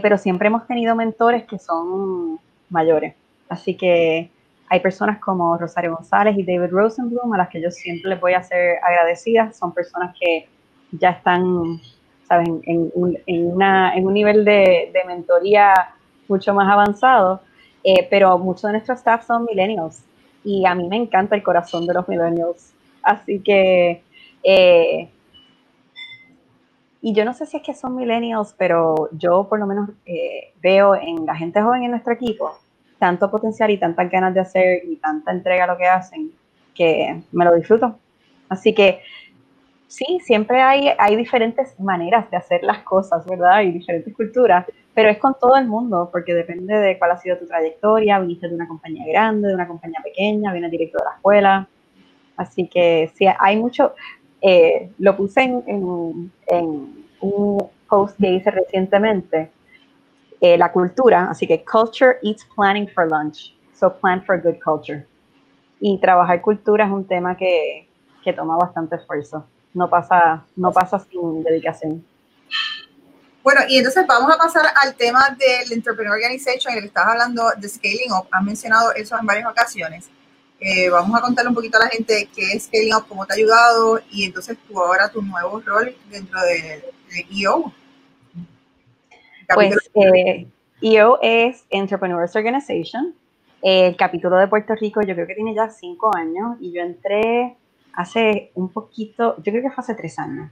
pero 0.01 0.17
siempre 0.17 0.47
hemos 0.47 0.65
tenido 0.67 0.95
mentores 0.95 1.43
que 1.43 1.59
son 1.59 2.39
mayores. 2.71 3.13
Así 3.49 3.75
que 3.75 4.29
hay 4.69 4.79
personas 4.79 5.19
como 5.19 5.57
Rosario 5.57 5.95
González 5.95 6.37
y 6.37 6.43
David 6.43 6.71
Rosenblum 6.71 7.33
a 7.33 7.37
las 7.37 7.49
que 7.49 7.61
yo 7.61 7.69
siempre 7.69 8.09
les 8.09 8.21
voy 8.21 8.33
a 8.33 8.41
ser 8.41 8.77
agradecida. 8.81 9.51
Son 9.51 9.73
personas 9.73 10.15
que 10.19 10.47
ya 10.91 11.09
están, 11.09 11.81
¿saben?, 12.27 12.61
en 12.65 12.89
un, 12.93 13.17
en 13.25 13.51
una, 13.51 13.93
en 13.95 14.07
un 14.07 14.13
nivel 14.13 14.45
de, 14.45 14.91
de, 14.93 15.03
mentoría 15.05 15.73
mucho 16.27 16.53
más 16.53 16.71
avanzado, 16.71 17.41
eh, 17.83 18.07
pero 18.09 18.37
muchos 18.37 18.63
de 18.63 18.71
nuestros 18.71 18.99
staff 18.99 19.25
son 19.25 19.45
millennials 19.45 20.03
y 20.43 20.65
a 20.65 20.73
mí 20.73 20.87
me 20.87 20.95
encanta 20.95 21.35
el 21.35 21.43
corazón 21.43 21.85
de 21.85 21.93
los 21.93 22.07
millennials. 22.07 22.73
Así 23.03 23.39
que, 23.39 24.03
eh, 24.43 25.09
y 27.01 27.13
yo 27.13 27.25
no 27.25 27.33
sé 27.33 27.45
si 27.45 27.57
es 27.57 27.63
que 27.63 27.73
son 27.73 27.95
millennials, 27.95 28.53
pero 28.57 29.09
yo 29.11 29.47
por 29.49 29.59
lo 29.59 29.65
menos 29.65 29.89
eh, 30.05 30.53
veo 30.61 30.95
en 30.95 31.25
la 31.25 31.35
gente 31.35 31.61
joven 31.61 31.83
en 31.83 31.91
nuestro 31.91 32.13
equipo 32.13 32.53
tanto 33.01 33.31
potencial 33.31 33.71
y 33.71 33.79
tantas 33.79 34.11
ganas 34.11 34.31
de 34.35 34.41
hacer 34.41 34.85
y 34.85 34.97
tanta 34.97 35.31
entrega 35.31 35.63
a 35.63 35.67
lo 35.67 35.75
que 35.75 35.87
hacen 35.87 36.31
que 36.75 37.19
me 37.31 37.43
lo 37.45 37.55
disfruto. 37.55 37.97
Así 38.47 38.75
que 38.75 39.01
sí, 39.87 40.19
siempre 40.23 40.61
hay, 40.61 40.89
hay 40.99 41.15
diferentes 41.15 41.79
maneras 41.79 42.29
de 42.29 42.37
hacer 42.37 42.61
las 42.63 42.83
cosas, 42.83 43.25
¿verdad? 43.25 43.61
Y 43.61 43.71
diferentes 43.71 44.13
culturas, 44.13 44.67
pero 44.93 45.09
es 45.09 45.17
con 45.17 45.33
todo 45.39 45.55
el 45.55 45.67
mundo, 45.67 46.09
porque 46.11 46.35
depende 46.35 46.75
de 46.75 46.99
cuál 46.99 47.09
ha 47.09 47.17
sido 47.17 47.39
tu 47.39 47.47
trayectoria, 47.47 48.19
viniste 48.19 48.47
de 48.47 48.53
una 48.53 48.67
compañía 48.67 49.03
grande, 49.07 49.47
de 49.47 49.55
una 49.55 49.67
compañía 49.67 49.99
pequeña, 50.03 50.51
vienes 50.51 50.69
directo 50.69 50.99
de 50.99 51.05
la 51.05 51.15
escuela. 51.15 51.67
Así 52.37 52.67
que 52.67 53.11
sí, 53.15 53.25
hay 53.39 53.57
mucho, 53.57 53.95
eh, 54.41 54.91
lo 54.97 55.15
puse 55.15 55.41
en, 55.41 56.31
un 57.21 57.69
post 57.87 58.17
que 58.17 58.31
hice 58.31 58.49
recientemente, 58.49 59.51
eh, 60.39 60.57
la 60.57 60.71
cultura, 60.71 61.29
así 61.29 61.45
que 61.45 61.63
culture 61.63 62.17
eats 62.23 62.43
planning 62.55 62.87
for 62.87 63.07
lunch, 63.07 63.55
so 63.73 63.93
plan 63.93 64.23
for 64.23 64.41
good 64.41 64.59
culture. 64.63 65.05
Y 65.79 65.99
trabajar 65.99 66.41
cultura 66.41 66.85
es 66.85 66.91
un 66.91 67.05
tema 67.05 67.37
que, 67.37 67.87
que 68.23 68.33
toma 68.33 68.57
bastante 68.57 68.95
esfuerzo, 68.95 69.45
no 69.73 69.89
pasa, 69.89 70.43
no 70.55 70.71
pasa 70.71 70.99
sin 70.99 71.43
dedicación. 71.43 72.03
Bueno, 73.43 73.61
y 73.67 73.77
entonces 73.77 74.05
vamos 74.07 74.33
a 74.33 74.37
pasar 74.37 74.65
al 74.83 74.95
tema 74.95 75.35
del 75.37 75.71
Entrepreneur 75.73 76.13
Organization, 76.13 76.71
en 76.71 76.77
el 76.77 76.81
que 76.83 76.87
estás 76.87 77.07
hablando 77.07 77.43
de 77.57 77.67
Scaling 77.67 78.11
Up. 78.11 78.27
Has 78.31 78.43
mencionado 78.43 78.93
eso 78.93 79.17
en 79.19 79.25
varias 79.25 79.49
ocasiones. 79.49 80.09
Eh, 80.63 80.91
vamos 80.91 81.17
a 81.17 81.21
contarle 81.21 81.49
un 81.49 81.55
poquito 81.55 81.77
a 81.79 81.85
la 81.85 81.89
gente 81.89 82.29
qué 82.35 82.53
es 82.53 82.65
Scaling 82.65 82.93
Up, 82.93 83.05
cómo 83.09 83.25
te 83.25 83.33
ha 83.33 83.35
ayudado 83.35 83.99
y 84.11 84.25
entonces 84.25 84.55
tú 84.67 84.79
ahora 84.79 85.09
tu 85.09 85.19
nuevo 85.19 85.59
rol 85.59 85.95
dentro 86.11 86.39
de, 86.41 86.83
de 87.09 87.25
EO. 87.41 87.73
Pues 89.55 89.75
eh, 89.95 90.47
EO 90.83 91.17
es 91.19 91.65
Entrepreneurs 91.71 92.35
Organization. 92.35 93.15
El 93.63 93.95
capítulo 93.95 94.37
de 94.37 94.47
Puerto 94.47 94.75
Rico 94.75 95.01
yo 95.01 95.15
creo 95.15 95.25
que 95.25 95.33
tiene 95.33 95.55
ya 95.55 95.67
cinco 95.67 96.15
años 96.15 96.57
y 96.59 96.71
yo 96.71 96.83
entré 96.83 97.57
hace 97.93 98.51
un 98.53 98.69
poquito, 98.69 99.37
yo 99.37 99.51
creo 99.51 99.63
que 99.63 99.71
fue 99.71 99.81
hace 99.81 99.95
tres 99.95 100.19
años. 100.19 100.51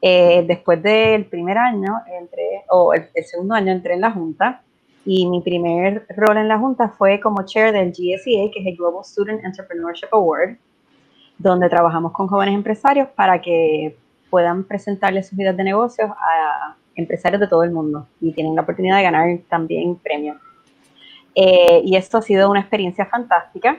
Eh, 0.00 0.42
después 0.48 0.82
del 0.82 1.26
primer 1.26 1.58
año, 1.58 2.00
entré, 2.18 2.64
o 2.70 2.94
el, 2.94 3.10
el, 3.12 3.24
segundo 3.26 3.54
año, 3.54 3.72
entré 3.72 3.92
en 3.92 4.00
la 4.00 4.10
Junta 4.10 4.63
y 5.04 5.26
mi 5.26 5.40
primer 5.40 6.06
rol 6.16 6.38
en 6.38 6.48
la 6.48 6.58
Junta 6.58 6.88
fue 6.88 7.20
como 7.20 7.44
chair 7.44 7.72
del 7.72 7.90
GSEA, 7.90 8.50
que 8.50 8.60
es 8.60 8.66
el 8.66 8.76
Global 8.76 9.04
Student 9.04 9.44
Entrepreneurship 9.44 10.08
Award, 10.12 10.56
donde 11.38 11.68
trabajamos 11.68 12.12
con 12.12 12.26
jóvenes 12.26 12.54
empresarios 12.54 13.08
para 13.08 13.40
que 13.40 13.96
puedan 14.30 14.64
presentarles 14.64 15.28
sus 15.28 15.38
ideas 15.38 15.56
de 15.56 15.64
negocios 15.64 16.10
a 16.10 16.74
empresarios 16.94 17.40
de 17.40 17.48
todo 17.48 17.64
el 17.64 17.70
mundo 17.70 18.06
y 18.20 18.32
tienen 18.32 18.54
la 18.54 18.62
oportunidad 18.62 18.96
de 18.96 19.02
ganar 19.02 19.38
también 19.48 19.96
premios. 19.96 20.38
Eh, 21.34 21.82
y 21.84 21.96
esto 21.96 22.18
ha 22.18 22.22
sido 22.22 22.50
una 22.50 22.60
experiencia 22.60 23.04
fantástica. 23.06 23.78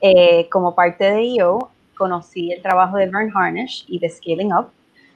Eh, 0.00 0.48
como 0.50 0.74
parte 0.74 1.04
de 1.04 1.20
ello, 1.20 1.70
conocí 1.96 2.52
el 2.52 2.62
trabajo 2.62 2.96
de 2.96 3.06
Vern 3.06 3.30
Harnish 3.34 3.84
y 3.88 3.98
de 3.98 4.08
Scaling 4.08 4.54
Up. 4.54 4.68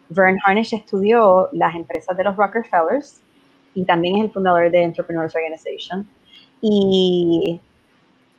Vern 0.08 0.38
Harnish 0.44 0.74
estudió 0.74 1.48
las 1.52 1.74
empresas 1.74 2.16
de 2.16 2.24
los 2.24 2.36
Rockefellers 2.36 3.20
y 3.74 3.84
también 3.84 4.16
es 4.16 4.24
el 4.24 4.30
fundador 4.30 4.70
de 4.70 4.82
Entrepreneurs 4.82 5.34
Organization. 5.34 6.08
Y 6.60 7.60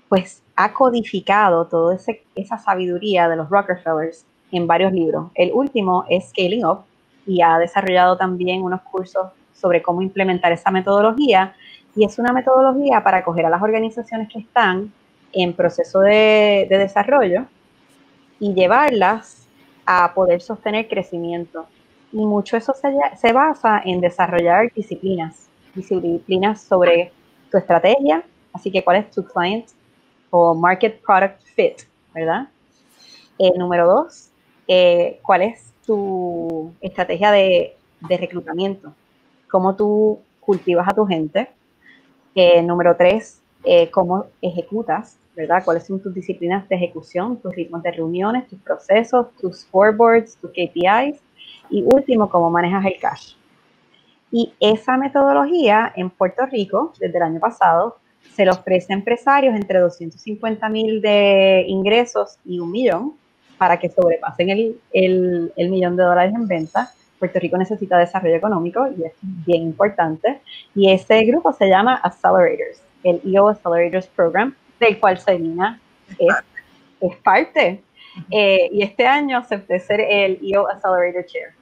pues 0.10 0.44
ha 0.56 0.74
codificado 0.74 1.66
toda 1.66 1.98
esa 2.36 2.58
sabiduría 2.58 3.30
de 3.30 3.38
los 3.38 3.50
Rockefellers 3.50 4.26
en 4.52 4.68
varios 4.68 4.92
libros. 4.92 5.32
El 5.36 5.52
último 5.54 6.06
es 6.10 6.30
Scaling 6.30 6.66
Up 6.66 6.82
y 7.26 7.42
ha 7.42 7.58
desarrollado 7.58 8.18
también 8.18 8.62
unos 8.62 8.82
cursos 8.82 9.28
sobre 9.54 9.82
cómo 9.82 10.02
implementar 10.02 10.52
esa 10.52 10.72
metodología. 10.72 11.56
Y 11.96 12.06
es 12.06 12.18
una 12.20 12.34
metodología 12.34 13.04
para 13.04 13.18
acoger 13.18 13.46
a 13.46 13.50
las 13.50 13.62
organizaciones 13.62 14.30
que 14.30 14.40
están 14.40 14.92
en 15.34 15.54
proceso 15.54 16.00
de, 16.02 16.68
desarrollo 16.70 17.46
y 18.40 18.54
llevarlas 18.54 19.48
a 19.86 20.14
poder 20.14 20.42
sostener 20.42 20.88
crecimiento. 20.88 21.66
Y 22.12 22.26
mucho 22.26 22.58
eso 22.58 22.74
se, 22.74 22.94
se 23.18 23.34
basa 23.34 23.82
en 23.86 24.02
desarrollar 24.02 24.72
disciplinas, 24.74 25.48
disciplinas 25.74 26.62
sobre 26.62 27.12
tu 27.50 27.58
estrategia, 27.58 28.24
así 28.54 28.72
que 28.72 28.84
cuál 28.84 28.98
es 28.98 29.12
tu 29.12 29.24
client 29.24 29.68
o 30.30 30.54
market 30.56 31.02
product 31.02 31.42
fit, 31.56 31.84
¿verdad? 32.14 32.48
Eh, 33.38 33.52
número 33.58 33.88
dos, 33.88 34.30
eh, 34.68 35.20
cuál 35.22 35.42
es 35.44 35.74
tu 35.86 36.74
estrategia 36.82 37.32
de, 37.32 37.76
de, 38.08 38.18
reclutamiento, 38.18 38.94
cómo 39.50 39.76
tú 39.76 40.20
cultivas 40.40 40.88
a 40.88 40.94
tu 40.94 41.06
gente. 41.06 41.50
Eh, 42.36 42.62
número 42.62 42.96
tres, 42.96 43.42
cómo 43.92 44.26
ejecutas, 44.42 45.18
¿verdad? 45.36 45.64
¿Cuáles 45.64 45.86
son 45.86 46.02
tus 46.02 46.14
disciplinas 46.14 46.68
de 46.70 46.76
ejecución, 46.76 47.38
tus 47.38 47.54
ritmos 47.54 47.84
de 47.84 47.92
reuniones, 47.92 48.48
tus 48.48 48.60
procesos, 48.60 49.28
tus 49.40 49.62
scoreboards, 49.62 50.38
tus 50.38 50.52
KPIs? 50.52 51.20
Y 51.72 51.84
último, 51.84 52.30
cómo 52.30 52.52
manejas 52.52 52.86
el 52.86 53.00
cash. 53.00 53.34
Y 54.32 54.54
esa 54.60 54.98
metodología 54.98 55.92
en 55.96 56.10
Puerto 56.10 56.46
Rico, 56.46 56.94
desde 57.00 57.18
el 57.18 57.24
año 57.24 57.40
pasado, 57.40 57.98
se 58.34 58.46
le 58.46 58.52
ofrece 58.52 58.94
a 58.94 58.96
empresarios 58.96 59.56
entre 59.56 59.80
250 59.80 60.70
mil 60.70 61.02
de 61.02 61.66
ingresos 61.68 62.38
y 62.46 62.60
un 62.60 62.72
millón 62.72 63.14
para 63.58 63.78
que 63.78 63.90
sobrepasen 63.90 64.50
el, 64.50 64.80
el, 64.94 65.54
el, 65.56 65.70
millón 65.70 65.96
de 65.96 66.04
dólares 66.04 66.34
en 66.34 66.48
venta. 66.48 66.92
Puerto 67.20 67.40
Rico 67.40 67.58
necesita 67.58 67.98
desarrollo 67.98 68.36
económico 68.36 68.88
y 68.98 69.04
es 69.04 69.14
bien 69.22 69.64
importante. 69.64 70.42
Y 70.74 70.90
ese 70.90 71.24
grupo 71.26 71.54
se 71.54 71.68
llama 71.68 71.96
Accelerators, 71.96 72.82
el 73.04 73.22
EO 73.26 73.50
Accelerators 73.50 74.08
Program, 74.08 74.56
del 74.80 75.00
cual 75.00 75.20
Selina 75.20 75.80
es, 76.18 76.34
es 77.02 77.16
parte. 77.18 77.84
Eh, 78.30 78.70
y 78.72 78.82
este 78.82 79.06
año 79.06 79.38
acepté 79.38 79.80
ser 79.80 80.02
el 80.02 80.40
EO 80.42 80.68
Accelerator 80.68 81.26
Chair. 81.26 81.61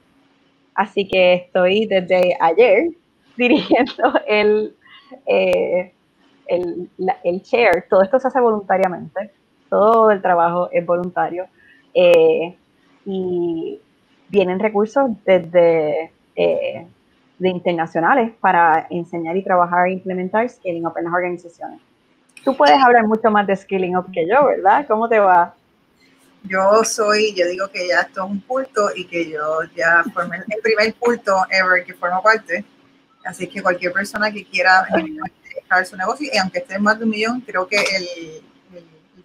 Así 0.80 1.06
que 1.06 1.34
estoy 1.34 1.84
desde 1.84 2.34
ayer 2.40 2.88
dirigiendo 3.36 4.14
el, 4.26 4.74
eh, 5.26 5.92
el, 6.46 6.90
el, 7.22 7.42
chair. 7.42 7.84
Todo 7.90 8.02
esto 8.02 8.18
se 8.18 8.28
hace 8.28 8.40
voluntariamente. 8.40 9.30
Todo 9.68 10.10
el 10.10 10.22
trabajo 10.22 10.70
es 10.72 10.86
voluntario. 10.86 11.46
Eh, 11.92 12.56
y 13.04 13.78
vienen 14.28 14.58
recursos 14.58 15.10
desde 15.26 16.12
de 17.40 17.48
internacionales 17.48 18.32
para 18.40 18.86
enseñar 18.88 19.36
y 19.36 19.42
trabajar 19.42 19.88
e 19.88 19.92
implementar 19.92 20.48
Scaling 20.48 20.86
Up 20.86 20.94
en 20.96 21.04
las 21.04 21.12
organizaciones. 21.12 21.80
Tú 22.42 22.56
puedes 22.56 22.82
hablar 22.82 23.06
mucho 23.06 23.30
más 23.30 23.46
de 23.46 23.54
Scaling 23.54 23.96
Up 23.96 24.10
que 24.12 24.26
yo, 24.26 24.46
¿verdad? 24.46 24.86
¿Cómo 24.88 25.08
te 25.10 25.18
va? 25.18 25.54
Yo 26.44 26.82
soy, 26.84 27.34
yo 27.34 27.46
digo 27.46 27.68
que 27.68 27.88
ya 27.88 28.00
esto 28.00 28.24
es 28.24 28.30
un 28.30 28.40
culto 28.40 28.90
y 28.94 29.04
que 29.06 29.28
yo 29.30 29.62
ya 29.76 30.02
formé 30.12 30.38
el 30.38 30.62
primer 30.62 30.94
culto 30.94 31.44
ever 31.50 31.84
que 31.84 31.94
formo 31.94 32.22
parte. 32.22 32.64
Así 33.24 33.46
que 33.46 33.62
cualquier 33.62 33.92
persona 33.92 34.32
que 34.32 34.44
quiera 34.44 34.86
dejar 35.54 35.86
su 35.86 35.96
negocio, 35.96 36.30
y 36.32 36.38
aunque 36.38 36.60
esté 36.60 36.74
en 36.74 36.82
más 36.82 36.98
de 36.98 37.04
un 37.04 37.10
millón, 37.10 37.40
creo 37.42 37.66
que 37.66 37.76
el, 37.76 38.42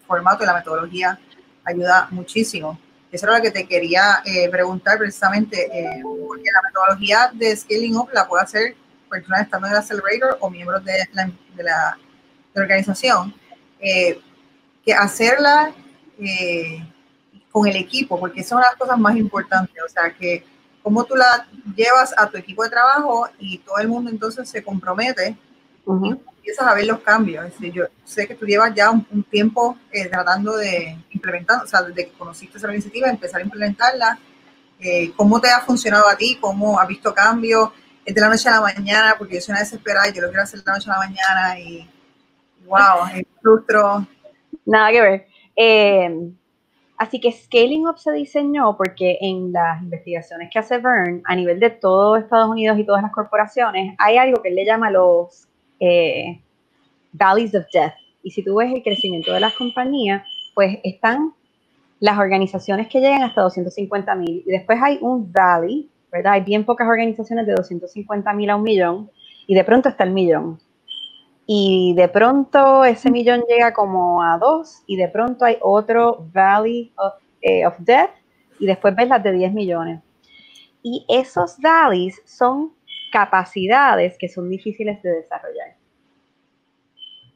formato 0.05 0.43
y 0.43 0.45
la 0.45 0.53
metodología 0.53 1.19
ayuda 1.63 2.07
muchísimo. 2.11 2.79
Eso 3.11 3.25
era 3.25 3.37
lo 3.37 3.43
que 3.43 3.49
te 3.49 3.65
quería 3.65 4.21
eh, 4.23 4.47
preguntar 4.49 4.99
precisamente, 4.99 5.65
eh, 5.65 6.01
porque 6.03 6.51
la 6.53 6.61
metodología 6.61 7.31
de 7.33 7.55
Scaling 7.55 7.95
Up 7.95 8.09
la 8.13 8.27
puede 8.27 8.43
hacer 8.43 8.75
personas 9.09 9.41
estando 9.41 9.65
en 9.65 9.73
el 9.73 9.79
Accelerator 9.79 10.37
o 10.41 10.49
miembros 10.51 10.85
de 10.85 11.07
la, 11.13 11.31
de 11.55 11.63
la, 11.63 11.97
organización. 12.55 13.33
Eh, 13.79 14.21
que 14.85 14.93
hacerla 14.93 15.73
con 17.55 17.65
el 17.69 17.77
equipo, 17.77 18.19
porque 18.19 18.41
es 18.41 18.49
de 18.49 18.55
las 18.57 18.75
cosas 18.75 18.99
más 18.99 19.15
importantes, 19.15 19.81
o 19.81 19.87
sea, 19.87 20.13
que 20.13 20.43
cómo 20.83 21.05
tú 21.05 21.15
la 21.15 21.47
llevas 21.73 22.13
a 22.17 22.29
tu 22.29 22.35
equipo 22.37 22.65
de 22.65 22.69
trabajo 22.69 23.29
y 23.39 23.59
todo 23.59 23.77
el 23.77 23.87
mundo 23.87 24.11
entonces 24.11 24.49
se 24.49 24.61
compromete 24.61 25.37
y 25.87 26.09
empiezas 26.09 26.67
a 26.67 26.73
ver 26.73 26.85
los 26.85 26.99
cambios. 26.99 27.45
yo 27.61 27.85
sé 28.03 28.27
que 28.27 28.35
tú 28.35 28.45
llevas 28.45 28.75
ya 28.75 28.91
un, 28.91 29.23
tiempo 29.23 29.77
eh, 29.89 30.09
tratando 30.09 30.57
de 30.57 30.97
implementar, 31.11 31.63
o 31.63 31.65
sea, 31.65 31.81
desde 31.81 32.07
que 32.07 32.17
conociste 32.17 32.57
esa 32.57 32.69
iniciativa, 32.73 33.09
empezar 33.09 33.39
a 33.39 33.45
implementarla. 33.45 34.19
Eh, 34.77 35.13
¿Cómo 35.15 35.39
te 35.39 35.47
ha 35.47 35.61
funcionado 35.61 36.09
a 36.09 36.17
ti? 36.17 36.37
¿Cómo 36.41 36.77
has 36.77 36.89
visto 36.89 37.13
cambios? 37.13 37.69
Es 38.03 38.13
de 38.13 38.19
la 38.19 38.27
noche 38.27 38.49
a 38.49 38.59
la 38.59 38.61
mañana, 38.61 39.15
porque 39.17 39.35
yo 39.35 39.41
soy 39.41 39.53
una 39.53 39.61
desesperada 39.61 40.09
y 40.09 40.13
yo 40.13 40.23
lo 40.23 40.27
quiero 40.27 40.43
hacer 40.43 40.59
de 40.59 40.65
la 40.65 40.73
noche 40.73 40.91
a 40.91 40.93
la 40.95 40.99
mañana 40.99 41.57
y, 41.57 41.89
wow, 42.65 43.07
es 43.13 43.23
frustro. 43.41 44.05
Nada 44.65 44.91
que 44.91 45.01
ver. 45.01 45.27
Eh, 45.55 46.35
Así 46.97 47.19
que 47.19 47.31
Scaling 47.31 47.87
Up 47.87 47.97
se 47.97 48.11
diseñó 48.13 48.77
porque 48.77 49.17
en 49.19 49.51
las 49.51 49.81
investigaciones 49.81 50.49
que 50.51 50.59
hace 50.59 50.77
Vern 50.77 51.21
a 51.25 51.35
nivel 51.35 51.59
de 51.59 51.69
todo 51.69 52.15
Estados 52.15 52.49
Unidos 52.49 52.79
y 52.79 52.85
todas 52.85 53.01
las 53.01 53.11
corporaciones, 53.11 53.95
hay 53.97 54.17
algo 54.17 54.41
que 54.41 54.49
él 54.49 54.55
le 54.55 54.65
llama 54.65 54.89
los 54.89 55.47
eh, 55.79 56.41
Valleys 57.11 57.53
of 57.53 57.65
Death. 57.73 57.93
Y 58.23 58.31
si 58.31 58.43
tú 58.43 58.55
ves 58.55 58.71
el 58.73 58.81
crecimiento 58.81 59.33
de 59.33 59.41
las 59.41 59.53
compañías, 59.55 60.25
pues 60.53 60.79
están 60.83 61.33
las 61.99 62.17
organizaciones 62.17 62.87
que 62.87 63.01
llegan 63.01 63.23
hasta 63.23 63.41
250 63.41 64.15
mil 64.15 64.43
y 64.45 64.51
después 64.51 64.79
hay 64.81 64.97
un 65.01 65.31
valley, 65.31 65.89
¿verdad? 66.11 66.33
Hay 66.33 66.41
bien 66.41 66.65
pocas 66.65 66.87
organizaciones 66.87 67.45
de 67.45 67.53
250 67.53 68.33
mil 68.33 68.49
a 68.49 68.55
un 68.55 68.63
millón 68.63 69.11
y 69.47 69.53
de 69.53 69.63
pronto 69.63 69.89
está 69.89 70.03
el 70.05 70.11
millón 70.11 70.59
y 71.47 71.93
de 71.95 72.07
pronto 72.07 72.83
ese 72.85 73.11
millón 73.11 73.43
llega 73.47 73.73
como 73.73 74.23
a 74.23 74.37
dos 74.37 74.83
y 74.87 74.97
de 74.97 75.07
pronto 75.07 75.45
hay 75.45 75.57
otro 75.61 76.27
Valley 76.33 76.91
of, 76.97 77.13
eh, 77.41 77.63
Death 77.79 78.11
y 78.59 78.65
después 78.65 78.95
ves 78.95 79.07
las 79.09 79.21
de 79.23 79.31
10 79.31 79.53
millones. 79.53 80.01
Y 80.81 81.05
esos 81.07 81.57
valleys 81.59 82.21
son 82.25 82.73
capacidades 83.11 84.17
que 84.17 84.27
son 84.27 84.49
difíciles 84.49 85.01
de 85.03 85.11
desarrollar. 85.11 85.75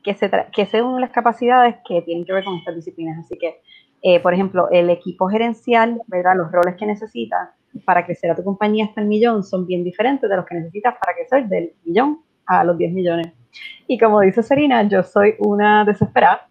Que, 0.03 0.16
se 0.16 0.30
que 0.53 0.66
son 0.66 1.01
las 1.01 1.12
capacidades 1.12 1.76
que 1.88 2.01
tienen 2.01 2.26
que 2.26 2.34
ver 2.34 2.43
con 2.43 2.55
estas 2.57 2.76
disciplinas. 2.76 3.26
Así 3.26 3.38
que, 3.38 3.62
eh, 4.01 4.20
por 4.22 4.34
ejemplo, 4.34 4.70
el 4.72 4.89
equipo 4.89 5.28
gerencial, 5.28 6.01
¿verdad? 6.07 6.36
Los 6.36 6.51
roles 6.51 6.76
que 6.78 6.86
necesitas 6.86 7.49
para 7.86 8.05
crecer 8.05 8.32
a 8.32 8.36
tu 8.36 8.43
compañía 8.43 8.86
hasta 8.86 9.01
el 9.01 9.07
millón 9.07 9.43
son 9.43 9.68
bien 9.68 9.84
diferentes 9.84 10.28
de 10.28 10.36
los 10.36 10.45
que 10.45 10.55
necesitas 10.55 10.95
para 10.99 11.14
crecer 11.14 11.47
del 11.47 11.74
millón 11.84 12.24
a 12.45 12.64
los 12.64 12.78
10 12.78 12.93
millones. 12.93 13.38
Y 13.88 13.97
como 13.97 14.22
dice 14.22 14.43
Serena, 14.43 14.84
yo 14.88 15.04
soy 15.04 15.36
una 15.39 15.84
desesperada. 15.86 16.47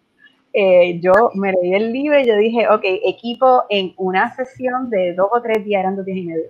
Eh, 0.51 0.99
yo 0.99 1.11
me 1.35 1.53
leí 1.53 1.73
el 1.73 1.93
libro 1.93 2.19
y 2.19 2.25
yo 2.25 2.35
dije, 2.35 2.67
ok, 2.67 2.81
equipo 2.83 3.63
en 3.69 3.93
una 3.97 4.33
sesión 4.35 4.89
de 4.89 5.13
dos 5.13 5.29
o 5.31 5.41
tres 5.41 5.63
días, 5.63 5.81
eran 5.81 5.95
dos 5.95 6.05
días 6.05 6.17
y 6.17 6.25
medio. 6.25 6.49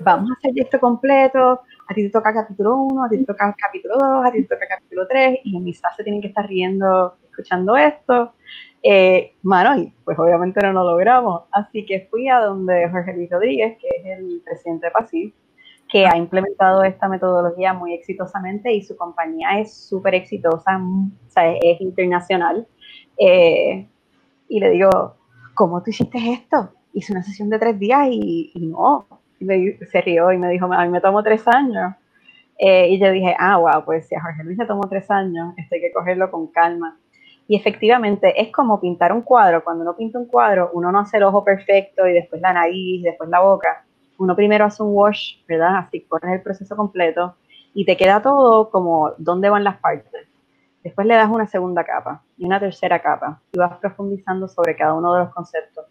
Vamos 0.00 0.30
a 0.30 0.34
hacer 0.34 0.52
esto 0.56 0.80
completo. 0.80 1.60
A 1.86 1.94
ti 1.94 2.02
te 2.02 2.10
toca 2.10 2.32
capítulo 2.32 2.76
1, 2.76 3.04
a 3.04 3.08
ti 3.08 3.18
te 3.18 3.24
toca 3.24 3.54
capítulo 3.56 3.96
2, 3.98 4.26
a 4.26 4.32
ti 4.32 4.42
te 4.42 4.54
toca 4.54 4.66
capítulo 4.66 5.06
3, 5.06 5.40
y 5.44 5.60
mis 5.60 5.80
se 5.96 6.02
tienen 6.02 6.20
que 6.22 6.28
estar 6.28 6.46
riendo 6.48 7.16
escuchando 7.28 7.76
esto. 7.76 8.32
Eh, 8.82 9.34
mano, 9.42 9.78
y 9.80 9.92
pues 10.04 10.18
obviamente 10.18 10.60
no 10.62 10.72
lo 10.72 10.84
logramos. 10.84 11.44
Así 11.52 11.84
que 11.84 12.06
fui 12.10 12.28
a 12.28 12.40
donde 12.40 12.88
Jorge 12.90 13.14
Luis 13.14 13.30
Rodríguez, 13.30 13.78
que 13.80 13.88
es 13.88 14.18
el 14.18 14.42
presidente 14.44 14.86
de 14.86 14.92
PASIV, 14.92 15.34
que 15.94 16.08
ha 16.08 16.16
implementado 16.16 16.82
esta 16.82 17.06
metodología 17.06 17.72
muy 17.72 17.94
exitosamente 17.94 18.72
y 18.72 18.82
su 18.82 18.96
compañía 18.96 19.60
es 19.60 19.72
súper 19.72 20.16
exitosa, 20.16 20.76
o 20.76 21.30
sea, 21.30 21.52
es 21.52 21.80
internacional. 21.80 22.66
Eh, 23.16 23.86
y 24.48 24.58
le 24.58 24.70
digo, 24.70 24.90
¿cómo 25.54 25.84
tú 25.84 25.90
hiciste 25.90 26.18
esto? 26.32 26.70
Hice 26.94 27.12
una 27.12 27.22
sesión 27.22 27.48
de 27.48 27.60
tres 27.60 27.78
días 27.78 28.08
y, 28.10 28.52
no. 28.56 29.06
Y 29.38 29.74
se 29.86 30.00
rió 30.00 30.32
y 30.32 30.38
me 30.38 30.48
dijo, 30.48 30.66
a 30.66 30.84
mí 30.84 30.90
me 30.90 31.00
tomó 31.00 31.22
tres 31.22 31.46
años. 31.46 31.94
Eh, 32.58 32.88
y 32.88 32.98
yo 32.98 33.12
dije, 33.12 33.36
ah, 33.38 33.58
wow, 33.58 33.84
pues 33.84 34.08
si 34.08 34.16
a 34.16 34.20
Jorge 34.20 34.42
Luis 34.42 34.58
le 34.58 34.66
tomó 34.66 34.88
tres 34.88 35.08
años, 35.12 35.54
esto 35.56 35.76
hay 35.76 35.80
que 35.80 35.92
cogerlo 35.92 36.28
con 36.28 36.48
calma. 36.48 36.98
Y 37.46 37.54
efectivamente 37.54 38.42
es 38.42 38.50
como 38.50 38.80
pintar 38.80 39.12
un 39.12 39.22
cuadro. 39.22 39.62
Cuando 39.62 39.82
uno 39.82 39.94
pinta 39.96 40.18
un 40.18 40.26
cuadro, 40.26 40.70
uno 40.72 40.90
no 40.90 40.98
hace 40.98 41.18
el 41.18 41.22
ojo 41.22 41.44
perfecto 41.44 42.04
y 42.08 42.14
después 42.14 42.42
la 42.42 42.52
nariz, 42.52 43.00
después 43.04 43.30
la 43.30 43.38
boca 43.38 43.83
uno 44.18 44.36
primero 44.36 44.64
hace 44.64 44.82
un 44.82 44.90
wash, 44.92 45.36
¿verdad? 45.46 45.76
Así 45.78 46.00
corres 46.02 46.32
el 46.32 46.42
proceso 46.42 46.76
completo 46.76 47.36
y 47.74 47.84
te 47.84 47.96
queda 47.96 48.22
todo 48.22 48.70
como 48.70 49.12
dónde 49.18 49.50
van 49.50 49.64
las 49.64 49.78
partes. 49.78 50.28
Después 50.82 51.06
le 51.06 51.14
das 51.14 51.30
una 51.30 51.46
segunda 51.46 51.82
capa 51.84 52.22
y 52.36 52.44
una 52.44 52.60
tercera 52.60 53.00
capa 53.00 53.40
y 53.52 53.58
vas 53.58 53.78
profundizando 53.78 54.48
sobre 54.48 54.76
cada 54.76 54.94
uno 54.94 55.14
de 55.14 55.24
los 55.24 55.34
conceptos. 55.34 55.86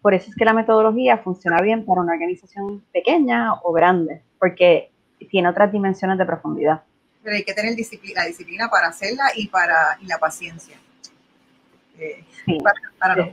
Por 0.00 0.14
eso 0.14 0.30
es 0.30 0.36
que 0.36 0.44
la 0.44 0.54
metodología 0.54 1.18
funciona 1.18 1.60
bien 1.60 1.84
para 1.84 2.00
una 2.00 2.12
organización 2.12 2.82
pequeña 2.92 3.54
o 3.62 3.72
grande, 3.72 4.22
porque 4.38 4.90
tiene 5.30 5.48
otras 5.48 5.70
dimensiones 5.70 6.18
de 6.18 6.24
profundidad. 6.24 6.82
Pero 7.22 7.36
hay 7.36 7.44
que 7.44 7.52
tener 7.52 7.74
disciplina, 7.74 8.22
la 8.22 8.28
disciplina 8.28 8.68
para 8.70 8.88
hacerla 8.88 9.24
y 9.34 9.48
para 9.48 9.98
la 10.06 10.18
paciencia. 10.18 10.76
Eh, 11.98 12.24
sí, 12.44 12.58
para, 12.98 13.16
los 13.16 13.28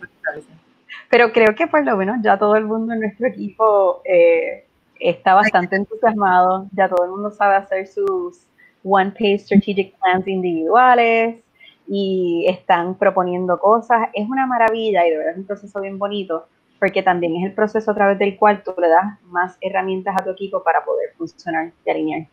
Pero 1.15 1.31
creo 1.31 1.55
que 1.55 1.65
por 1.67 1.81
lo 1.85 1.95
menos 1.95 2.17
ya 2.21 2.37
todo 2.37 2.57
el 2.57 2.65
mundo 2.65 2.91
en 2.91 2.99
nuestro 2.99 3.27
equipo 3.27 4.01
eh, 4.03 4.65
está 4.99 5.33
bastante 5.33 5.77
entusiasmado, 5.77 6.67
ya 6.73 6.89
todo 6.89 7.05
el 7.05 7.11
mundo 7.11 7.31
sabe 7.31 7.55
hacer 7.55 7.87
sus 7.87 8.45
one-page 8.83 9.39
strategic 9.39 9.95
plans 9.97 10.27
individuales 10.27 11.37
y 11.87 12.45
están 12.49 12.95
proponiendo 12.95 13.57
cosas. 13.57 14.09
Es 14.11 14.27
una 14.27 14.45
maravilla 14.45 15.07
y 15.07 15.11
de 15.11 15.17
verdad 15.17 15.31
es 15.31 15.37
un 15.37 15.45
proceso 15.45 15.79
bien 15.79 15.97
bonito 15.97 16.49
porque 16.81 17.01
también 17.01 17.37
es 17.37 17.45
el 17.45 17.53
proceso 17.53 17.91
a 17.91 17.95
través 17.95 18.19
del 18.19 18.35
cual 18.35 18.61
tú 18.61 18.73
le 18.77 18.89
das 18.89 19.17
más 19.27 19.57
herramientas 19.61 20.17
a 20.19 20.23
tu 20.25 20.31
equipo 20.31 20.63
para 20.63 20.83
poder 20.83 21.13
funcionar 21.17 21.71
y 21.85 21.89
alinear. 21.89 22.27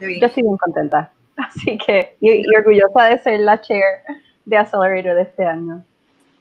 Yo 0.00 0.26
estoy 0.26 0.42
bien 0.42 0.58
contenta. 0.58 1.10
Así 1.38 1.78
que, 1.78 2.14
y, 2.20 2.42
y 2.42 2.56
orgullosa 2.58 3.04
de 3.04 3.16
ser 3.16 3.40
la 3.40 3.58
chair 3.58 4.02
de 4.44 4.58
Accelerator 4.58 5.14
de 5.14 5.22
este 5.22 5.46
año. 5.46 5.82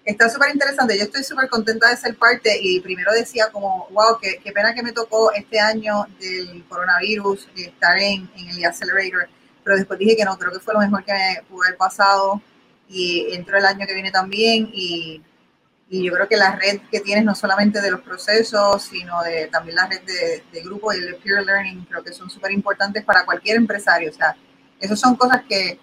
Está 0.07 0.29
súper 0.29 0.51
interesante, 0.53 0.97
yo 0.97 1.03
estoy 1.03 1.21
súper 1.21 1.49
contenta 1.49 1.89
de 1.89 1.97
ser 1.97 2.15
parte 2.15 2.57
y 2.61 2.79
primero 2.79 3.11
decía 3.11 3.49
como, 3.51 3.89
wow, 3.91 4.17
qué, 4.21 4.39
qué, 4.41 4.53
pena 4.53 4.73
que 4.73 4.81
me 4.81 4.93
tocó 4.93 5.33
este 5.33 5.59
año 5.59 6.05
del 6.17 6.63
coronavirus 6.69 7.49
estar 7.57 7.97
en, 7.97 8.31
en 8.37 8.49
el 8.51 8.65
Accelerator, 8.65 9.27
pero 9.65 9.75
después 9.75 9.99
dije 9.99 10.15
que 10.15 10.23
no, 10.23 10.37
creo 10.37 10.53
que 10.53 10.61
fue 10.61 10.75
lo 10.75 10.79
mejor 10.79 11.03
que 11.03 11.11
me 11.11 11.43
pudo 11.49 11.63
haber 11.63 11.75
pasado 11.75 12.41
y 12.87 13.33
entro 13.33 13.57
el 13.57 13.65
año 13.65 13.85
que 13.85 13.93
viene 13.93 14.09
también 14.09 14.69
y, 14.71 15.21
y, 15.89 16.05
yo 16.05 16.13
creo 16.13 16.29
que 16.29 16.37
la 16.37 16.55
red 16.55 16.79
que 16.89 17.01
tienes 17.01 17.25
no 17.25 17.35
solamente 17.35 17.81
de 17.81 17.91
los 17.91 17.99
procesos, 17.99 18.83
sino 18.83 19.21
de 19.23 19.47
también 19.47 19.75
la 19.75 19.87
red 19.87 20.03
de, 20.03 20.41
de 20.53 20.63
grupo 20.63 20.93
y 20.93 20.99
el 20.99 21.17
peer 21.17 21.43
learning, 21.43 21.83
creo 21.83 22.01
que 22.01 22.13
son 22.13 22.29
súper 22.29 22.53
importantes 22.53 23.03
para 23.03 23.25
cualquier 23.25 23.57
empresario, 23.57 24.09
o 24.09 24.13
sea, 24.13 24.37
esas 24.79 24.97
son 24.97 25.17
cosas 25.17 25.41
que 25.49 25.77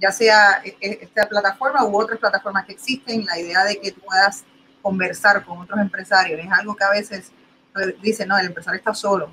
ya 0.00 0.12
sea 0.12 0.60
e, 0.64 0.76
e, 0.80 0.98
esta 1.02 1.28
plataforma 1.28 1.84
u 1.84 1.96
otras 1.96 2.18
plataformas 2.18 2.64
que 2.64 2.72
existen, 2.72 3.24
la 3.24 3.38
idea 3.38 3.64
de 3.64 3.80
que 3.80 3.92
tú 3.92 4.00
puedas 4.00 4.44
conversar 4.82 5.44
con 5.44 5.58
otros 5.58 5.80
empresarios 5.80 6.40
es 6.40 6.52
algo 6.52 6.76
que 6.76 6.84
a 6.84 6.90
veces 6.90 7.32
pues, 7.72 8.00
dicen, 8.00 8.28
no, 8.28 8.38
el 8.38 8.46
empresario 8.46 8.78
está 8.78 8.94
solo. 8.94 9.30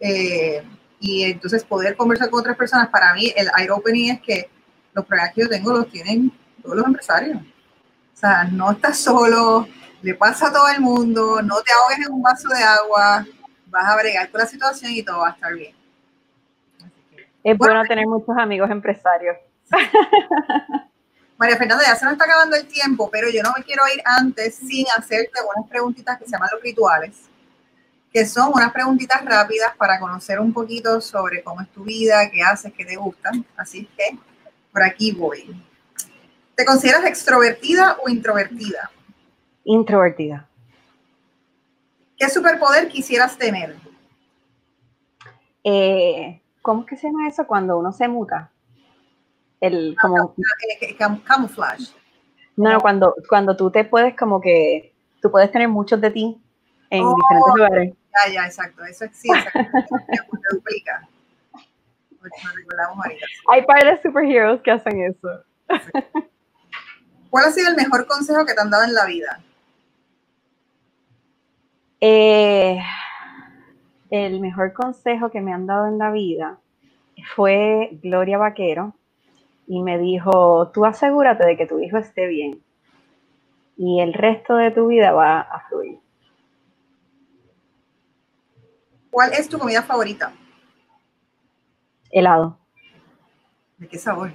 Eh, 0.00 0.62
y 1.00 1.24
entonces 1.24 1.64
poder 1.64 1.96
conversar 1.96 2.30
con 2.30 2.40
otras 2.40 2.56
personas, 2.56 2.88
para 2.88 3.12
mí 3.14 3.32
el 3.36 3.48
eye 3.58 3.70
opening 3.70 4.12
es 4.12 4.20
que 4.20 4.50
los 4.92 5.04
problemas 5.04 5.32
que 5.34 5.42
yo 5.42 5.48
tengo 5.48 5.72
los 5.72 5.88
tienen 5.88 6.32
todos 6.62 6.76
los 6.76 6.86
empresarios. 6.86 7.38
O 7.38 8.16
sea, 8.20 8.44
no 8.44 8.72
estás 8.72 8.98
solo, 8.98 9.68
le 10.02 10.14
pasa 10.14 10.48
a 10.48 10.52
todo 10.52 10.68
el 10.68 10.80
mundo, 10.80 11.40
no 11.42 11.56
te 11.62 11.72
ahogues 11.72 12.06
en 12.06 12.12
un 12.12 12.22
vaso 12.22 12.48
de 12.48 12.62
agua, 12.62 13.26
vas 13.66 13.84
a 13.86 13.96
bregar 13.96 14.30
con 14.30 14.40
la 14.40 14.46
situación 14.46 14.92
y 14.92 15.02
todo 15.02 15.18
va 15.20 15.28
a 15.28 15.32
estar 15.32 15.54
bien. 15.54 15.74
Es 17.44 17.56
bueno 17.56 17.82
tener 17.84 18.06
muchos 18.06 18.36
amigos 18.36 18.70
empresarios. 18.70 19.36
María 21.38 21.56
Fernanda, 21.56 21.84
ya 21.86 21.94
se 21.94 22.04
nos 22.04 22.12
está 22.14 22.24
acabando 22.24 22.56
el 22.56 22.66
tiempo, 22.66 23.08
pero 23.10 23.30
yo 23.30 23.42
no 23.42 23.52
me 23.56 23.62
quiero 23.62 23.82
ir 23.94 24.02
antes 24.04 24.56
sin 24.56 24.86
hacerte 24.96 25.40
unas 25.56 25.70
preguntitas 25.70 26.18
que 26.18 26.24
se 26.24 26.32
llaman 26.32 26.48
los 26.52 26.60
rituales, 26.62 27.16
que 28.12 28.26
son 28.26 28.50
unas 28.52 28.72
preguntitas 28.72 29.24
rápidas 29.24 29.76
para 29.76 30.00
conocer 30.00 30.40
un 30.40 30.52
poquito 30.52 31.00
sobre 31.00 31.42
cómo 31.44 31.60
es 31.60 31.68
tu 31.68 31.84
vida, 31.84 32.28
qué 32.30 32.42
haces, 32.42 32.72
qué 32.76 32.84
te 32.84 32.96
gustan. 32.96 33.44
Así 33.56 33.88
que 33.96 34.18
por 34.72 34.82
aquí 34.82 35.12
voy. 35.12 35.62
¿Te 36.56 36.64
consideras 36.64 37.04
extrovertida 37.04 37.98
o 38.04 38.08
introvertida? 38.08 38.90
Introvertida. 39.62 40.48
¿Qué 42.18 42.28
superpoder 42.28 42.88
quisieras 42.88 43.38
tener? 43.38 43.76
Eh, 45.62 46.40
¿Cómo 46.62 46.80
es 46.80 46.88
que 46.88 46.96
se 46.96 47.06
llama 47.06 47.28
eso 47.28 47.46
cuando 47.46 47.78
uno 47.78 47.92
se 47.92 48.08
muta? 48.08 48.50
El 49.60 49.96
como 50.00 50.34
camuflaje. 51.24 51.84
No, 52.56 52.72
no, 52.72 52.80
cuando, 52.80 53.14
cuando 53.28 53.56
tú 53.56 53.70
te 53.70 53.84
puedes 53.84 54.16
como 54.16 54.40
que, 54.40 54.92
tú 55.22 55.30
puedes 55.30 55.50
tener 55.52 55.68
muchos 55.68 56.00
de 56.00 56.10
ti 56.10 56.40
en 56.90 57.04
oh, 57.04 57.14
diferentes 57.14 57.54
lugares. 57.54 57.94
Ya, 58.26 58.32
ya, 58.32 58.46
exacto, 58.46 58.84
eso 58.84 59.06
sí, 59.12 59.28
exacto, 59.30 59.60
se 60.50 60.56
duplica. 60.56 61.08
Hay 63.50 63.64
par 63.64 63.84
de 63.84 64.02
superheroes 64.02 64.60
que 64.62 64.70
hacen 64.70 65.02
eso. 65.02 65.28
¿Cuál 67.30 67.44
ha 67.44 67.50
sido 67.50 67.68
el 67.70 67.76
mejor 67.76 68.06
consejo 68.06 68.44
que 68.44 68.54
te 68.54 68.60
han 68.60 68.70
dado 68.70 68.84
en 68.84 68.94
la 68.94 69.06
vida? 69.06 69.40
Eh, 72.00 72.78
el 74.10 74.40
mejor 74.40 74.72
consejo 74.72 75.30
que 75.30 75.40
me 75.40 75.52
han 75.52 75.66
dado 75.66 75.86
en 75.86 75.98
la 75.98 76.10
vida 76.10 76.58
fue 77.34 77.90
Gloria 78.02 78.38
Vaquero, 78.38 78.94
y 79.68 79.82
me 79.82 79.98
dijo, 79.98 80.70
tú 80.72 80.86
asegúrate 80.86 81.46
de 81.46 81.56
que 81.56 81.66
tu 81.66 81.78
hijo 81.78 81.98
esté 81.98 82.26
bien 82.26 82.62
y 83.76 84.00
el 84.00 84.14
resto 84.14 84.56
de 84.56 84.70
tu 84.70 84.88
vida 84.88 85.12
va 85.12 85.40
a 85.40 85.60
fluir. 85.68 86.00
¿Cuál 89.10 89.32
es 89.34 89.48
tu 89.48 89.58
comida 89.58 89.82
favorita? 89.82 90.32
Helado. 92.10 92.58
¿De 93.76 93.86
qué 93.86 93.98
sabor? 93.98 94.32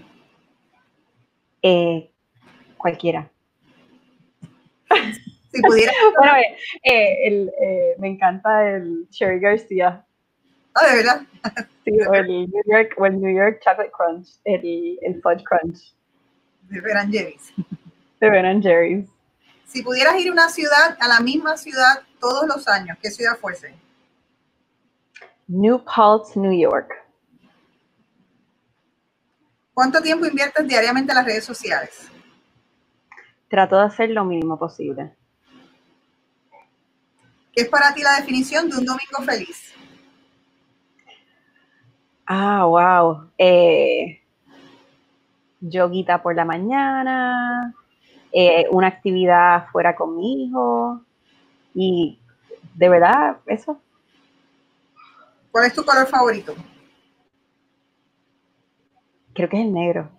Eh, 1.61 2.11
cualquiera. 2.77 3.29
si 5.51 5.61
pudiera. 5.61 5.91
bueno, 6.17 6.33
eh, 6.83 7.49
eh, 7.61 7.95
me 7.97 8.09
encanta 8.09 8.69
el 8.69 9.07
Cherry 9.09 9.39
Garcia. 9.39 10.05
Ah, 10.73 10.87
de 10.87 10.95
verdad. 10.95 11.21
Sí, 11.83 11.91
o 12.07 12.13
el 12.13 12.27
New 12.27 12.63
York, 12.65 12.95
o 12.97 13.05
el 13.05 13.21
New 13.21 13.35
York 13.35 13.59
Chocolate 13.63 13.91
Crunch, 13.91 14.27
el, 14.45 14.97
el 15.01 15.21
Fudge 15.21 15.43
Crunch. 15.43 15.93
De 16.69 16.81
Ben 16.81 17.11
Jerry's. 17.11 17.53
De 18.19 18.29
Ben 18.29 18.61
Jerry's. 18.61 19.09
Si 19.67 19.83
pudieras 19.83 20.15
ir 20.19 20.29
a 20.29 20.31
una 20.31 20.49
ciudad, 20.49 20.97
a 20.99 21.07
la 21.07 21.19
misma 21.19 21.57
ciudad 21.57 22.01
todos 22.19 22.47
los 22.47 22.67
años, 22.67 22.97
¿qué 23.01 23.11
ciudad 23.11 23.37
fuese? 23.37 23.75
New 25.47 25.83
Paltz, 25.83 26.35
New 26.35 26.57
York. 26.57 26.91
¿Cuánto 29.73 30.01
tiempo 30.01 30.25
inviertes 30.25 30.67
diariamente 30.67 31.11
en 31.11 31.17
las 31.17 31.25
redes 31.25 31.43
sociales? 31.43 32.07
Trato 33.49 33.77
de 33.77 33.85
hacer 33.85 34.09
lo 34.11 34.23
mínimo 34.23 34.57
posible. 34.57 35.15
¿Qué 37.51 37.63
es 37.63 37.69
para 37.69 37.93
ti 37.93 38.01
la 38.01 38.15
definición 38.15 38.69
de 38.69 38.77
un 38.77 38.85
domingo 38.85 39.21
feliz? 39.25 39.73
Ah, 42.25 42.65
wow. 42.65 43.29
Eh, 43.37 44.21
yoguita 45.59 46.21
por 46.21 46.35
la 46.35 46.45
mañana, 46.45 47.73
eh, 48.31 48.65
una 48.71 48.87
actividad 48.87 49.67
fuera 49.71 49.95
con 49.95 50.15
mi 50.17 50.45
hijo 50.45 51.01
y 51.73 52.19
de 52.75 52.89
verdad, 52.89 53.37
eso. 53.45 53.79
¿Cuál 55.51 55.65
es 55.65 55.73
tu 55.73 55.85
color 55.85 56.07
favorito? 56.07 56.55
Creo 59.33 59.49
que 59.49 59.57
es 59.57 59.65
el 59.65 59.73
negro. 59.73 60.09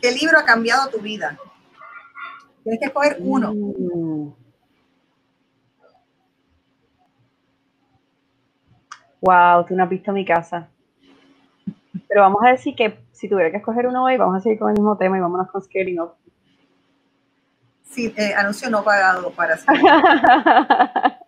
¿Qué 0.00 0.12
libro 0.12 0.38
ha 0.38 0.44
cambiado 0.44 0.90
tu 0.90 0.98
vida? 1.00 1.38
Tienes 2.62 2.80
que 2.80 2.86
escoger 2.86 3.16
uno. 3.20 3.52
Mm. 3.54 4.13
Wow, 9.24 9.64
tú 9.66 9.74
no 9.74 9.84
has 9.84 9.88
visto 9.88 10.12
mi 10.12 10.24
casa. 10.24 10.68
Pero 12.08 12.20
vamos 12.20 12.42
a 12.44 12.50
decir 12.50 12.74
que 12.76 12.98
si 13.12 13.26
tuviera 13.26 13.50
que 13.50 13.56
escoger 13.56 13.86
uno 13.86 14.04
hoy, 14.04 14.18
vamos 14.18 14.36
a 14.36 14.40
seguir 14.40 14.58
con 14.58 14.68
el 14.68 14.74
mismo 14.74 14.98
tema 14.98 15.16
y 15.16 15.20
vámonos 15.20 15.50
con 15.50 15.62
Scaling 15.62 15.98
Up. 16.00 16.12
Sí, 17.90 18.12
eh, 18.16 18.34
anuncio 18.34 18.68
no 18.68 18.84
pagado 18.84 19.30
para 19.30 19.56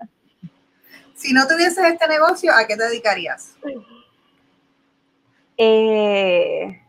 Si 1.14 1.32
no 1.32 1.46
tuvieses 1.46 1.78
este 1.78 2.06
negocio, 2.06 2.52
¿a 2.52 2.66
qué 2.66 2.76
te 2.76 2.82
dedicarías? 2.84 3.56
Eh, 5.56 6.82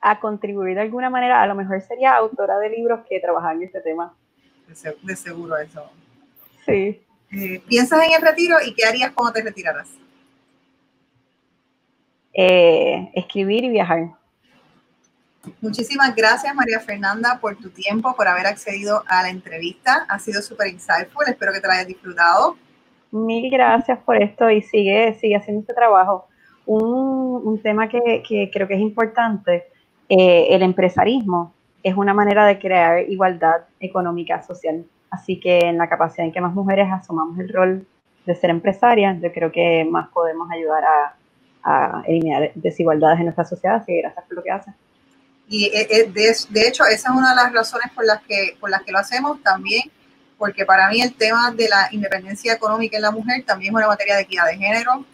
a 0.00 0.18
contribuir 0.18 0.74
de 0.74 0.80
alguna 0.80 1.08
manera, 1.08 1.40
a 1.40 1.46
lo 1.46 1.54
mejor 1.54 1.80
sería 1.82 2.16
autora 2.16 2.58
de 2.58 2.70
libros 2.70 3.06
que 3.08 3.20
trabajan 3.20 3.58
en 3.58 3.62
este 3.64 3.80
tema. 3.80 4.12
de 4.66 5.14
seguro 5.14 5.56
eso. 5.58 5.88
Sí. 6.66 7.00
Eh, 7.36 7.62
¿Piensas 7.66 8.04
en 8.06 8.12
el 8.12 8.22
retiro 8.22 8.56
y 8.64 8.74
qué 8.74 8.84
harías 8.84 9.12
cuando 9.12 9.32
te 9.32 9.42
retiraras? 9.42 9.88
Eh, 12.32 13.10
escribir 13.14 13.64
y 13.64 13.70
viajar. 13.70 14.10
Muchísimas 15.60 16.14
gracias, 16.14 16.54
María 16.54 16.80
Fernanda, 16.80 17.38
por 17.40 17.56
tu 17.56 17.70
tiempo, 17.70 18.14
por 18.16 18.28
haber 18.28 18.46
accedido 18.46 19.02
a 19.06 19.22
la 19.22 19.30
entrevista. 19.30 20.06
Ha 20.08 20.18
sido 20.18 20.40
súper 20.40 20.68
insightful. 20.68 21.26
Espero 21.26 21.52
que 21.52 21.60
te 21.60 21.68
la 21.68 21.74
hayas 21.74 21.88
disfrutado. 21.88 22.56
Mil 23.10 23.50
gracias 23.50 23.98
por 24.00 24.20
esto 24.20 24.50
y 24.50 24.62
sigue, 24.62 25.16
sigue 25.20 25.36
haciendo 25.36 25.60
este 25.60 25.74
trabajo 25.74 26.28
un, 26.66 27.60
tema 27.62 27.88
que, 27.88 28.50
creo 28.52 28.68
que 28.68 28.74
es 28.74 28.80
importante, 28.80 29.64
eh, 30.08 30.48
el 30.50 30.62
empresarismo 30.62 31.54
es 31.82 31.94
una 31.94 32.14
manera 32.14 32.46
de 32.46 32.58
crear 32.58 33.08
igualdad 33.08 33.64
económica 33.80 34.42
social. 34.42 34.84
Así 35.14 35.38
que 35.38 35.58
en 35.60 35.78
la 35.78 35.88
capacidad 35.88 36.26
en 36.26 36.32
que 36.32 36.40
más 36.40 36.54
mujeres 36.54 36.88
asumamos 36.90 37.38
el 37.38 37.48
rol 37.48 37.86
de 38.26 38.34
ser 38.34 38.50
empresarias, 38.50 39.20
yo 39.22 39.32
creo 39.32 39.52
que 39.52 39.86
más 39.88 40.08
podemos 40.08 40.50
ayudar 40.50 40.84
a, 40.84 41.14
eliminar 42.06 42.50
desigualdades 42.56 43.20
en 43.20 43.24
nuestra 43.24 43.44
sociedad. 43.44 43.82
Que 43.86 44.02
gracias 44.02 44.24
por 44.26 44.36
lo 44.36 44.42
que 44.42 44.50
hacen. 44.50 44.74
Y 45.48 45.66
eh, 45.66 45.86
eh, 45.90 46.10
de, 46.12 46.68
hecho, 46.68 46.84
esa 46.84 47.08
es 47.10 47.16
una 47.16 47.30
de 47.30 47.36
las 47.36 47.52
razones 47.52 47.90
por 47.94 48.04
las 48.04 48.20
que, 48.22 48.56
por 48.60 48.70
las 48.70 48.82
que 48.82 48.92
lo 48.92 48.98
hacemos 48.98 49.42
también, 49.42 49.82
porque 50.36 50.66
para 50.66 50.88
mí 50.90 51.00
el 51.00 51.14
tema 51.14 51.52
de 51.52 51.68
la 51.68 51.88
independencia 51.92 52.52
económica 52.54 52.96
en 52.96 53.02
la 53.02 53.10
mujer 53.10 53.44
también 53.46 53.72
es 53.72 53.76
una 53.76 53.86
materia 53.86 54.16
de 54.16 54.22
equidad 54.22 54.46
de 54.46 54.56
género. 54.56 55.04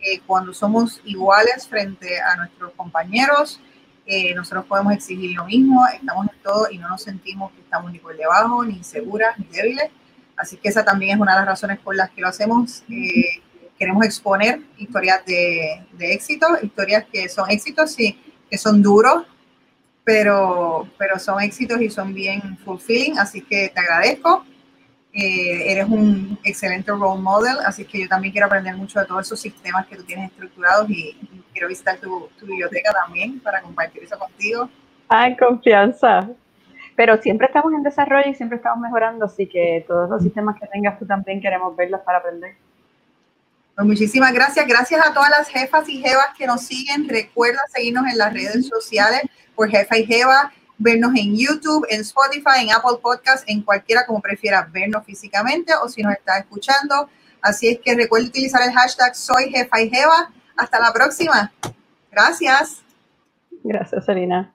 Eh, 0.00 0.20
cuando 0.26 0.54
somos 0.54 1.00
iguales 1.04 1.68
frente 1.68 2.18
a 2.20 2.36
nuestros 2.36 2.72
compañeros, 2.72 3.60
nosotros 4.34 4.64
podemos 4.66 4.92
exigir 4.92 5.36
lo 5.36 5.44
mismo, 5.44 5.86
estamos 5.86 6.26
en 6.26 6.42
todo 6.42 6.66
y 6.70 6.78
no 6.78 6.88
nos 6.88 7.02
sentimos 7.02 7.52
que 7.52 7.60
estamos 7.60 7.92
ni 7.92 7.98
por 7.98 8.16
debajo, 8.16 8.64
ni 8.64 8.78
inseguras, 8.78 9.38
ni 9.38 9.44
débiles. 9.46 9.90
Así 10.36 10.56
que 10.56 10.68
esa 10.68 10.84
también 10.84 11.16
es 11.16 11.20
una 11.20 11.32
de 11.32 11.38
las 11.40 11.46
razones 11.46 11.78
por 11.78 11.94
las 11.94 12.10
que 12.10 12.20
lo 12.20 12.28
hacemos. 12.28 12.82
queremos 13.78 14.04
exponer 14.04 14.60
historias 14.78 15.24
de, 15.24 15.86
de 15.92 16.12
éxito, 16.12 16.46
historias 16.62 17.04
que 17.12 17.28
son 17.28 17.50
éxitos 17.50 17.98
y 17.98 18.18
que 18.50 18.58
son 18.58 18.82
duros, 18.82 19.24
pero, 20.04 20.88
pero 20.98 21.18
son 21.18 21.40
éxitos 21.40 21.80
y 21.80 21.88
son 21.88 22.12
bien 22.12 22.58
fulfilling, 22.64 23.18
así 23.18 23.42
que 23.42 23.70
te 23.72 23.80
agradezco. 23.80 24.44
Eh, 25.12 25.72
eres 25.72 25.88
un 25.88 26.38
excelente 26.44 26.92
role 26.92 27.20
model, 27.20 27.56
así 27.66 27.84
que 27.84 28.02
yo 28.02 28.08
también 28.08 28.30
quiero 28.30 28.46
aprender 28.46 28.76
mucho 28.76 29.00
de 29.00 29.06
todos 29.06 29.26
esos 29.26 29.40
sistemas 29.40 29.86
que 29.86 29.96
tú 29.96 30.04
tienes 30.04 30.30
estructurados 30.30 30.88
y, 30.88 31.16
quiero 31.52 31.66
visitar 31.66 31.98
tu, 31.98 32.28
tu, 32.38 32.46
biblioteca 32.46 32.92
también 32.92 33.40
para 33.40 33.60
compartir 33.60 34.04
eso 34.04 34.16
contigo. 34.16 34.70
Ah, 35.08 35.28
confianza. 35.36 36.28
Pero 36.94 37.20
siempre 37.20 37.48
estamos 37.48 37.72
en 37.72 37.82
desarrollo 37.82 38.30
y 38.30 38.34
siempre 38.34 38.56
estamos 38.56 38.78
mejorando, 38.78 39.24
así 39.24 39.48
que 39.48 39.84
todos 39.88 40.08
los 40.08 40.22
sistemas 40.22 40.56
que 40.60 40.68
tengas 40.68 40.96
tú 40.98 41.06
también 41.06 41.40
queremos 41.40 41.74
verlos 41.74 42.00
para 42.02 42.18
aprender. 42.18 42.54
Pues 43.74 43.88
muchísimas 43.88 44.32
gracias. 44.32 44.66
Gracias 44.66 45.06
a 45.06 45.14
todas 45.14 45.30
las 45.30 45.48
jefas 45.48 45.88
y 45.88 46.02
jevas 46.02 46.26
que 46.36 46.46
nos 46.46 46.60
siguen. 46.60 47.08
Recuerda 47.08 47.60
seguirnos 47.72 48.06
en 48.06 48.18
las 48.18 48.32
redes 48.32 48.68
sociales 48.68 49.22
por 49.54 49.70
Jefa 49.70 49.96
y 49.96 50.04
Jeva, 50.06 50.52
vernos 50.80 51.12
en 51.14 51.36
YouTube, 51.36 51.86
en 51.88 52.00
Spotify, 52.00 52.62
en 52.62 52.72
Apple 52.72 52.98
Podcast, 53.00 53.48
en 53.48 53.62
cualquiera 53.62 54.04
como 54.06 54.20
prefiera 54.20 54.68
vernos 54.72 55.04
físicamente 55.04 55.72
o 55.82 55.88
si 55.88 56.02
nos 56.02 56.14
está 56.14 56.38
escuchando. 56.38 57.08
Así 57.42 57.68
es 57.68 57.78
que 57.80 57.94
recuerde 57.94 58.26
utilizar 58.26 58.62
el 58.62 58.72
hashtag 58.72 59.14
Soy 59.14 59.50
Jefa 59.50 59.80
y 59.80 59.90
Jeva. 59.90 60.32
Hasta 60.56 60.80
la 60.80 60.92
próxima. 60.92 61.52
Gracias. 62.10 62.82
Gracias, 63.62 64.04
Selena. 64.04 64.52